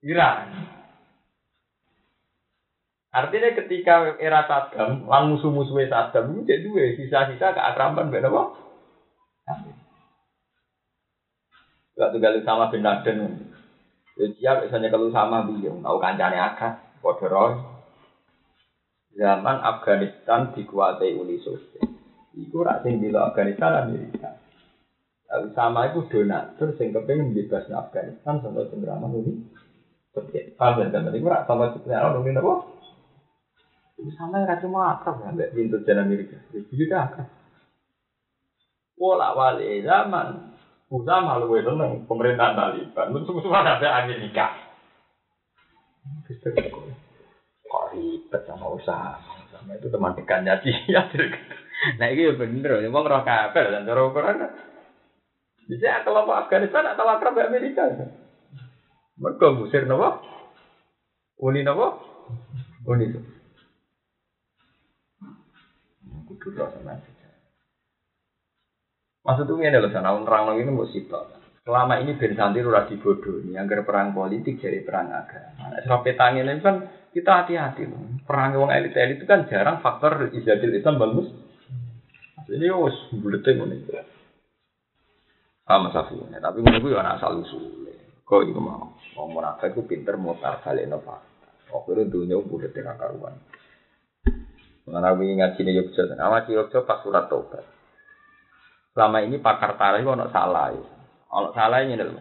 Iran. 0.03 0.49
Artinya 3.11 3.51
ketika 3.53 4.17
era 4.17 4.47
Saddam, 4.47 5.05
lang 5.05 5.23
musuh-musuhnya 5.29 5.91
Saddam 5.91 6.31
itu 6.31 6.47
jadi 6.47 6.63
dua 6.63 6.95
sisa-sisa 6.95 7.53
keakraban 7.53 8.09
beda 8.09 8.31
apa? 8.31 8.43
Gak 11.99 12.11
tinggal 12.15 12.39
sama 12.41 12.71
bin 12.71 12.81
Laden. 12.81 13.51
Ya 14.19 14.59
biasanya 14.59 14.91
kalau 14.91 15.07
sama 15.09 15.47
beliau, 15.47 15.79
tahu 15.79 15.97
kancane 15.97 16.37
akad, 16.37 16.83
kodoroy. 16.99 17.55
Zaman 19.11 19.57
Afghanistan 19.59 20.55
dikuasai 20.55 21.15
Uni 21.19 21.39
Soviet. 21.43 21.83
Iku 22.31 22.63
rak 22.63 22.83
sing 22.87 23.03
bila 23.03 23.31
Afghanistan 23.31 23.87
Amerika. 23.87 24.39
Lalu 25.31 25.47
sama 25.51 25.91
itu 25.91 26.07
donatur 26.07 26.75
sing 26.79 26.95
kepengen 26.95 27.35
bebas 27.35 27.67
Afghanistan 27.71 28.39
sampai 28.39 28.71
penggeraman 28.71 29.11
Uni 29.11 29.33
Soviet. 30.15 30.55
Paham 30.55 30.91
kan? 30.91 31.11
Iku 31.11 31.27
rak 31.27 31.43
sama 31.47 31.75
sebenarnya 31.75 32.07
orang 32.07 32.39
apa? 32.39 32.53
Itu 33.99 34.11
sama 34.17 34.41
yang 34.41 34.57
cuma 34.63 34.97
akrab 34.97 35.21
ya, 35.21 35.29
mbak 35.29 35.51
pintu 35.53 35.77
jalan 35.85 36.09
Amerika. 36.09 36.39
Itu 36.55 36.73
juga 36.73 37.05
akrab. 37.05 37.29
Pola 38.97 39.33
wali 39.37 39.85
zaman 39.85 40.50
Usama 40.91 41.39
lu 41.39 41.55
seneng 41.55 42.03
pemerintahan 42.03 42.51
Taliban. 42.51 43.15
Musuh-musuhan 43.15 43.63
ada 43.63 44.03
Amerika. 44.03 44.51
Kok 47.63 47.85
ribet 47.95 48.41
sama 48.43 48.67
usaha. 48.75 49.15
Sama 49.55 49.79
itu 49.79 49.87
teman 49.87 50.19
dekatnya 50.19 50.59
dia. 50.59 51.07
Nah 51.95 52.07
ini 52.11 52.27
ya 52.27 52.35
bener. 52.35 52.83
Ini 52.83 52.91
mau 52.91 53.07
ngerok 53.07 53.23
kabel 53.23 53.71
dan 53.71 53.87
cara 53.87 54.01
ukuran. 54.03 54.43
Bisa 55.71 56.03
kelompok 56.03 56.35
Afghanistan 56.45 56.83
atau 56.91 57.07
akrab 57.07 57.39
Amerika. 57.39 57.87
Mereka 59.15 59.47
musir 59.55 59.87
nopo. 59.87 60.19
Uni 61.39 61.63
nopo. 61.63 62.03
Uni 62.83 63.07
itu. 63.07 63.19
Kudu 66.27 66.51
sama 66.57 66.99
Maksud 69.21 69.45
itu 69.45 69.53
ini 69.61 69.77
loh, 69.77 69.93
sana 69.93 70.17
orang 70.17 70.57
ini 70.57 70.73
mau. 70.73 70.85
Selama 71.61 72.01
ini 72.01 72.17
Ben 72.17 72.33
Santi 72.33 72.57
ora 72.65 72.89
dibodoh 72.89 73.37
ini, 73.45 73.53
agar 73.53 73.85
perang 73.85 74.17
politik 74.17 74.57
jadi 74.57 74.81
perang 74.81 75.13
agama. 75.13 75.69
Nah, 75.69 75.81
sebab 75.85 76.01
petangin 76.01 76.49
ini 76.49 76.57
kan 76.57 76.89
kita 77.13 77.45
hati-hati. 77.45 77.85
Perang 78.25 78.57
wong 78.57 78.73
elit-elit 78.73 79.21
itu 79.21 79.29
kan 79.29 79.45
jarang 79.45 79.77
faktor 79.85 80.33
ijadil 80.33 80.73
Islam 80.73 80.97
bagus. 80.97 81.29
Ini 82.49 82.73
us 82.73 82.97
buletin 83.13 83.61
ini. 83.61 83.77
Sama 85.69 85.93
safi. 85.93 86.17
Tapi 86.17 86.57
menurut 86.65 86.81
gue 86.81 86.97
anak 86.97 87.21
asal 87.21 87.45
usul. 87.45 87.85
Kok 88.25 88.41
itu 88.47 88.57
mau? 88.57 88.97
Mau 89.13 89.29
munafik 89.29 89.77
itu 89.77 89.85
pinter 89.85 90.17
mutar 90.17 90.65
balik. 90.65 90.89
Oh, 91.69 91.85
itu 91.87 92.03
dunia 92.09 92.41
buletin 92.41 92.89
akaruan. 92.89 93.37
Mengenai 94.89 95.13
ngaji 95.13 95.61
ini 95.61 95.77
Yogyakarta. 95.77 96.17
Amat 96.17 96.49
Yogyakarta 96.49 96.89
pas 96.89 96.99
surat 97.05 97.25
tobat. 97.29 97.63
Selama 98.91 99.23
ini 99.23 99.39
pakar 99.39 99.79
tarikh 99.79 100.03
ono 100.03 100.27
salah. 100.31 100.75
Ono 101.31 101.49
salah 101.55 101.79
ini 101.83 101.95
dalam 101.95 102.19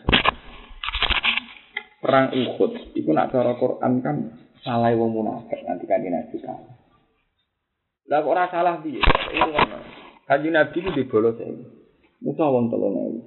Perang 2.01 2.33
Uhud 2.33 2.97
itu 2.97 3.11
nak 3.13 3.29
cara 3.29 3.53
Quran 3.61 4.01
kan 4.01 4.17
salah 4.65 4.89
wong 4.97 5.21
munafik 5.21 5.61
nanti 5.69 5.85
kan 5.85 6.01
Nabi 6.01 6.37
kalah. 6.41 6.81
Lah 8.09 8.19
kok 8.25 8.33
ora 8.33 8.45
salah 8.49 8.81
piye? 8.81 9.05
Kanjeng 10.25 10.55
Nabi 10.57 10.77
itu 10.81 10.91
dibolos 10.97 11.37
ya. 11.37 11.47
Musa 12.25 12.45
wong 12.49 12.73
tolong 12.73 12.95
ewu. 12.97 13.21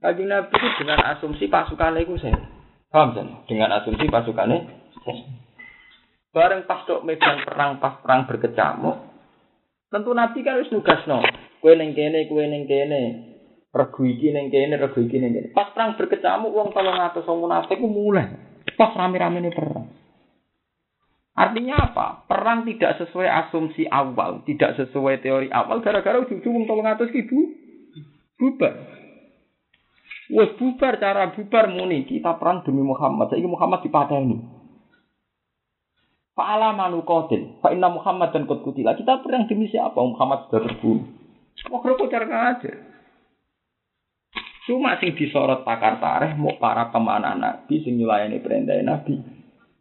Kanjeng 0.00 0.32
Nabi 0.32 0.50
itu 0.50 0.68
dengan 0.80 0.98
asumsi 1.12 1.46
pasukannya 1.46 2.02
itu 2.02 2.16
saya. 2.18 2.40
Paham 2.88 3.14
kan? 3.14 3.26
Dengan 3.46 3.76
asumsi 3.78 4.08
pasukannya 4.08 4.82
Bareng 6.32 6.64
pas 6.64 6.88
dok 6.88 7.04
medan 7.04 7.44
perang 7.44 7.76
pas 7.76 8.00
perang 8.00 8.24
berkecamuk, 8.24 8.96
tentu 9.92 10.16
Nabi 10.16 10.40
kan 10.40 10.56
harus 10.56 10.72
nugas 10.72 11.04
no. 11.04 11.20
Kue 11.62 11.78
neng 11.78 11.94
kene, 11.94 12.26
kue 12.26 12.42
neng 12.50 12.66
kene. 12.66 13.02
Regu 13.70 14.02
iki 14.02 14.34
neng 14.34 14.50
kene, 14.50 14.74
regu 14.74 15.06
iki 15.06 15.22
neng 15.22 15.30
kene. 15.30 15.48
Pas 15.54 15.70
perang 15.70 15.94
berkecamuk, 15.94 16.50
uang 16.50 16.74
tolong 16.74 16.98
atas 16.98 17.22
wong 17.22 17.46
munafik 17.46 17.78
ku 17.78 17.86
mulai. 17.86 18.26
Pas 18.74 18.90
rame-rame 18.98 19.38
ini 19.38 19.54
perang. 19.54 19.86
Artinya 21.32 21.88
apa? 21.88 22.26
Perang 22.26 22.66
tidak 22.66 22.98
sesuai 22.98 23.24
asumsi 23.24 23.86
awal, 23.86 24.42
tidak 24.44 24.74
sesuai 24.74 25.22
teori 25.22 25.48
awal. 25.54 25.80
Gara-gara 25.80 26.18
ujung-ujung 26.20 26.66
tolong 26.66 26.84
atas 26.84 27.14
ibu 27.14 27.38
bubar. 28.36 28.74
Wes 30.34 30.50
bubar 30.58 30.98
cara 30.98 31.30
bubar 31.30 31.70
muni 31.70 32.04
kita 32.10 32.42
perang 32.42 32.66
demi 32.66 32.82
Muhammad. 32.82 33.30
Saya 33.30 33.46
Muhammad 33.46 33.86
ini. 33.86 34.36
Pak 36.32 36.48
Alamanu 36.48 37.04
Qatil, 37.04 37.60
Pak 37.60 37.70
Inna 37.76 37.92
Muhammad 37.92 38.32
dan 38.32 38.48
Kutila. 38.48 38.96
Kita 38.96 39.20
perang 39.20 39.46
demi 39.46 39.68
siapa? 39.68 40.00
Muhammad 40.00 40.48
sudah 40.48 40.64
terbunuh. 40.64 41.21
Makro 41.70 41.94
cara 42.10 42.56
aja. 42.56 42.72
Cuma 44.66 44.94
sing 45.02 45.18
disorot 45.18 45.66
pakar 45.66 45.98
tareh 45.98 46.38
mau 46.38 46.54
para 46.62 46.94
pemanah 46.94 47.34
nabi 47.34 47.82
sing 47.82 47.98
nyulayani 47.98 48.38
perintah 48.38 48.78
nabi 48.78 49.18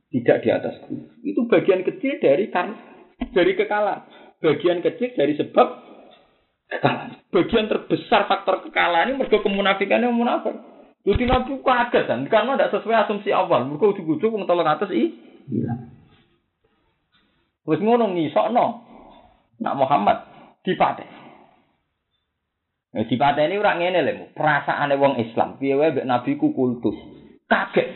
tidak 0.10 0.42
di 0.42 0.50
atas 0.50 0.76
guru. 0.90 1.06
Itu 1.22 1.46
bagian 1.46 1.86
kecil 1.86 2.18
dari 2.18 2.50
kan 2.50 2.74
dari 3.32 3.54
kekalahan. 3.54 4.10
Bagian 4.42 4.82
kecil 4.82 5.14
dari 5.14 5.38
sebab 5.38 5.68
kekalahan. 6.66 7.14
Bagian 7.30 7.70
terbesar 7.70 8.26
faktor 8.26 8.66
kekalahan 8.66 9.14
ini 9.14 9.22
mereka 9.22 9.46
kemunafikannya 9.46 10.10
munafik. 10.10 10.58
Jadi 11.06 11.24
nabi 11.30 11.62
kaget 11.62 12.06
kan 12.10 12.22
karena 12.26 12.58
tidak 12.58 12.72
sesuai 12.74 13.06
asumsi 13.06 13.30
awal. 13.30 13.70
Mereka 13.70 13.86
ujung-ujung 13.86 14.34
wong 14.34 14.44
tolong 14.50 14.66
atas 14.66 14.90
i. 14.90 15.14
Iya. 15.46 15.74
Wis 17.70 17.78
ngono 17.78 18.10
ngisokno. 18.18 18.66
Nak 19.62 19.78
Muhammad 19.78 20.18
dipakai. 20.66 21.21
Nah, 22.92 23.08
di 23.08 23.16
ini 23.16 23.56
orang 23.56 23.80
ngene 23.80 24.00
lho, 24.04 24.26
perasaane 24.36 25.00
wong 25.00 25.16
Islam. 25.24 25.56
Piye 25.56 25.80
wae 25.80 25.96
nabi 26.04 26.36
ku 26.36 26.52
kultus. 26.52 26.96
Kaget. 27.48 27.88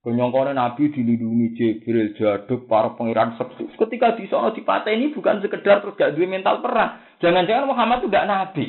Kenyongkone 0.00 0.56
nabi 0.56 0.88
dilindungi 0.92 1.56
Jibril, 1.56 2.16
jaduk 2.16 2.64
para 2.68 2.92
pangeran 2.96 3.36
sepuh. 3.36 3.72
Ketika 3.76 4.16
di 4.16 4.28
sana 4.28 4.52
ini 4.88 5.12
bukan 5.12 5.40
sekedar 5.40 5.80
terus 5.80 5.96
gak 5.96 6.12
duwe 6.12 6.28
mental 6.28 6.60
perang. 6.60 7.00
Jangan-jangan 7.24 7.68
Muhammad 7.68 8.04
itu 8.04 8.12
gak 8.12 8.28
nabi. 8.28 8.66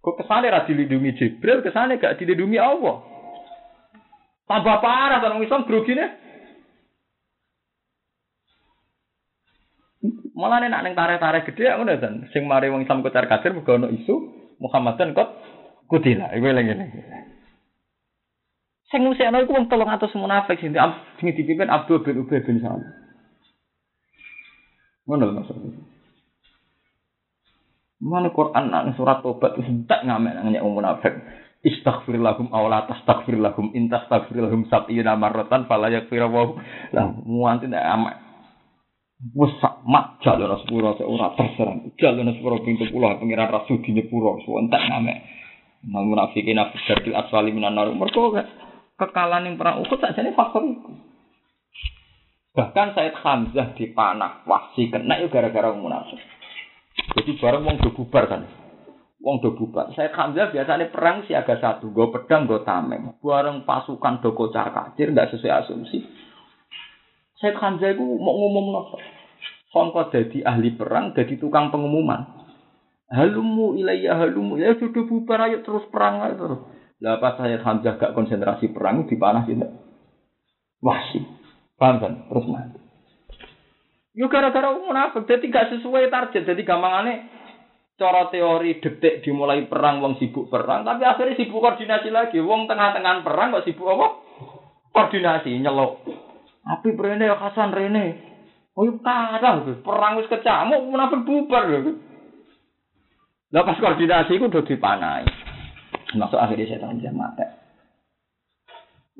Kok 0.00 0.16
kesane 0.20 0.48
ra 0.48 0.64
dilindungi 0.64 1.16
Jibril, 1.16 1.60
kesane 1.60 2.00
gak 2.00 2.16
dilindungi 2.20 2.56
Allah. 2.56 3.04
Tambah 4.48 4.76
parah 4.80 5.20
orang 5.24 5.44
Islam 5.44 5.68
grogine. 5.68 6.29
Malah 10.40 10.64
nek 10.64 10.72
neng 10.72 10.96
tarik-tarik 10.96 11.52
gede 11.52 11.68
aku 11.68 11.84
udah 11.84 12.00
dan 12.00 12.24
sing 12.32 12.48
mari 12.48 12.72
wong 12.72 12.80
Islam 12.80 13.04
kocar 13.04 13.28
kacir 13.28 13.52
mergo 13.52 13.76
ono 13.76 13.92
isu 13.92 14.14
Muhammadan 14.56 15.12
kot 15.12 15.28
kutila. 15.84 16.32
Iku 16.32 16.48
lagi 16.48 16.72
lagi. 16.72 17.00
Sing 18.88 19.04
ngusikno 19.04 19.44
iku 19.44 19.52
wong 19.52 19.68
300 19.68 20.16
munafik 20.16 20.56
sing 20.64 20.72
sing 21.20 21.26
dipimpin 21.36 21.68
Abdul 21.68 22.00
bin 22.00 22.24
Ubay 22.24 22.40
bin 22.40 22.64
Salul. 22.64 22.88
Ngono 25.04 25.28
maksudnya. 25.36 25.76
Mana 28.00 28.32
Quran 28.32 28.72
nang 28.72 28.96
surat 28.96 29.20
tobat 29.20 29.60
sentak 29.60 30.08
ngamen 30.08 30.40
nang 30.40 30.48
nyek 30.48 30.64
munafik. 30.64 31.20
Istaghfir 31.60 32.16
lahum 32.16 32.48
aw 32.48 32.64
la 32.72 32.88
tastaghfir 32.88 33.36
lahum 33.36 33.76
in 33.76 33.92
tastaghfir 33.92 34.40
lahum 34.40 34.64
sab'ina 34.72 35.12
marratan 35.20 35.68
fala 35.68 35.92
yaghfir 35.92 36.24
wa 36.24 36.56
lah 36.96 37.12
muanti 37.28 37.68
nek 37.68 37.84
amak 37.84 38.29
wis 39.20 39.52
mak 39.84 40.20
jalur 40.24 40.56
sepuro 40.64 40.96
sik 40.96 41.04
ora 41.04 41.36
terserang 41.36 41.92
jalur 42.00 42.24
sepuro 42.32 42.56
pintu 42.64 42.88
pulau 42.88 43.20
pengiran 43.20 43.52
rasul 43.52 43.84
di 43.84 43.92
nyepuro 43.92 44.40
entek 44.40 44.80
ngamek 44.80 45.18
nang 45.86 46.12
munafikin 46.12 46.60
nafsu 46.60 46.76
dari 46.84 47.16
aswali 47.16 47.56
minan 47.56 47.72
nar. 47.72 47.88
Mergo 47.88 48.36
kekalahan 49.00 49.48
yang 49.48 49.56
perang 49.56 49.80
Uhud 49.80 49.96
sakjane 49.96 50.36
faktor 50.36 50.60
itu. 50.68 50.92
Bahkan 52.50 52.92
Said 52.92 53.16
Hamzah 53.16 53.72
dipanah 53.78 54.44
wasi 54.44 54.92
kena 54.92 55.16
itu 55.22 55.32
gara-gara 55.32 55.72
munafik. 55.72 56.20
Jadi 57.16 57.38
bareng 57.40 57.62
wong 57.64 57.76
do 57.80 57.94
bubar 57.96 58.28
kan? 58.28 58.42
Wong 59.22 59.40
do 59.40 59.56
bubar. 59.56 59.94
Said 59.96 60.12
Hamzah 60.12 60.52
biasanya 60.52 60.92
perang 60.92 61.24
siaga 61.24 61.56
satu 61.56 61.88
gue 61.94 62.12
pedang 62.12 62.44
gue 62.44 62.60
tameng. 62.66 63.16
Bareng 63.24 63.64
pasukan 63.64 64.20
do 64.20 64.36
kocar 64.36 64.74
kacir 64.74 65.14
nggak 65.14 65.32
sesuai 65.32 65.64
asumsi 65.64 66.04
Said 67.40 67.56
Hamzah 67.56 67.96
itu 67.96 68.04
mau 68.04 68.36
ngomong 68.36 68.66
nopo. 68.68 68.96
Songko 69.72 70.12
jadi 70.12 70.44
ahli 70.44 70.76
perang, 70.76 71.16
jadi 71.16 71.40
tukang 71.40 71.72
pengumuman. 71.72 72.44
Halumu 73.10 73.74
ilayya 73.74 74.14
halumu 74.14 74.54
ya 74.54 74.78
sudah 74.78 75.02
bubar 75.02 75.50
ayo 75.50 75.66
terus 75.66 75.82
perang 75.90 76.22
ayo 76.22 76.34
terus. 76.38 76.60
Lah 77.00 77.16
pas 77.16 77.40
saya 77.40 77.58
Hamzah 77.58 77.96
gak 77.96 78.12
konsentrasi 78.12 78.70
perang 78.70 79.08
dipanah 79.08 79.48
gitu. 79.48 79.66
Wah 80.84 81.00
sih, 81.10 81.24
paham 81.80 81.96
kan? 81.98 82.12
Terus 82.28 82.46
mati. 82.46 82.78
Yo 84.12 84.28
gara-gara 84.28 84.76
munafik, 84.76 85.24
jadi 85.24 85.44
gak 85.48 85.68
sesuai 85.80 86.12
target, 86.12 86.44
jadi 86.44 86.60
gampangane 86.60 87.30
cara 87.96 88.28
teori 88.32 88.80
detik 88.80 89.24
dimulai 89.24 89.64
perang 89.68 90.00
wong 90.00 90.16
sibuk 90.20 90.48
perang, 90.48 90.84
tapi 90.84 91.04
akhirnya 91.04 91.40
sibuk 91.40 91.60
koordinasi 91.60 92.08
lagi. 92.12 92.40
Wong 92.40 92.68
tengah-tengah 92.68 93.24
perang 93.24 93.52
kok 93.56 93.64
sibuk 93.64 93.88
apa? 93.88 94.08
Koordinasi 94.92 95.56
nyelok. 95.56 96.04
Api 96.66 96.92
rene 96.92 97.24
ya 97.24 97.36
Hasan 97.40 97.72
rene. 97.72 98.06
Oh 98.76 98.86
yuk 98.86 99.02
kalah 99.02 99.64
perang 99.82 100.20
wis 100.20 100.30
kecamuk 100.30 100.84
munafik 100.86 101.24
bubar 101.26 101.66
lho. 101.68 101.96
Lah 103.50 103.66
pas 103.66 103.80
koordinasi 103.82 104.38
iku 104.38 104.46
udah 104.46 104.62
dipanai. 104.62 105.26
Masuk 106.14 106.38
akhirnya 106.38 106.78
dia 106.98 107.10
mati. 107.10 107.46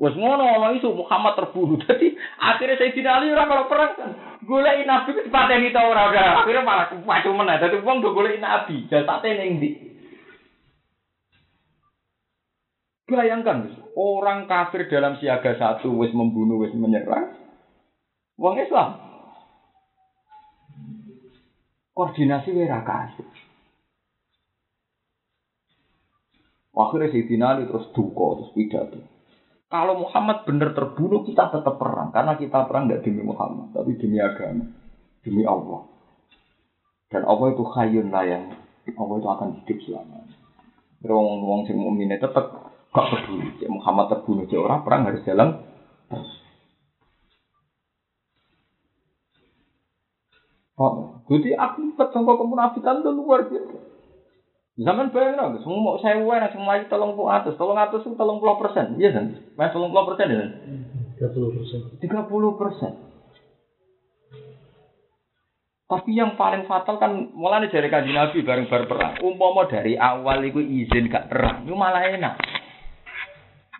Wes 0.01 0.17
ngono 0.17 0.41
ono 0.41 0.73
isu 0.73 0.97
Muhammad 0.97 1.37
terbunuh. 1.37 1.77
Jadi 1.85 2.15
akhirnya 2.41 2.79
saya 2.79 3.11
Ali 3.21 3.29
ora 3.29 3.45
kalau 3.45 3.69
perang. 3.69 3.93
Golek 4.41 4.81
nabi 4.87 5.13
wis 5.13 5.29
pateni 5.29 5.69
ta 5.69 5.85
ora 5.85 6.09
ora. 6.09 6.41
Akhirnya 6.41 6.65
malah 6.65 6.89
wacu 7.05 7.29
meneh. 7.35 7.61
Dadi 7.61 7.77
wong 7.85 8.01
do 8.01 8.15
golek 8.15 8.41
nabi. 8.41 8.89
Jasate 8.89 9.29
ning 9.37 9.61
ndi? 9.61 9.90
Bayangkan, 13.11 13.67
orang 13.99 14.47
kafir 14.47 14.87
dalam 14.87 15.19
siaga 15.19 15.59
satu 15.59 15.91
wis 15.99 16.15
membunuh, 16.15 16.63
wis 16.63 16.71
menyerang. 16.71 17.35
Wong 18.39 18.55
Islam. 18.55 18.95
Koordinasi 21.91 22.55
wira 22.55 22.87
kasih. 22.87 23.27
Akhirnya 26.71 27.11
Sayyidina 27.11 27.45
Ali 27.51 27.67
terus 27.67 27.91
duka, 27.91 28.39
terus 28.39 28.55
pidato. 28.55 29.03
Kalau 29.67 29.99
Muhammad 29.99 30.47
benar 30.47 30.71
terbunuh, 30.71 31.27
kita 31.27 31.51
tetap 31.51 31.75
perang. 31.75 32.15
Karena 32.15 32.39
kita 32.39 32.63
perang 32.63 32.87
tidak 32.87 33.03
demi 33.03 33.27
Muhammad, 33.27 33.75
tapi 33.75 33.99
demi 33.99 34.23
agama. 34.23 34.71
Demi 35.19 35.43
Allah. 35.43 35.83
Dan 37.11 37.27
Allah 37.27 37.47
itu 37.51 37.63
khayun 37.67 38.07
layang. 38.07 38.55
Allah 38.87 39.15
itu 39.19 39.27
akan 39.27 39.49
hidup 39.61 39.77
selamanya. 39.83 40.35
Wong 41.03 41.43
wong 41.43 41.61
sing 41.67 41.75
mukmine 41.75 42.15
tetap 42.15 42.60
gak 42.91 43.07
peduli. 43.11 43.47
Cik 43.57 43.71
Muhammad 43.71 44.11
terbunuh 44.11 44.45
cik 44.47 44.59
orang 44.59 44.83
perang 44.83 45.07
harus 45.07 45.23
jalan 45.23 45.63
terus. 46.11 46.31
Oh, 50.81 51.21
jadi 51.29 51.53
akibat 51.61 52.09
sangka 52.09 52.41
kemunafikan 52.41 53.05
itu 53.05 53.11
luar 53.13 53.45
biasa. 53.45 53.77
Zaman 54.81 55.13
bayang 55.13 55.37
nggak, 55.37 55.61
semua 55.61 55.77
mau 55.83 55.95
saya 56.01 56.17
wae 56.25 56.41
nasi 56.41 56.57
melayu 56.57 56.89
tolong 56.89 57.13
puluh 57.13 57.29
atas, 57.29 57.53
tolong 57.53 57.77
atas 57.77 58.01
itu 58.01 58.17
tolong 58.17 58.41
puluh 58.41 58.57
persen, 58.57 58.97
iya 58.97 59.13
kan? 59.13 59.35
Mas 59.53 59.69
tolong 59.75 59.93
puluh 59.93 60.09
persen 60.09 60.31
ya? 60.31 60.41
Tiga 61.19 61.27
puluh 61.37 61.49
persen. 61.53 61.79
Tiga 62.01 62.19
puluh 62.25 62.51
persen. 62.57 62.91
Tapi 65.85 66.15
yang 66.15 66.39
paling 66.39 66.65
fatal 66.65 66.97
kan 66.97 67.29
mulai 67.35 67.67
dari 67.67 67.91
kaji 67.91 68.15
Nabi 68.15 68.41
bareng 68.41 68.65
bareng 68.71 68.87
perang. 68.89 69.13
Umpama 69.21 69.67
dari 69.69 69.99
awal 69.99 70.39
itu 70.49 70.63
izin 70.63 71.11
gak 71.11 71.29
perang, 71.29 71.67
itu 71.67 71.75
malah 71.77 72.01
enak. 72.01 72.39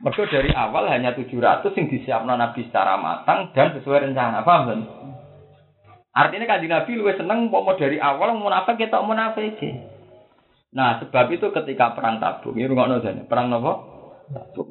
Mereka 0.01 0.33
dari 0.33 0.49
awal 0.49 0.89
hanya 0.89 1.13
700 1.13 1.61
yang 1.77 1.87
disiapkan 1.93 2.33
Nabi 2.33 2.65
secara 2.65 2.97
matang 2.97 3.53
dan 3.53 3.77
sesuai 3.77 4.09
rencana. 4.09 4.41
Paham 4.41 4.61
kan? 4.65 4.79
Artinya 6.11 6.49
kaji 6.49 6.67
Nabi 6.67 6.91
lebih 6.97 7.15
seneng 7.21 7.53
mau 7.53 7.69
dari 7.77 8.01
awal 8.01 8.33
munafik 8.35 8.81
kita 8.81 8.99
munafik. 9.05 9.61
Nah 10.73 10.97
sebab 10.99 11.29
itu 11.29 11.53
ketika 11.53 11.93
perang 11.93 12.17
tabuk 12.17 12.57
ini 12.57 12.65
nggak 12.65 12.87
nol 12.89 13.01
perang 13.29 13.47
nopo. 13.53 13.73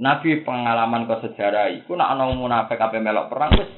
Nabi 0.01 0.41
pengalaman 0.41 1.05
ke 1.05 1.17
sejarah 1.29 1.69
itu 1.69 1.93
nak 1.93 2.17
ana 2.17 2.33
munafik 2.33 2.81
apa 2.81 2.97
melok 2.97 3.29
perang 3.29 3.53
wis 3.61 3.69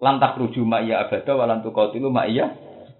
lantak 0.00 0.36
ruju 0.40 0.64
iya 0.84 1.04
abada 1.04 1.32
walan 1.36 1.60
tuqatilu 1.60 2.08
iya 2.28 2.48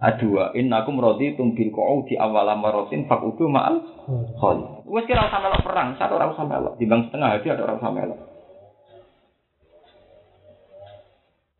adua 0.05 0.53
bil 0.53 1.71
di 2.05 2.15
awal 2.21 2.47
amaratin 2.53 3.09
fakudu 3.09 3.49
ma'al 3.49 3.81
khali. 4.37 4.65
Wis 4.85 5.05
kira 5.09 5.33
usah 5.33 5.41
melok 5.41 5.65
perang, 5.65 5.97
satu 5.97 6.21
orang 6.21 6.37
usah 6.37 6.45
melok. 6.45 6.77
Dibang 6.77 7.09
setengah 7.09 7.29
hati 7.33 7.49
ada 7.49 7.65
orang 7.65 7.81
usah 7.81 7.93
melok. 7.93 8.21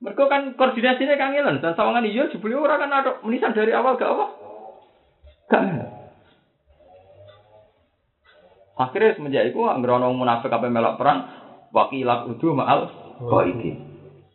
Mereka 0.05 0.25
kan 0.29 0.43
koordinasinya 0.61 1.17
kangelan 1.17 1.65
dan 1.65 1.73
sawangan 1.73 2.05
iya 2.05 2.29
jebule 2.29 2.61
orang 2.61 2.85
kan 2.85 2.93
ada 2.93 3.11
menisan 3.25 3.57
dari 3.57 3.73
awal 3.73 3.97
gak 3.97 4.13
apa? 4.13 4.27
Gak 5.49 5.63
Akhirnya 8.75 9.15
semenjak 9.17 9.49
itu 9.49 9.63
anggere 9.65 9.97
munafik 10.13 10.53
apa 10.53 10.69
melok 10.69 11.01
perang, 11.01 11.19
wakilat 11.73 12.29
udu 12.29 12.53
ma'al 12.53 12.93
qaidi. 13.23 13.81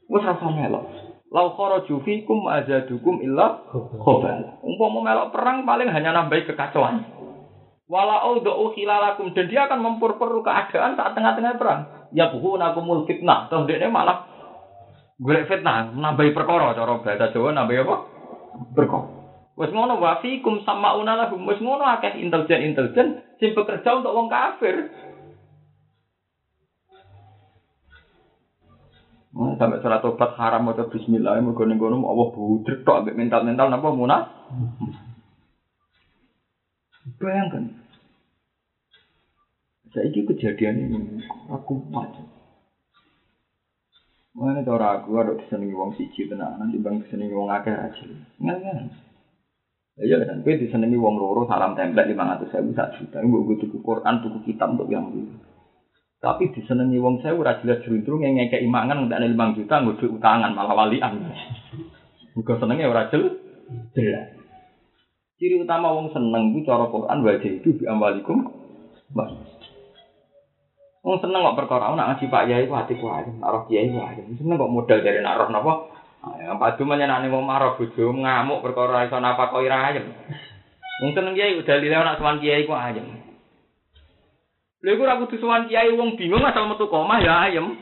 Wis 0.09 0.25
rasa 0.25 0.49
melok. 0.49 1.08
Lau 1.29 1.53
kharaju 1.53 1.95
fikum 2.01 2.49
azadukum 2.49 3.21
illa 3.21 3.61
khobal. 3.69 4.59
Umpama 4.65 4.99
melok 5.05 5.29
perang 5.29 5.61
paling 5.61 5.89
hanya 5.93 6.09
nambahi 6.09 6.49
kekacauan. 6.49 7.05
Wala 7.85 8.25
audhu 8.25 8.73
khilalakum 8.73 9.33
dan 9.37 9.45
dia 9.49 9.69
akan 9.69 9.81
memperperlu 9.81 10.41
keadaan 10.41 10.97
saat 10.97 11.13
tengah-tengah 11.13 11.57
perang. 11.57 12.09
Ya 12.13 12.33
buhu 12.33 12.57
nakumul 12.57 13.05
fitnah. 13.05 13.45
Terus 13.49 13.69
dia 13.69 13.89
malah 13.93 14.25
golek 15.21 15.45
fitnah, 15.45 15.93
nambahi 15.93 16.33
perkara 16.33 16.73
cara 16.73 16.97
bahasa 16.97 17.29
Jawa 17.29 17.53
nambahi 17.53 17.81
apa? 17.85 17.95
Perkara. 18.73 19.19
Wes 19.59 19.75
ngono 19.75 19.99
wa 19.99 20.23
fikum 20.23 20.63
samauna 20.63 21.19
lahum 21.19 21.43
wes 21.43 21.59
ngono 21.59 21.83
akeh 21.83 22.15
intelijen-intelijen 22.23 23.35
sing 23.43 23.51
bekerja 23.51 23.99
untuk 23.99 24.15
wong 24.15 24.31
kafir. 24.31 24.87
Sampai 29.39 29.79
surat 29.79 30.03
tobat 30.03 30.35
haram 30.35 30.67
atau 30.67 30.91
bismillah 30.91 31.39
mergo 31.39 31.63
ning 31.63 31.79
kono 31.79 32.03
Allah 32.03 32.27
budrek 32.35 32.83
tok 32.83 33.07
ambek 33.07 33.15
mental-mental 33.15 33.71
napa 33.71 33.87
munah. 33.95 34.21
Bayangkan. 37.15 37.71
Saiki 39.95 40.27
kejadian 40.27 40.91
ini 40.91 41.23
aku 41.49 41.79
macam. 41.87 42.27
Mana 44.35 44.61
cara 44.61 45.01
aku 45.01 45.17
ada 45.17 45.33
disenengi 45.33 45.73
wong 45.73 45.97
siji 45.97 46.29
tenan, 46.29 46.61
nanti 46.61 46.77
bang 46.77 47.01
disenengi 47.01 47.33
wong 47.33 47.49
akeh 47.49 47.73
aja. 47.73 48.05
Ngal-ngal. 48.37 48.91
Iya 49.99 50.15
kan, 50.23 50.45
gue 50.45 50.63
disenangi 50.63 50.95
wong 50.95 51.19
loro 51.19 51.43
salam 51.49 51.75
ratus 51.75 52.53
ribu 52.55 52.71
satu 52.71 53.03
juta. 53.03 53.19
Gue 53.19 53.55
tuku 53.59 53.83
Quran, 53.83 54.21
tuku 54.23 54.37
kitab 54.47 54.77
untuk 54.77 54.87
yang 54.87 55.11
dulu. 55.11 55.48
Tapi 56.19 56.51
disenangi 56.51 56.99
wong 56.99 57.23
saya 57.23 57.31
udah 57.31 57.63
jelas 57.63 57.79
jerudrung 57.87 58.19
yang 58.19 58.35
ngekei 58.35 58.67
imangan 58.67 59.07
udah 59.07 59.23
lima 59.23 59.55
juta, 59.55 59.79
gue 59.79 59.95
utangan 60.03 60.51
malah 60.51 60.75
walian. 60.75 61.15
Gue 62.39 62.55
senengnya 62.55 62.87
ora 62.87 63.07
jelas. 63.11 63.35
Jelas. 63.91 64.31
Ciri 65.39 65.55
utama 65.63 65.95
wong 65.95 66.11
seneng 66.11 66.51
itu 66.51 66.67
cara 66.67 66.87
Quran 66.91 67.23
wajah 67.23 67.51
itu 67.51 67.71
bi 67.79 67.87
ambalikum. 67.87 68.43
Bas. 69.15 69.31
Wong 70.99 71.15
seneng 71.23 71.47
kok 71.47 71.57
perkara 71.63 71.95
nak 71.95 72.15
ngaji 72.15 72.25
Pak 72.27 72.43
Yai 72.51 72.67
ku 72.67 72.75
hati 72.75 72.99
ku 72.99 73.07
aja, 73.07 73.31
nak 73.31 73.71
Kiai 73.71 73.87
ku 73.87 74.03
aja. 74.03 74.19
Seneng 74.19 74.59
kok 74.59 74.71
modal 74.71 74.99
dari 74.99 75.23
nak 75.23 75.39
roh 75.39 75.47
napa? 75.47 75.73
Yang 76.19 76.59
padu 76.59 76.83
menyenani 76.83 77.31
mau 77.31 77.39
marah 77.39 77.79
bojo 77.79 78.11
ngamuk 78.11 78.59
perkara 78.59 79.07
iso 79.07 79.15
napa 79.23 79.47
kok 79.47 79.63
ira 79.63 79.87
ayem. 79.87 80.11
Wong 80.99 81.15
seneng 81.15 81.31
kiai 81.39 81.55
udah 81.55 81.75
lile 81.79 81.95
nak 81.95 82.19
sowan 82.19 82.43
kiai 82.43 82.67
ku 82.67 82.75
ayem. 82.75 83.18
Lha 84.79 84.95
iku 84.95 85.03
ora 85.03 85.19
kudu 85.19 85.35
sowan 85.43 85.67
kiai 85.67 85.91
wong 85.91 86.15
bingung 86.15 86.39
asal 86.39 86.71
metu 86.71 86.87
komah 86.87 87.19
ya 87.19 87.51
ayem. 87.51 87.75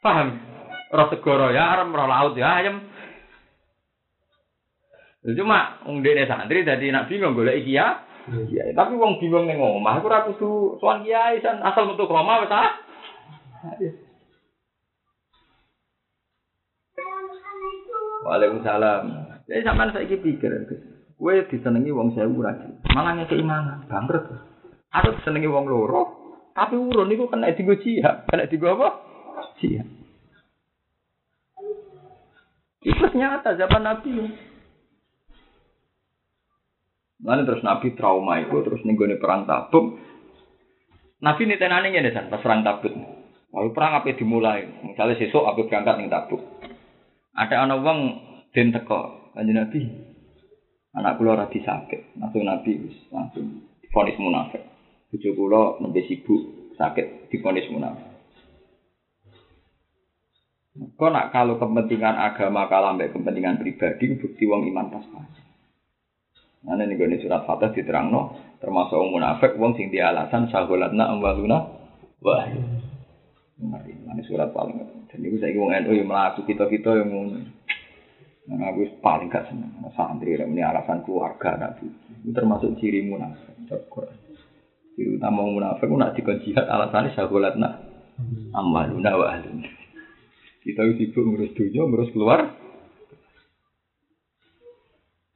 Paham? 0.00 0.40
Roh 0.88 1.08
segoro 1.12 1.52
ya 1.52 1.76
arem 1.76 1.92
roh 1.92 2.08
laut 2.08 2.32
ya 2.40 2.64
ayem. 2.64 2.80
Cuma 5.36 5.84
wong 5.84 6.00
dene 6.00 6.24
santri 6.24 6.64
dadi 6.64 6.88
nak 6.88 7.12
bingung 7.12 7.36
golek 7.36 7.68
kiai. 7.68 8.00
Kiai, 8.26 8.72
tapi 8.72 8.96
wong 8.96 9.20
bingung 9.20 9.44
ning 9.44 9.60
omah 9.60 10.00
aku 10.00 10.08
ora 10.08 10.24
kudu 10.24 10.80
sowan 10.80 11.04
kiai 11.04 11.36
san 11.44 11.60
asal 11.60 11.84
metu 11.84 12.08
omah 12.08 12.48
wis 12.48 12.52
ah. 12.54 12.72
Waalaikumsalam. 18.24 19.04
Jadi 19.46 19.62
sampean 19.62 19.92
saiki 19.92 20.16
pikir. 20.16 20.50
Kowe 21.16 21.32
disenengi 21.48 21.92
wong 21.92 22.12
sewu 22.12 22.40
ra 22.44 22.56
Malah 22.92 23.20
ngekeki 23.20 23.44
mangan, 23.44 23.88
bangkrut. 23.88 24.55
Aku 24.94 25.16
disenengi 25.18 25.50
wong 25.50 25.66
loro, 25.66 26.02
tapi 26.56 26.78
urun 26.78 27.10
niku 27.10 27.28
kena 27.28 27.52
digo 27.52 27.76
jihad, 27.76 28.24
kena 28.30 28.48
digo 28.48 28.70
apa? 28.72 28.88
Jihad. 29.60 29.88
Itu 32.86 33.06
nyata 33.18 33.58
zaman 33.58 33.82
Nabi. 33.82 34.14
Mana 37.18 37.42
terus 37.42 37.66
Nabi 37.66 37.98
trauma 37.98 38.38
itu 38.38 38.54
terus 38.62 38.86
nenggone 38.86 39.18
perang 39.18 39.42
tabuk. 39.50 39.98
Nabi 41.18 41.50
tenane 41.58 41.90
ngene 41.90 42.14
san 42.14 42.30
pas 42.30 42.38
perang 42.38 42.62
tabuk. 42.62 42.94
Lalu 43.50 43.70
perang 43.74 43.98
apa 43.98 44.14
dimulai? 44.14 44.86
Misalnya 44.86 45.18
sesuk 45.18 45.42
apa 45.42 45.66
berangkat 45.66 45.98
ning 45.98 46.12
tabuk. 46.12 46.40
Ada 47.34 47.66
anak 47.66 47.82
wong 47.82 47.98
den 48.54 48.70
teko 48.70 49.32
kanjeng 49.34 49.58
Nabi. 49.58 49.80
Anak 50.96 51.20
kula 51.20 51.36
ora 51.36 51.46
sakit, 51.50 52.16
langsung 52.16 52.48
Nabi 52.48 52.72
wis 52.80 52.96
langsung 53.12 53.68
difonis 53.84 54.16
munafik. 54.16 54.75
Bojo 55.16 55.32
kula 55.32 55.80
nembe 55.80 56.04
sibuk 56.04 56.76
sakit 56.76 57.32
difonis 57.32 57.64
munafik. 57.72 58.04
Kok 60.76 61.08
nak 61.08 61.32
kalau 61.32 61.56
kepentingan 61.56 62.20
agama 62.20 62.68
kalah 62.68 62.92
mbek 62.92 63.16
kepentingan 63.16 63.56
pribadi 63.56 64.12
bukti 64.20 64.44
wong 64.44 64.68
iman 64.68 64.92
pas-pas. 64.92 65.24
Nah 66.68 66.76
ini 66.76 67.00
gue 67.00 67.16
surat 67.24 67.48
Fatah 67.48 67.72
diterangno 67.72 68.36
termasuk 68.60 69.00
wong 69.00 69.16
munafik 69.16 69.56
wong 69.56 69.72
sing 69.80 69.88
di 69.88 70.04
alasan 70.04 70.52
sagolatna 70.52 71.08
amwaluna 71.08 71.64
wah. 72.20 72.44
Ini 73.56 74.20
surat 74.28 74.52
paling 74.52 75.08
dan 75.08 75.24
itu 75.24 75.40
saya 75.40 75.56
wong 75.56 75.72
NU 75.80 75.96
yang 75.96 76.12
melaku 76.12 76.44
kita 76.44 76.68
kita 76.68 76.92
yang 76.92 77.08
ngono. 77.08 77.40
Nah, 78.52 78.68
aku 78.68 79.00
paling 79.00 79.32
gak 79.32 79.48
seneng 79.48 79.80
santri 79.96 80.36
ini 80.36 80.60
alasan 80.60 81.00
keluarga 81.08 81.56
nabi. 81.56 81.88
Itu 82.20 82.36
termasuk 82.36 82.76
ciri 82.76 83.00
munafik. 83.00 83.56
Utama 84.96 85.44
munafik 85.44 85.92
nak 85.92 86.16
dikon 86.16 86.40
jihad 86.40 86.64
alasannya 86.64 87.12
sagolatna 87.12 87.84
amaluna 88.56 89.12
wa 89.12 89.26
ahluna. 89.36 89.68
Kita 90.66 90.82
sibuk 90.98 91.22
ngurus 91.22 91.54
dunia, 91.54 91.86
ngurus 91.86 92.10
keluar. 92.10 92.50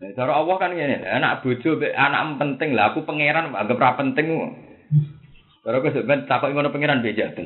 Nah, 0.00 0.10
cara 0.16 0.32
Allah 0.32 0.56
kan 0.58 0.74
gini, 0.74 0.96
anak 0.96 1.44
bojo, 1.44 1.76
anak 1.76 2.40
penting 2.40 2.72
lah. 2.74 2.90
Aku 2.90 3.06
pangeran, 3.06 3.52
anggap 3.52 3.78
ra 3.78 4.00
penting. 4.00 4.26
Cara 5.62 5.76
aku 5.78 5.92
sebenarnya 5.92 6.26
takut 6.26 6.50
ngono 6.50 6.72
pangeran 6.72 7.04
beda 7.04 7.36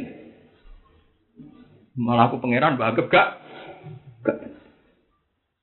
Malah 1.99 2.31
aku 2.31 2.41
pangeran, 2.41 2.79
anggap 2.79 3.07
gak. 3.11 3.29
gak. 4.23 4.39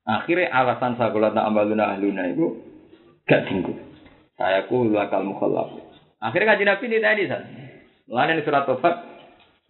Akhirnya 0.06 0.52
alasan 0.52 1.00
sagolatna 1.00 1.48
ambaluna 1.48 1.96
ahluna 1.96 2.28
itu 2.28 2.60
gak 3.26 3.50
singgung. 3.50 3.82
Saya 4.38 4.70
ku 4.70 4.86
lakal 4.94 5.26
mukhallaf. 5.26 5.91
Akhirnya 6.22 6.54
kaji 6.54 6.64
Nabi 6.70 6.84
ini 6.86 6.98
tadi, 7.02 7.24
Lain 8.12 8.44
surat 8.46 8.70
Taubat, 8.70 8.96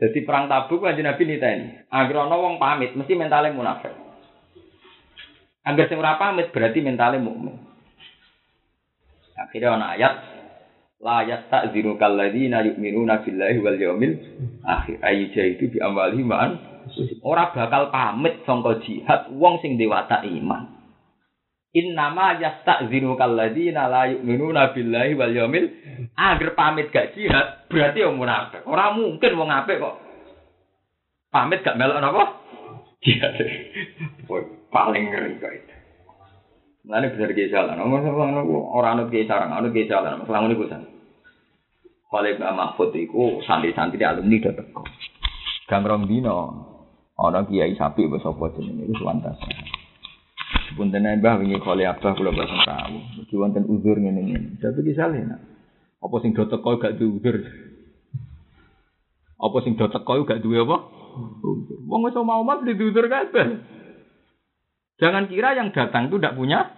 jadi 0.02 0.26
perang 0.26 0.50
tabuk 0.50 0.82
kanjeng 0.82 1.06
Nabi 1.06 1.30
niteni. 1.30 1.86
Agar 1.94 2.26
ana 2.26 2.34
wong 2.34 2.58
pamit 2.58 2.98
mesti 2.98 3.14
mentale 3.14 3.54
munafik. 3.54 3.94
Agar 5.62 5.86
sing 5.86 6.02
pamit 6.02 6.50
berarti 6.50 6.82
mentale 6.82 7.22
mukmin. 7.22 7.54
Akhirnya 9.38 9.78
ana 9.78 9.94
ayat 9.94 10.14
la 11.02 11.22
yasta'zinu 11.22 12.02
kalladzina 12.02 12.66
yu'minuna 12.66 13.22
billahi 13.22 13.58
wal 13.62 13.78
yawmil 13.78 14.14
akhir 14.62 15.02
ayyija 15.02 15.58
itu 15.58 15.74
bi 15.74 15.78
amwalihim 15.82 16.30
ma'an 16.30 16.62
ora 17.26 17.50
bakal 17.54 17.90
pamit 17.90 18.42
sangka 18.46 18.82
jihad 18.86 19.30
wong 19.38 19.62
sing 19.62 19.78
dewata 19.78 20.26
iman. 20.26 20.82
Innama 21.78 22.42
yasta'zinu 22.42 23.14
kalladzina 23.22 23.86
la 23.86 24.10
yu'minuna 24.10 24.74
billahi 24.74 25.14
wal 25.14 25.34
yawmil 25.34 25.66
agar 26.16 26.50
pamit 26.54 26.92
gak 26.92 27.16
jihad 27.16 27.68
berarti 27.72 28.04
wong 28.04 28.20
munafik. 28.20 28.62
Ora 28.68 28.92
mungkin 28.92 29.38
wong 29.38 29.50
apik 29.50 29.80
kok 29.80 29.96
pamit 31.32 31.64
gak 31.64 31.80
melok 31.80 32.02
napa? 32.04 32.24
Jihad. 33.02 33.34
paling 34.72 35.04
ngeri 35.12 35.40
kok 35.40 35.52
itu. 35.52 35.76
Mulane 36.88 37.14
bener 37.14 37.32
ki 37.38 37.52
salah. 37.54 37.74
Nomor 37.78 38.02
ora 38.74 38.98
anut 38.98 39.14
ki 39.14 39.28
anut 39.30 39.72
ki 39.74 39.86
salah. 39.86 40.18
Masalah 40.18 40.40
ngene 40.46 40.58
kuwi. 40.58 40.70
Kale 42.12 42.36
Mbak 42.36 42.56
Mahfud 42.60 42.92
iku 42.92 43.40
santri-santri 43.48 44.04
alumni 44.04 44.44
do 44.44 44.52
teko. 44.52 44.84
Gang 45.72 45.88
dino 46.12 46.36
ana 47.16 47.48
kiai 47.48 47.72
sapi 47.80 48.04
wis 48.04 48.26
apa 48.28 48.52
jenenge 48.60 48.92
wis 48.92 49.00
wantas. 49.00 49.40
Punten 50.76 51.04
mbah 51.04 51.40
wingi 51.40 51.60
kali 51.64 51.88
abah 51.88 52.12
kula 52.16 52.36
boten 52.36 52.60
tahu. 52.68 52.98
Iki 53.24 53.36
wonten 53.40 53.64
uzur 53.68 53.96
ngene 53.96 54.28
ngene. 54.28 54.60
Tapi 54.60 54.84
ki 54.84 54.92
saleh 54.96 55.24
nak. 55.24 55.51
Apa 56.02 56.16
sing 56.26 56.34
do 56.34 56.50
teko 56.50 56.82
gak 56.82 56.98
duwe 56.98 57.22
uzur? 57.22 57.38
Apa 59.38 59.58
sing 59.62 59.78
do 59.78 59.86
teko 59.86 60.26
gak 60.26 60.42
duwe 60.42 60.66
apa? 60.66 60.78
Wong 61.86 62.02
wis 62.10 62.18
mau 62.18 62.42
mas 62.42 62.66
di 62.66 62.74
uzur 62.74 63.06
kabeh. 63.06 63.48
Jangan 64.98 65.30
kira 65.30 65.54
yang 65.58 65.70
datang 65.74 66.10
itu 66.10 66.18
tidak 66.18 66.38
punya 66.38 66.74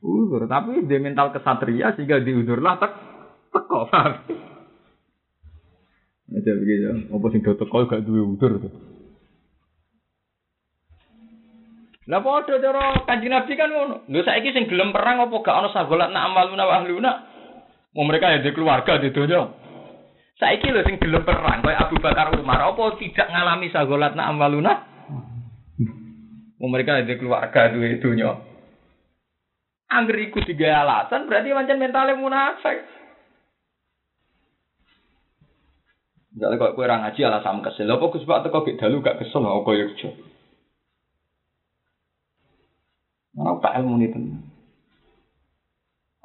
uzur, 0.00 0.44
tapi 0.48 0.84
dia 0.84 1.00
mental 1.00 1.32
kesatria 1.32 1.96
sehingga 1.96 2.20
diuzurlah 2.20 2.76
tek 2.76 2.92
teko. 3.48 3.88
Ada 6.30 6.52
begitu. 6.52 7.10
Apa 7.16 7.26
sing 7.32 7.40
do 7.40 7.56
teko 7.56 7.88
gak 7.88 8.04
duwe 8.04 8.20
uzur 8.28 8.60
tuh. 8.60 8.72
Lah 12.10 12.20
padha 12.26 12.58
cara 12.58 13.06
Kanjeng 13.06 13.30
Nabi 13.32 13.54
kan 13.54 13.70
ngono. 13.70 14.04
Lho 14.10 14.20
saiki 14.26 14.52
sing 14.52 14.68
gelem 14.68 14.92
perang 14.92 15.24
apa 15.24 15.36
gak 15.40 15.56
ana 15.56 15.68
sagolat 15.72 16.12
nak 16.12 16.28
amaluna 16.28 16.68
wa? 16.68 16.84
Mau 17.90 18.06
mereka 18.06 18.30
ya 18.30 18.38
di 18.38 18.54
keluarga 18.54 19.02
di 19.02 19.10
donya. 19.10 19.50
Saiki 20.38 20.72
lho 20.72 20.80
sing 20.86 20.96
gelem 20.96 21.26
perang 21.26 21.60
kaya 21.60 21.84
Abu 21.84 22.00
Bakar 22.00 22.32
Umar 22.38 22.62
apa 22.64 22.96
tidak 22.96 23.28
ngalami 23.28 23.68
sagolat 23.68 24.16
nak 24.16 24.30
amaluna? 24.30 24.74
Mau 26.62 26.70
mereka 26.70 27.02
ya 27.02 27.04
di 27.04 27.18
keluarga 27.18 27.68
di 27.74 27.98
donya. 27.98 28.40
Angger 29.90 30.22
iku 30.22 30.38
tiga 30.46 30.86
alasan 30.86 31.26
berarti 31.26 31.50
pancen 31.50 31.82
mentalnya 31.82 32.14
munafik. 32.14 32.78
Misalnya 36.30 36.62
kalau 36.62 36.74
kue 36.78 36.86
orang 36.86 37.02
ngaji 37.02 37.20
alasan 37.26 37.58
kesel, 37.58 37.90
apa 37.90 38.06
Gus 38.06 38.22
Pak 38.22 38.46
teko 38.46 38.62
gak 38.62 38.78
dalu 38.78 39.02
gak 39.02 39.18
kesel, 39.18 39.42
apa 39.42 39.66
kaya 39.66 39.90
kerja. 39.90 40.08
Mana 43.34 43.58
tak 43.58 43.82
ilmu 43.82 43.98
ini 43.98 44.14
tenan. 44.14 44.59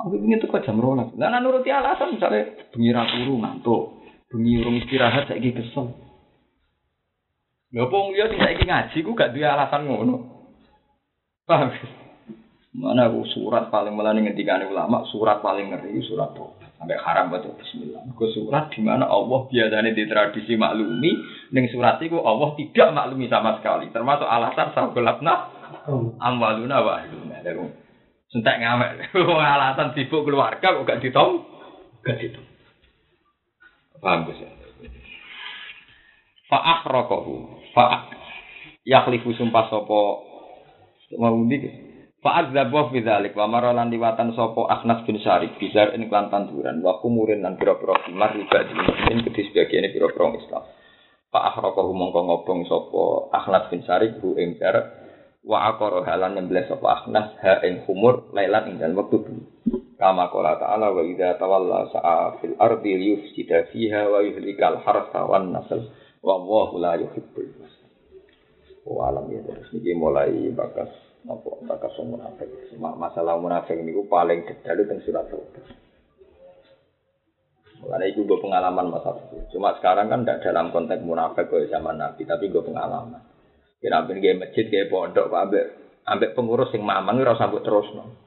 Aku 0.06 0.22
ingin 0.22 0.38
tuh 0.38 0.53
jam 0.62 0.78
rolas. 0.78 1.10
Lah 1.18 1.34
nuruti 1.41 1.74
alasan 1.74 2.14
misalnya 2.14 2.70
bengi 2.70 2.93
ra 2.93 3.10
turu 3.10 3.41
ngantuk, 3.41 4.06
bengi 4.30 4.62
urung 4.62 4.78
istirahat 4.78 5.26
saiki 5.26 5.49
kesel. 5.58 5.97
Lha 7.74 7.89
apa 7.89 7.97
liya 8.14 8.30
sing 8.30 8.38
saiki 8.38 8.64
ngaji 8.70 8.97
ku 9.01 9.18
gak 9.18 9.34
duwe 9.34 9.49
alasan 9.49 9.89
ngono. 9.89 10.16
Paham? 11.49 11.74
Mana 12.76 13.10
aku 13.10 13.26
surat 13.34 13.74
paling 13.74 13.97
melani 13.97 14.30
ngendikane 14.30 14.70
ulama, 14.70 15.08
surat 15.10 15.41
paling 15.41 15.74
ngeri 15.74 16.03
surat 16.06 16.38
tuh 16.38 16.53
sampai 16.78 17.01
haram 17.01 17.34
baca 17.34 17.49
bismillah. 17.58 18.06
Ku 18.14 18.30
surat 18.30 18.70
di 18.78 18.86
mana 18.86 19.10
Allah 19.10 19.49
biasanya 19.49 19.89
di 19.89 20.06
tradisi 20.06 20.53
maklumi, 20.53 21.12
ning 21.49 21.66
surat 21.74 21.97
itu 22.06 22.22
Allah 22.22 22.53
tidak 22.60 22.93
maklumi 22.93 23.26
sama 23.26 23.58
sekali. 23.58 23.89
Termasuk 23.89 24.28
alasan 24.28 24.70
sagolatna 24.76 25.34
Amwaluna 26.22 26.78
wa 26.84 26.91
ahluna. 27.01 27.84
Sentek 28.36 28.59
ngamek. 28.59 29.15
Alasan 29.55 29.95
sibuk 29.95 30.27
keluarga 30.27 30.75
kok 30.75 30.83
gak 30.83 30.99
ditom? 30.99 31.47
Gak 32.03 32.19
ditom. 32.19 32.43
Paham 34.03 34.27
Gus 34.27 34.43
ya? 34.43 34.51
Fa 36.51 36.59
akhraquhu. 36.59 37.63
Fa 37.71 38.11
yakhlifu 38.83 39.31
sumpah 39.39 39.71
sapa 39.71 39.99
mau 41.15 41.39
ndi 41.47 41.63
Fa 42.19 42.43
adzaba 42.43 42.91
fi 42.91 42.99
dzalik 43.05 43.38
wa 43.39 43.47
maralan 43.47 43.88
liwatan 43.88 44.36
sapa 44.36 44.67
Akhnas 44.67 45.07
bin 45.07 45.15
Syarif 45.21 45.55
bizar 45.55 45.95
ing 45.95 46.11
klan 46.11 46.27
tanduran 46.27 46.83
wa 46.83 46.99
kumurin 46.99 47.39
lan 47.39 47.55
pira-pira 47.55 48.01
kimar 48.03 48.36
riba 48.36 48.65
dimin 48.67 49.21
kedhi 49.29 49.47
sebagian 49.47 49.88
pira-pira 49.95 50.33
Islam. 50.33 50.63
Fa 51.31 51.39
akhraquhu 51.55 51.93
mongko 51.95 52.19
ngobong 52.25 52.67
sapa 52.67 53.03
Akhnas 53.31 53.71
bin 53.71 53.86
Syarif 53.88 54.19
bu 54.19 54.36
ing 54.41 54.59
wa 55.46 55.70
aqara 55.72 56.02
halan 56.10 56.36
nyembelih 56.36 56.66
sapa 56.66 57.06
akhnas 57.06 57.38
ha 57.39 57.62
ing 57.62 57.86
humur 57.86 58.26
lailan 58.34 58.66
ing 58.74 58.76
dalem 58.82 58.98
wektu 58.98 59.22
kama 59.96 60.28
qala 60.34 60.58
ta'ala 60.58 60.91
wa 60.91 61.02
idza 61.06 61.38
tawalla 61.38 61.88
sa'a 61.93 62.41
fil 62.41 62.58
ardi 62.58 62.98
yufsida 63.14 63.70
fiha 63.70 64.10
wa 64.10 64.20
yuhlikal 64.26 64.82
harsa 64.82 65.22
wan 65.24 65.54
nasl 65.54 65.86
wa 66.26 66.36
wallahu 66.41 66.82
la 66.82 66.98
yuhibbul 66.98 67.46
wa 68.89 69.10
alam 69.14 69.30
ya 69.30 69.41
terus 69.46 69.70
niki 69.74 69.93
mulai 69.93 70.50
bakas 70.54 70.89
Apa 71.26 71.58
bakas 71.66 71.98
munafik. 72.06 72.46
Ma- 72.78 72.93
Masalah 72.93 73.34
munafik 73.41 73.82
niku 73.82 74.06
paling 74.06 74.46
detail 74.46 74.78
teng 74.86 75.02
surat 75.02 75.26
Taubah. 75.26 75.66
Mulane 77.82 78.14
iku 78.14 78.30
gue 78.30 78.38
pengalaman 78.46 78.93
masa 78.93 79.18
itu. 79.18 79.58
Cuma 79.58 79.74
sekarang 79.82 80.06
kan 80.14 80.22
tidak 80.22 80.46
dalam 80.46 80.70
konteks 80.70 81.02
munafik 81.02 81.50
kayak 81.50 81.74
zaman 81.74 81.98
Nabi, 81.98 82.30
tapi 82.30 82.46
gue 82.54 82.62
pengalaman. 82.62 83.26
Kira 83.86 84.01
ambek 84.01 84.17
nggih 84.17 84.41
masjid 84.41 84.65
kayak 84.65 84.89
pondok 84.89 85.29
ambek 85.29 85.77
ambek 86.09 86.33
pengurus 86.33 86.73
sing 86.73 86.81
mamang 86.81 87.21
ora 87.21 87.38
sanggup 87.38 87.61
terus 87.61 87.86
no. 87.93 88.17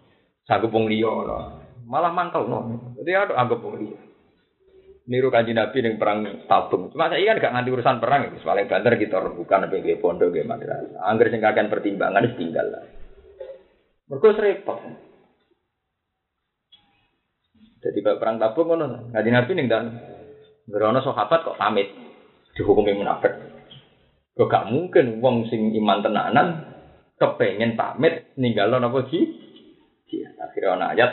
Sanggup 0.46 0.70
wong 0.70 0.86
liya 0.86 1.10
no. 1.10 1.38
Malah 1.82 2.14
mangkel 2.14 2.46
no. 2.46 2.94
Jadi 2.94 3.10
ada 3.10 3.34
anggap 3.34 3.58
wong 3.58 3.74
liya. 3.82 3.98
Niru 5.10 5.34
kanji 5.34 5.58
Nabi 5.58 5.82
ning 5.82 5.98
perang 5.98 6.46
tabung. 6.46 6.94
Cuma 6.94 7.10
saya 7.10 7.34
kan 7.34 7.42
gak 7.42 7.52
nganti 7.58 7.74
urusan 7.74 7.98
perang 7.98 8.30
itu. 8.30 8.38
Paling 8.38 8.70
banter 8.70 8.94
kita 9.02 9.18
rebukan 9.18 9.66
ambek 9.66 9.82
nggih 9.82 9.98
pondok 9.98 10.30
nggih 10.30 10.46
madrasah. 10.46 11.02
Angger 11.02 11.26
sing 11.34 11.42
kakean 11.42 11.66
pertimbangan 11.66 12.38
tinggal 12.38 12.66
lah. 12.70 12.84
Mergo 14.06 14.30
repot. 14.38 14.78
Jadi 17.82 17.98
kalau 17.98 18.18
perang 18.22 18.38
tabung 18.38 18.70
ngono, 18.70 19.10
ngaji 19.10 19.30
Nabi 19.34 19.52
ning 19.58 19.66
dan 19.66 19.84
Ngerono 20.68 21.00
sahabat 21.00 21.48
kok 21.48 21.56
pamit 21.56 21.88
dihukumi 22.54 22.92
munafik. 22.92 23.57
Kok 24.38 24.46
gak 24.46 24.70
mungkin 24.70 25.18
wong 25.18 25.50
sing 25.50 25.74
iman 25.74 25.98
tenanan 25.98 26.62
kepengen 27.18 27.74
pamit 27.74 28.30
ninggal 28.38 28.70
napa 28.70 29.10
ji? 29.10 29.26
Iya, 30.06 30.30
akhirnya 30.38 30.78
ana 30.78 30.86
ayat 30.94 31.12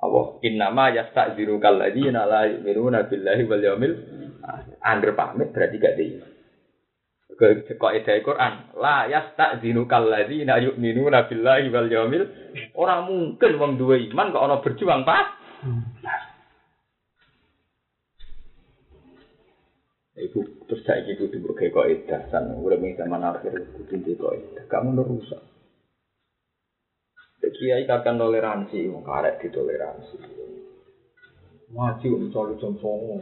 Allah 0.00 0.40
innama 0.40 0.96
yasta'dziru 0.96 1.60
kalladzina 1.60 2.24
la 2.24 2.48
yu'minuna 2.48 3.04
billahi 3.04 3.42
wal 3.44 3.60
yaumil 3.60 3.94
akhir. 4.40 5.12
Pamit 5.12 5.52
berarti 5.52 5.76
gak 5.76 5.94
di. 6.00 6.16
Kok 7.76 7.92
ida 8.00 8.16
Quran 8.24 8.72
la 8.80 9.12
yasta'dziru 9.12 9.84
kalladzina 9.84 10.56
yu'minuna 10.56 11.28
billahi 11.28 11.68
wal 11.68 11.88
yaumil 11.92 12.24
ora 12.80 13.04
mungkin 13.04 13.60
wong 13.60 13.76
duwe 13.76 14.08
iman 14.08 14.32
kok 14.32 14.40
ana 14.40 14.64
berjuang 14.64 15.04
pas. 15.04 15.36
Ibu 20.16 20.55
terus 20.76 20.92
saya 20.92 21.08
ibu 21.08 21.24
kudu 21.24 21.40
mbok 21.40 21.56
gawe 21.56 21.88
kaidah 21.88 22.28
san 22.28 22.52
urip 22.60 22.84
ing 22.84 23.00
zaman 23.00 23.24
akhir 23.24 23.64
kudu 23.80 23.96
duwe 23.96 24.12
kaidah. 24.20 24.64
Kamu 24.68 25.00
rusak. 25.08 25.40
Kiai 27.40 27.88
kakak 27.88 28.20
toleransi, 28.20 28.92
wong 28.92 29.00
karek 29.00 29.40
ditoleransi. 29.40 30.20
Maju 31.72 32.10
jam 32.60 32.72
songo, 32.76 33.16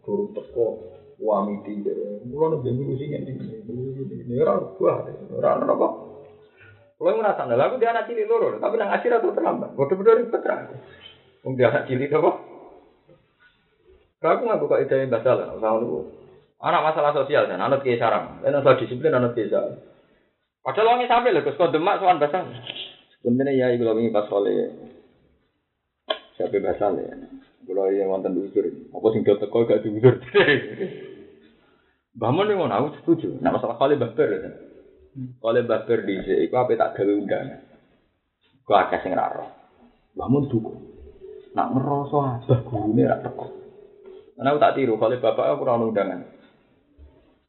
guru 0.00 0.32
teko, 0.32 0.80
wamiti, 1.20 1.84
mulai 2.24 2.56
nabi 2.56 2.72
minggu 2.72 2.96
sih 2.96 3.12
ini, 3.12 3.36
ini 3.36 4.34
orang 4.40 4.72
tua, 4.80 5.04
orang 5.36 5.68
apa? 5.68 5.88
Kalau 6.96 7.10
yang 7.12 7.20
merasa 7.20 7.44
nih, 7.44 7.60
aku 7.60 7.76
dia 7.76 7.92
anak 7.92 8.08
cilik 8.08 8.24
loro, 8.24 8.56
tapi 8.56 8.80
nang 8.80 8.96
akhir 8.96 9.20
atau 9.20 9.36
terlambat, 9.36 9.76
bodoh-bodoh 9.76 10.16
ribet 10.16 10.40
terang. 10.40 10.72
Wong 11.44 11.60
dia 11.60 11.68
anak 11.68 11.84
cilik 11.84 12.16
apa? 12.16 12.30
Aku 14.24 14.40
nggak 14.48 14.60
buka 14.64 14.80
ide 14.80 15.04
yang 15.04 15.12
basal, 15.12 15.36
sama 15.36 15.76
lu. 15.76 16.25
Anak 16.56 16.84
masalah 16.88 17.12
sosial 17.12 17.44
dan 17.52 17.60
anak 17.60 17.84
kiai 17.84 18.00
sarang, 18.00 18.40
dan 18.40 18.56
masalah 18.56 18.80
disiplin 18.80 19.12
anak 19.12 19.36
kiai 19.36 19.52
sarang. 19.52 19.76
Padahal 20.64 20.96
wongnya 20.96 21.06
sampai 21.06 21.30
lho, 21.30 21.44
kau 21.44 21.68
demak 21.68 22.00
soal 22.00 22.16
basal. 22.16 22.48
Sebenarnya 23.20 23.70
ya, 23.70 23.78
kalau 23.78 24.00
ini 24.00 24.10
pas 24.10 24.26
oleh 24.32 24.72
siapa 26.34 26.58
basal 26.58 26.96
ya. 26.98 27.12
Kalau 27.66 27.90
yang 27.90 28.08
wonten 28.08 28.34
diusur, 28.34 28.66
apa 28.66 29.06
sing 29.12 29.22
do 29.26 29.34
teko 29.36 29.66
gak 29.66 29.82
diusur. 29.84 30.16
Bangun 32.20 32.48
yang 32.48 32.64
ngono, 32.64 32.72
aku 32.72 32.88
setuju. 33.02 33.36
Nah 33.44 33.52
masalah 33.52 33.76
kali 33.76 33.98
baper 34.00 34.28
ya. 34.32 34.50
Kali 35.36 35.60
baper 35.66 35.98
di 36.08 36.14
sini, 36.24 36.48
aku 36.48 36.56
apa 36.56 36.72
tak 36.78 36.92
gawe 36.96 37.12
undangan. 37.12 37.60
Kau 38.64 38.78
akeh 38.78 39.04
sing 39.04 39.12
raro. 39.12 39.44
Bangun 40.16 40.48
duku. 40.48 40.72
Nak 41.52 41.76
ngeroso 41.76 42.16
abah 42.24 42.58
gurune 42.64 43.04
ra 43.04 43.20
teko. 43.20 43.46
Karena 44.36 44.48
aku 44.52 44.60
tak 44.62 44.74
tiru, 44.80 44.94
kalau 44.96 45.20
bapak 45.20 45.46
aku 45.52 45.62
ono 45.66 45.84
undangan. 45.92 46.35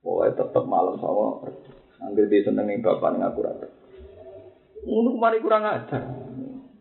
Pokoknya 0.08 0.40
tetep 0.40 0.64
malam 0.64 0.96
sama 1.04 1.44
Ambil 2.00 2.32
dia 2.32 2.46
seneng 2.48 2.72
nih 2.72 2.80
bapak 2.80 3.20
nih 3.20 3.28
aku 3.28 3.44
rata. 3.44 3.68
Untuk 4.88 5.20
kemarin 5.20 5.44
kurang 5.44 5.68
ajar. 5.68 6.04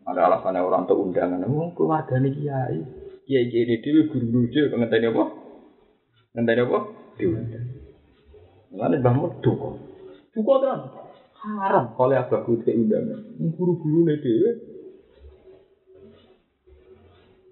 Ada 0.07 0.21
alasannya 0.31 0.63
orang 0.63 0.87
untuk 0.87 1.03
undangan. 1.03 1.43
Oh, 1.51 1.75
keluarga 1.75 2.23
nih 2.23 2.31
kiai. 2.31 2.79
Kiai 3.27 3.51
kiai 3.51 3.67
ini 3.67 3.83
dia 3.83 4.07
guru 4.07 4.27
guru 4.31 4.47
dia. 4.47 4.71
Ngenteni 4.71 5.11
apa? 5.11 5.25
Ngenteni 6.39 6.63
apa? 6.63 6.79
Diundang. 7.19 7.67
Mana 8.71 8.97
bangun 9.03 9.43
duko. 9.43 9.75
Duko 10.31 10.53
terus. 10.63 10.83
Haram 11.43 11.99
kalau 11.99 12.15
abah 12.15 12.41
ke 12.47 12.71
undangan. 12.71 13.21
Guru 13.59 13.73
guru 13.83 13.99
nih 14.07 14.17
dia. 14.23 14.51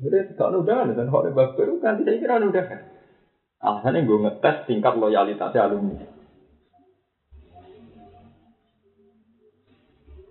Jadi 0.06 0.38
tak 0.38 0.54
undangan 0.54 0.94
dan 0.94 1.10
kalau 1.10 1.34
bapak 1.34 1.66
kan 1.82 1.98
tidak 1.98 2.22
kira 2.22 2.38
undangan. 2.38 2.93
Alasannya 3.64 4.04
gue 4.04 4.18
ngetes 4.28 4.56
tingkat 4.68 4.92
loyalitasnya 5.00 5.64
alumni. 5.64 6.04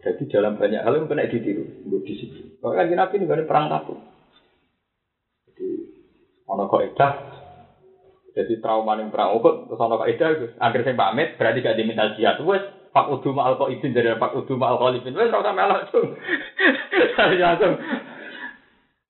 Jadi 0.04 0.24
dalam 0.30 0.60
banyak 0.60 0.84
hal 0.84 0.94
yang 1.00 1.08
kena 1.10 1.32
ditiru, 1.32 1.64
gue 1.64 2.02
di 2.06 2.14
situ. 2.20 2.60
Kalau 2.60 2.76
kan 2.76 2.92
nabi 2.92 3.16
ini 3.18 3.26
gak 3.26 3.48
perang 3.50 3.72
takut. 3.72 3.98
Jadi 5.50 5.70
ono 6.46 6.68
edah. 6.68 7.14
Jadi 8.34 8.54
trauma 8.60 8.98
yang 8.98 9.14
perang 9.14 9.38
ukut, 9.38 9.70
terus 9.70 9.82
ono 9.82 9.98
kok 9.98 10.10
edah, 10.10 10.30
akhir 10.58 10.82
saya 10.84 10.98
pamit, 10.98 11.38
berarti 11.38 11.64
gak 11.64 11.78
diminta 11.78 12.18
jihad. 12.18 12.42
Wes, 12.44 12.66
pak 12.94 13.10
udu 13.10 13.34
ma'al 13.34 13.58
kok 13.58 13.72
izin 13.74 13.94
dari 13.94 14.14
pak 14.18 14.34
udu 14.38 14.60
ma'al 14.60 14.78
khalifin. 14.78 15.16
Wes, 15.16 15.32
rasa 15.34 15.54
langsung. 15.54 16.06
Saya 17.18 17.34
langsung. 17.58 17.74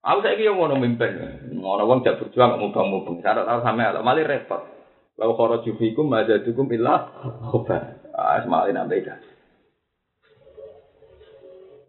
Aku 0.04 0.20
saya 0.20 0.36
kira 0.36 0.52
mau 0.52 0.68
mimpin, 0.76 1.16
mau 1.56 1.80
wong 1.80 2.04
jak 2.04 2.20
berjuang 2.20 2.60
mubang 2.60 2.92
mubang. 2.92 3.24
Syarat 3.24 3.48
tahu 3.48 3.64
sama 3.64 3.88
Allah, 3.88 4.04
malah 4.04 4.28
repot. 4.28 4.60
Lalu 5.16 5.34
kalau 5.40 5.64
jufikum 5.64 6.12
aja 6.12 6.44
cukup 6.44 6.76
ilah 6.76 7.08
khobar. 7.48 8.04
Ah, 8.12 8.44
semalin 8.44 8.76
ambeda. 8.76 9.16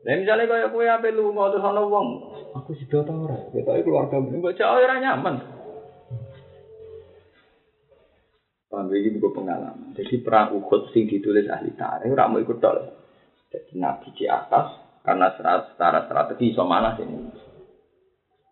Nah 0.05 0.15
misalnya 0.21 0.47
kayak 0.47 0.71
kue 0.71 0.85
apa 0.85 1.09
lu 1.11 1.33
mau 1.33 1.49
terus 1.49 1.65
ana 1.65 1.81
wong, 1.81 2.09
aku 2.53 2.77
sih 2.77 2.85
tau 2.85 3.01
ora, 3.09 3.41
kita 3.57 3.81
keluarga 3.81 4.21
mbok 4.21 4.53
cak 4.53 4.69
ora 4.69 5.01
nyaman. 5.01 5.41
Paham 8.69 8.93
iki 8.93 9.17
buku 9.17 9.33
pengalaman. 9.33 9.97
Jadi 9.97 10.21
perang 10.21 10.53
Uhud 10.53 10.93
sing 10.93 11.09
ditulis 11.09 11.49
ahli 11.49 11.73
tarikh 11.73 12.13
ora 12.13 12.29
mau 12.29 12.37
ikut 12.37 12.61
dol. 12.61 12.85
Jadi 13.49 13.81
nabi 13.81 14.13
di 14.13 14.29
atas 14.29 14.77
karena 15.01 15.33
secara 15.41 16.05
strategi 16.05 16.53
iso 16.53 16.69
mana 16.69 16.93
sini. 17.01 17.54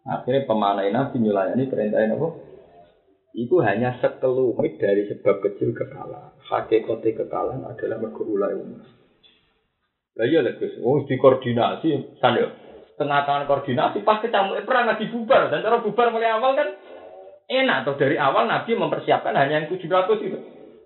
Akhirnya 0.02 0.42
pemanai 0.50 0.90
nabi 0.90 1.22
nyulayani 1.22 1.70
perintahnya 1.70 2.18
apa? 2.18 2.28
Itu 3.32 3.62
hanya 3.64 3.96
sekelumit 4.02 4.76
dari 4.76 5.08
sebab 5.08 5.40
kecil 5.40 5.72
kekalahan. 5.72 6.36
Hakikatnya 6.42 7.16
kekalahan 7.22 7.62
adalah 7.64 7.96
mergulai 8.02 8.58
umat. 8.58 8.84
Lah 10.12 10.26
iya 10.28 10.44
lho 10.44 10.52
Gus, 10.60 10.76
wong 10.84 11.08
dikoordinasi 11.08 12.20
sanyo. 12.20 12.52
Tengah 13.00 13.24
tangan 13.24 13.48
koordinasi 13.48 14.04
pas 14.04 14.20
kecamuk 14.20 14.60
perang 14.68 14.84
lagi 14.84 15.08
bubar 15.08 15.48
dan 15.48 15.64
cara 15.64 15.80
bubar 15.80 16.12
mulai 16.12 16.36
awal 16.36 16.52
kan 16.52 16.68
enak 17.48 17.88
tuh 17.88 17.96
dari 17.96 18.20
awal 18.20 18.44
Nabi 18.44 18.76
mempersiapkan 18.76 19.32
hanya 19.32 19.64
yang 19.64 19.66
700 19.72 20.28
itu. 20.28 20.38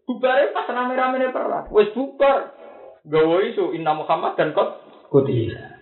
Bubarnya 0.07 0.55
pas 0.55 0.71
rame-rame 0.71 1.35
perang. 1.35 1.67
Wes 1.75 1.91
bubar. 1.91 2.55
Gawe 3.07 3.39
isu 3.51 3.75
Inna 3.75 3.99
Muhammad 3.99 4.39
dan 4.39 4.55
kot 4.55 4.79
kutila. 5.11 5.76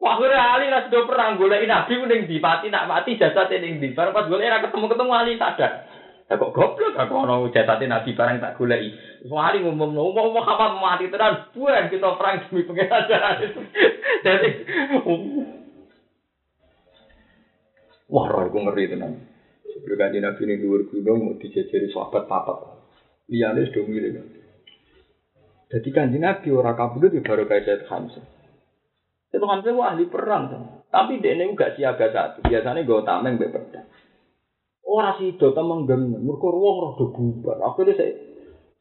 Wah, 0.00 0.16
gue 0.16 0.32
ali 0.32 0.72
lah 0.72 0.88
sudah 0.88 1.04
perang 1.04 1.36
golek 1.36 1.68
nabi 1.68 1.92
ning 2.08 2.24
di 2.24 2.40
mati 2.40 2.72
nak 2.72 2.88
mati 2.88 3.20
jasad 3.20 3.52
ning 3.52 3.84
di. 3.84 3.92
Barang 3.92 4.16
pas 4.16 4.24
golek 4.32 4.48
ra 4.48 4.64
ketemu-ketemu 4.64 5.12
ali 5.12 5.36
sadar. 5.36 5.84
Ya 6.24 6.40
kok 6.40 6.56
goblok 6.56 6.96
aku 6.96 7.12
ono 7.20 7.52
jasad 7.52 7.84
nabi 7.84 8.16
barang 8.16 8.40
tak 8.40 8.56
goleki. 8.56 8.96
Wali 9.28 9.60
ngomong 9.60 9.92
ngomong 9.92 10.32
Muhammad 10.32 10.80
mati 10.80 11.12
tenan 11.12 11.52
buan 11.52 11.92
kita 11.92 12.16
perang 12.16 12.48
demi 12.48 12.64
pengenalan. 12.64 13.60
Jadi 14.24 14.50
Wah, 18.10 18.26
roh 18.26 18.48
aku 18.48 18.56
ngeri 18.56 18.88
tenan. 18.88 19.20
Sebelum 19.68 20.00
kanji 20.00 20.18
nabi 20.24 20.48
ini 20.48 20.64
dua 20.64 20.80
gunung 20.88 21.28
mau 21.28 21.36
dijajari 21.36 21.92
sahabat 21.92 22.24
papat. 22.24 22.58
Liane 23.28 23.68
sudah 23.68 23.84
milih. 23.84 24.16
Jadi 25.68 25.88
kanji 25.92 26.16
nabi 26.16 26.48
orang 26.56 26.72
kabudut 26.72 27.12
ya 27.12 27.20
baru 27.20 27.44
kayak 27.44 27.84
Hamzah. 27.86 28.39
Itu 29.30 29.46
Hamzah 29.46 29.70
wah 29.78 29.94
ahli 29.94 30.10
perang. 30.10 30.50
Kan? 30.50 30.62
Tapi 30.90 31.22
dia 31.22 31.38
ini 31.38 31.54
gak 31.54 31.78
siaga 31.78 32.10
satu. 32.10 32.42
Biasanya 32.42 32.82
gue 32.82 33.06
tameng 33.06 33.38
be 33.38 33.46
pedang. 33.46 33.86
Orang 34.82 35.22
sih 35.22 35.38
do 35.38 35.54
tameng 35.54 35.86
geng. 35.86 36.18
Mereka 36.18 36.46
ruang 36.50 36.76
roh 36.82 36.92
bubar. 37.14 37.62
Akhirnya 37.62 37.94
saya 37.94 38.12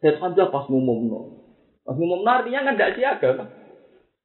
saya 0.01 0.17
Hamzah 0.17 0.49
pas 0.49 0.65
ngumum 0.65 0.99
no. 1.05 1.19
Pas 1.85 1.93
ngumum 1.93 2.25
artinya 2.25 2.65
kan 2.65 2.81
gak 2.81 2.97
siaga 2.97 3.29
kan. 3.37 3.47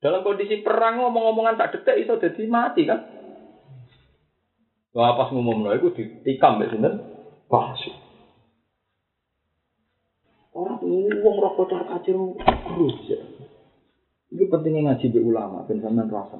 Dalam 0.01 0.25
kondisi 0.25 0.65
perang 0.65 1.01
ngomong-ngomongan 1.01 1.61
tak 1.61 1.81
detek 1.81 2.09
itu 2.09 2.13
jadi 2.17 2.43
mati 2.49 2.89
kan. 2.89 3.05
Wah 4.97 5.13
pas 5.21 5.29
ngumum 5.29 5.61
no 5.61 5.77
itu 5.77 5.93
ditikam 5.93 6.57
be 6.57 6.73
sinten. 6.73 7.05
Pasti. 7.53 7.93
Orang 10.57 10.81
uang 10.81 11.37
roh 11.37 11.53
kotor 11.53 11.85
kacir 11.85 12.17
terus 12.17 12.97
ya. 13.11 13.34
Itu 14.35 14.51
pentingnya 14.51 14.91
ngaji 14.91 15.15
be 15.15 15.21
ulama, 15.23 15.63
ben 15.63 15.79
sampean 15.79 16.11
rasa. 16.11 16.35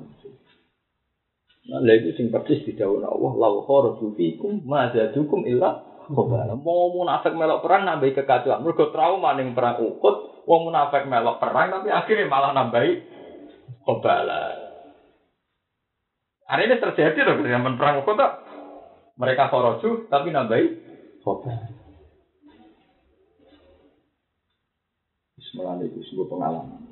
Nah, 1.65 1.81
lha 1.81 1.95
iku 1.97 2.11
sing 2.19 2.29
persis 2.29 2.67
didhawuhna 2.67 3.09
Allah, 3.09 3.33
"Lau 3.39 3.63
kharaju 3.65 4.19
fikum 4.19 4.67
ma 4.67 4.91
zadukum 4.91 5.47
illa 5.47 5.81
khabala." 6.11 6.59
Mau 6.59 6.93
munafik 6.93 7.33
melok 7.33 7.65
perang 7.65 7.87
nambahi 7.87 8.13
kekacauan. 8.13 8.61
Mergo 8.67 8.91
trauma 8.93 9.33
ning 9.39 9.57
perang 9.57 9.81
Uhud, 9.81 10.45
wong 10.45 10.61
munafik 10.69 11.09
melok 11.09 11.41
perang 11.41 11.71
tapi 11.71 11.89
akhirnya 11.89 12.29
malah 12.29 12.53
nambahi 12.53 12.93
khabala. 13.87 14.43
Hari 16.45 16.63
ini 16.69 16.77
terjadi 16.77 17.21
loh 17.25 17.41
di 17.41 17.49
zaman 17.49 17.79
perang 17.81 18.05
Uhud? 18.05 18.21
Mereka 19.17 19.49
kharaju 19.49 19.91
tapi 20.13 20.29
nambahi 20.35 20.67
khabala. 21.25 21.73
Bismillah 25.41 25.81
itu 25.81 26.05
sebuah 26.13 26.29
pengalaman. 26.29 26.84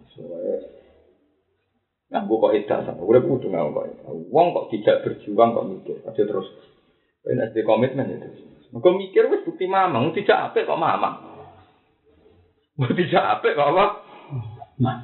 Nah, 2.32 2.40
gue 2.40 2.48
kok 2.48 2.56
edan 2.56 2.80
sama, 2.88 3.04
gue 3.04 3.28
kudu 3.28 3.46
nggak 3.52 3.76
kok. 3.76 3.86
Uang 4.32 4.46
kok 4.56 4.68
tidak 4.72 5.04
berjuang 5.04 5.52
kok 5.52 5.68
mikir, 5.68 5.96
aja 6.00 6.22
terus. 6.24 6.48
Ini 7.28 7.44
ada 7.44 7.60
komitmen 7.60 8.08
ya 8.08 8.16
terus. 8.24 8.40
Gue 8.72 8.92
mikir 8.96 9.28
wes 9.28 9.44
bukti 9.44 9.68
mamang, 9.68 10.16
tidak 10.16 10.48
apa 10.48 10.64
kok 10.64 10.80
mamang. 10.80 11.14
Tidak 12.80 13.20
apa 13.20 13.44
kok 13.52 13.68
apa? 13.76 13.84
Nah, 14.80 14.96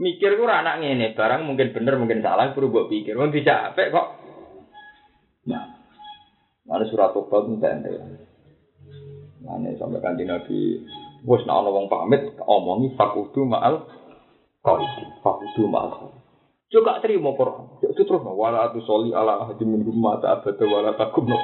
mikir 0.00 0.40
gue 0.40 0.48
anak 0.48 0.80
ini 0.80 1.12
barang 1.12 1.44
mungkin 1.44 1.76
bener 1.76 2.00
mungkin 2.00 2.24
salah, 2.24 2.56
perlu 2.56 2.72
gue 2.72 2.84
pikir. 2.88 3.12
Gue 3.12 3.28
tidak 3.36 3.76
apa 3.76 3.82
kok. 3.92 4.08
Nah, 5.44 5.64
mana 6.64 6.88
surat 6.88 7.12
tobat 7.12 7.44
minta 7.44 7.76
ente. 7.76 7.92
Mana 9.44 9.68
sampai 9.76 10.00
kanti 10.00 10.24
nabi, 10.24 10.80
bos 11.28 11.44
nak 11.44 11.68
wong 11.68 11.92
pamit, 11.92 12.24
omongi 12.40 12.96
fakudu 12.96 13.44
maal 13.44 13.84
kau 14.64 14.80
fakudu 15.20 15.68
maal. 15.68 16.23
Juga 16.72 16.98
terima 17.04 17.32
Quran. 17.36 17.80
Itu 17.84 18.02
terus 18.02 18.24
wala 18.24 18.68
atu 18.68 18.80
soli 18.82 19.12
ala 19.12 19.44
ahadi 19.44 19.64
min 19.68 19.84
rumah 19.84 20.18
ta 20.18 20.40
abada 20.40 20.64
wala 20.64 20.96
takum 20.96 21.28
no 21.28 21.38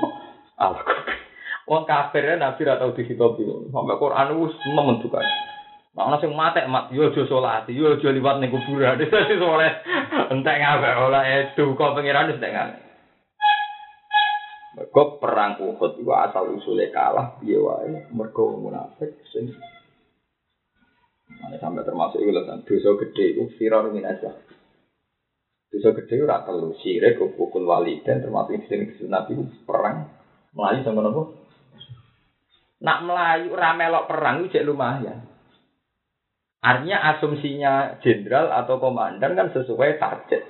Wong 1.71 1.87
kafir 1.87 2.35
nabi 2.35 2.67
ra 2.67 2.81
tau 2.81 2.97
dihitopi. 2.97 3.47
Sampai 3.71 4.01
Quran 4.01 4.43
wis 4.43 4.55
nemen 4.75 4.99
juga. 5.05 5.23
Nah, 5.91 6.19
sing 6.23 6.35
mate 6.35 6.67
mat 6.71 6.91
yo 6.95 7.11
aja 7.11 7.23
salat, 7.27 7.67
yo 7.71 7.95
aja 7.95 8.11
liwat 8.11 8.39
ning 8.39 8.51
kuburan. 8.51 8.99
Dadi 9.11 9.35
soleh 9.39 9.71
entek 10.35 10.59
ngapa 10.59 10.91
ora 11.03 11.21
itu 11.27 11.75
kok 11.79 11.95
pengiran 11.95 12.31
wis 12.31 12.39
entek 12.39 12.55
ngene. 12.55 12.75
Mergo 14.71 15.19
perang 15.19 15.59
Uhud 15.59 15.99
iku 15.99 16.15
asal 16.15 16.55
usule 16.55 16.95
kalah 16.95 17.39
piye 17.43 17.59
wae 17.59 18.07
mergo 18.15 18.55
munafik 18.55 19.19
sing 19.35 19.51
Mana 21.39 21.57
sampai 21.63 21.87
termasuk 21.87 22.19
itu 22.19 22.35
lah, 22.35 22.59
dosa 22.67 22.91
gede 22.99 23.25
itu 23.39 23.43
viral 23.55 23.95
minasa. 23.95 24.35
Dosa 25.71 25.95
gede 26.03 26.19
ora 26.27 26.43
telu 26.43 26.75
sirik 26.83 27.23
pukul 27.39 27.63
wali 27.63 28.03
dan 28.03 28.19
termasuk 28.19 28.59
sing 28.67 28.91
Nabi 29.07 29.39
perang 29.63 30.11
melayu 30.51 30.83
sama 30.83 31.07
nopo. 31.07 31.47
Nak 32.83 32.99
melayu 33.07 33.55
ora 33.55 33.79
melok 33.79 34.11
perang 34.11 34.51
itu 34.51 34.59
lumayan. 34.67 35.31
Artinya 36.61 37.15
asumsinya 37.15 38.03
jenderal 38.03 38.51
atau 38.51 38.83
komandan 38.83 39.39
kan 39.39 39.55
sesuai 39.55 39.97
target. 40.03 40.43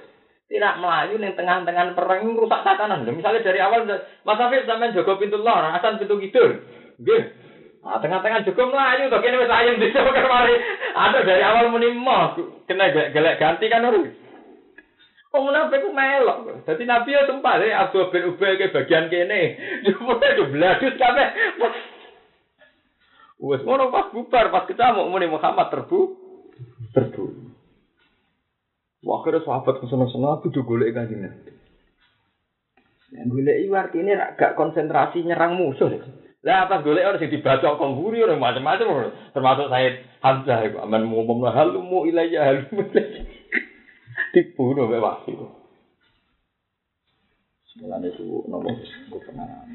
Tidak 0.50 0.74
melayu 0.82 1.20
nih 1.20 1.36
tengah-tengah 1.36 1.94
perang 1.94 2.34
rusak 2.34 2.64
tatanan. 2.66 3.06
Misalnya 3.06 3.44
dari 3.44 3.60
awal 3.62 3.86
Mas 4.26 4.40
Afif 4.40 4.66
sampean 4.66 4.96
jaga 4.96 5.14
pintu 5.20 5.38
lor, 5.38 5.62
asan 5.62 6.02
pintu 6.02 6.18
kidul. 6.18 6.64
Nah, 7.84 8.02
tengah-tengah 8.02 8.42
juga 8.42 8.66
melayu 8.66 9.12
to 9.12 9.18
kene 9.22 9.36
wis 9.38 9.52
ayem 9.52 9.78
bisa 9.78 10.00
kemari. 10.00 10.56
Ada 10.96 11.22
dari 11.22 11.42
awal 11.44 11.70
muni 11.70 11.92
kena 12.66 12.88
gelek 12.88 13.38
ganti 13.38 13.68
kan 13.70 13.86
harus. 13.86 14.29
Wong 15.30 15.42
munafik 15.46 15.86
ku 15.86 15.94
melok. 15.94 16.66
Dadi 16.66 16.84
Nabi 16.90 17.14
ya 17.14 17.22
sempat 17.30 17.62
ya 17.62 17.86
Abu 17.86 18.10
bin 18.10 18.34
Ubay 18.34 18.58
ke 18.58 18.74
bagian 18.74 19.06
kene. 19.06 19.54
Jupute 19.86 20.26
itu 20.26 20.44
bladus 20.50 20.94
kabeh. 20.98 21.28
Wes 23.46 23.62
ngono 23.64 23.94
pas 23.94 24.10
bubar 24.10 24.52
pas 24.52 24.66
ketemu 24.66 25.06
muni 25.06 25.30
Muhammad 25.30 25.70
terbu 25.70 26.18
terbu. 26.92 27.24
Wah 29.06 29.24
kira 29.24 29.40
sahabat 29.40 29.80
ke 29.80 29.86
sana-sana 29.88 30.36
aku 30.36 30.52
juga 30.52 30.76
golek 30.76 30.92
kanjeng 30.98 31.24
Nabi. 31.24 31.52
Yang 33.14 33.26
golek 33.30 33.56
iki 33.64 33.70
artine 33.72 34.12
gak 34.34 34.58
konsentrasi 34.58 35.24
nyerang 35.24 35.56
musuh. 35.56 35.88
Lah 36.42 36.66
pas 36.66 36.82
golek 36.82 37.06
orang 37.06 37.22
sing 37.22 37.30
dibaca 37.30 37.78
kongguri 37.78 38.20
orang 38.20 38.42
macam-macam 38.42 39.14
termasuk 39.30 39.70
Said 39.70 39.94
Hamzah 40.20 40.60
iku 40.68 40.82
aman 40.84 41.06
ngomong 41.06 41.46
halumu 41.48 42.04
ilayya 42.04 42.44
halumu 42.44 42.82
dibunuh 44.32 44.86
oleh 44.86 45.02
wahyu. 45.02 45.50
Semula 47.74 47.98
itu 48.02 48.46
nopo 48.46 48.70
pernah. 49.18 49.66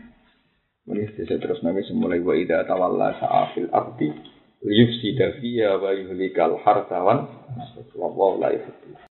Ini 0.86 1.12
saya 1.18 1.42
terus 1.42 1.60
nangis 1.66 1.90
mulai 1.92 2.22
wa 2.22 2.38
ida 2.38 2.64
tawalla 2.64 3.18
sa'afil 3.18 3.74
abdi 3.74 4.08
yufsida 4.64 5.42
fiya 5.44 5.76
wa 5.76 5.92
yuhlikal 5.92 6.56
hartawan. 6.64 7.28
Wallahu 7.98 8.40
la 8.40 8.56
yuhdi. 8.56 8.96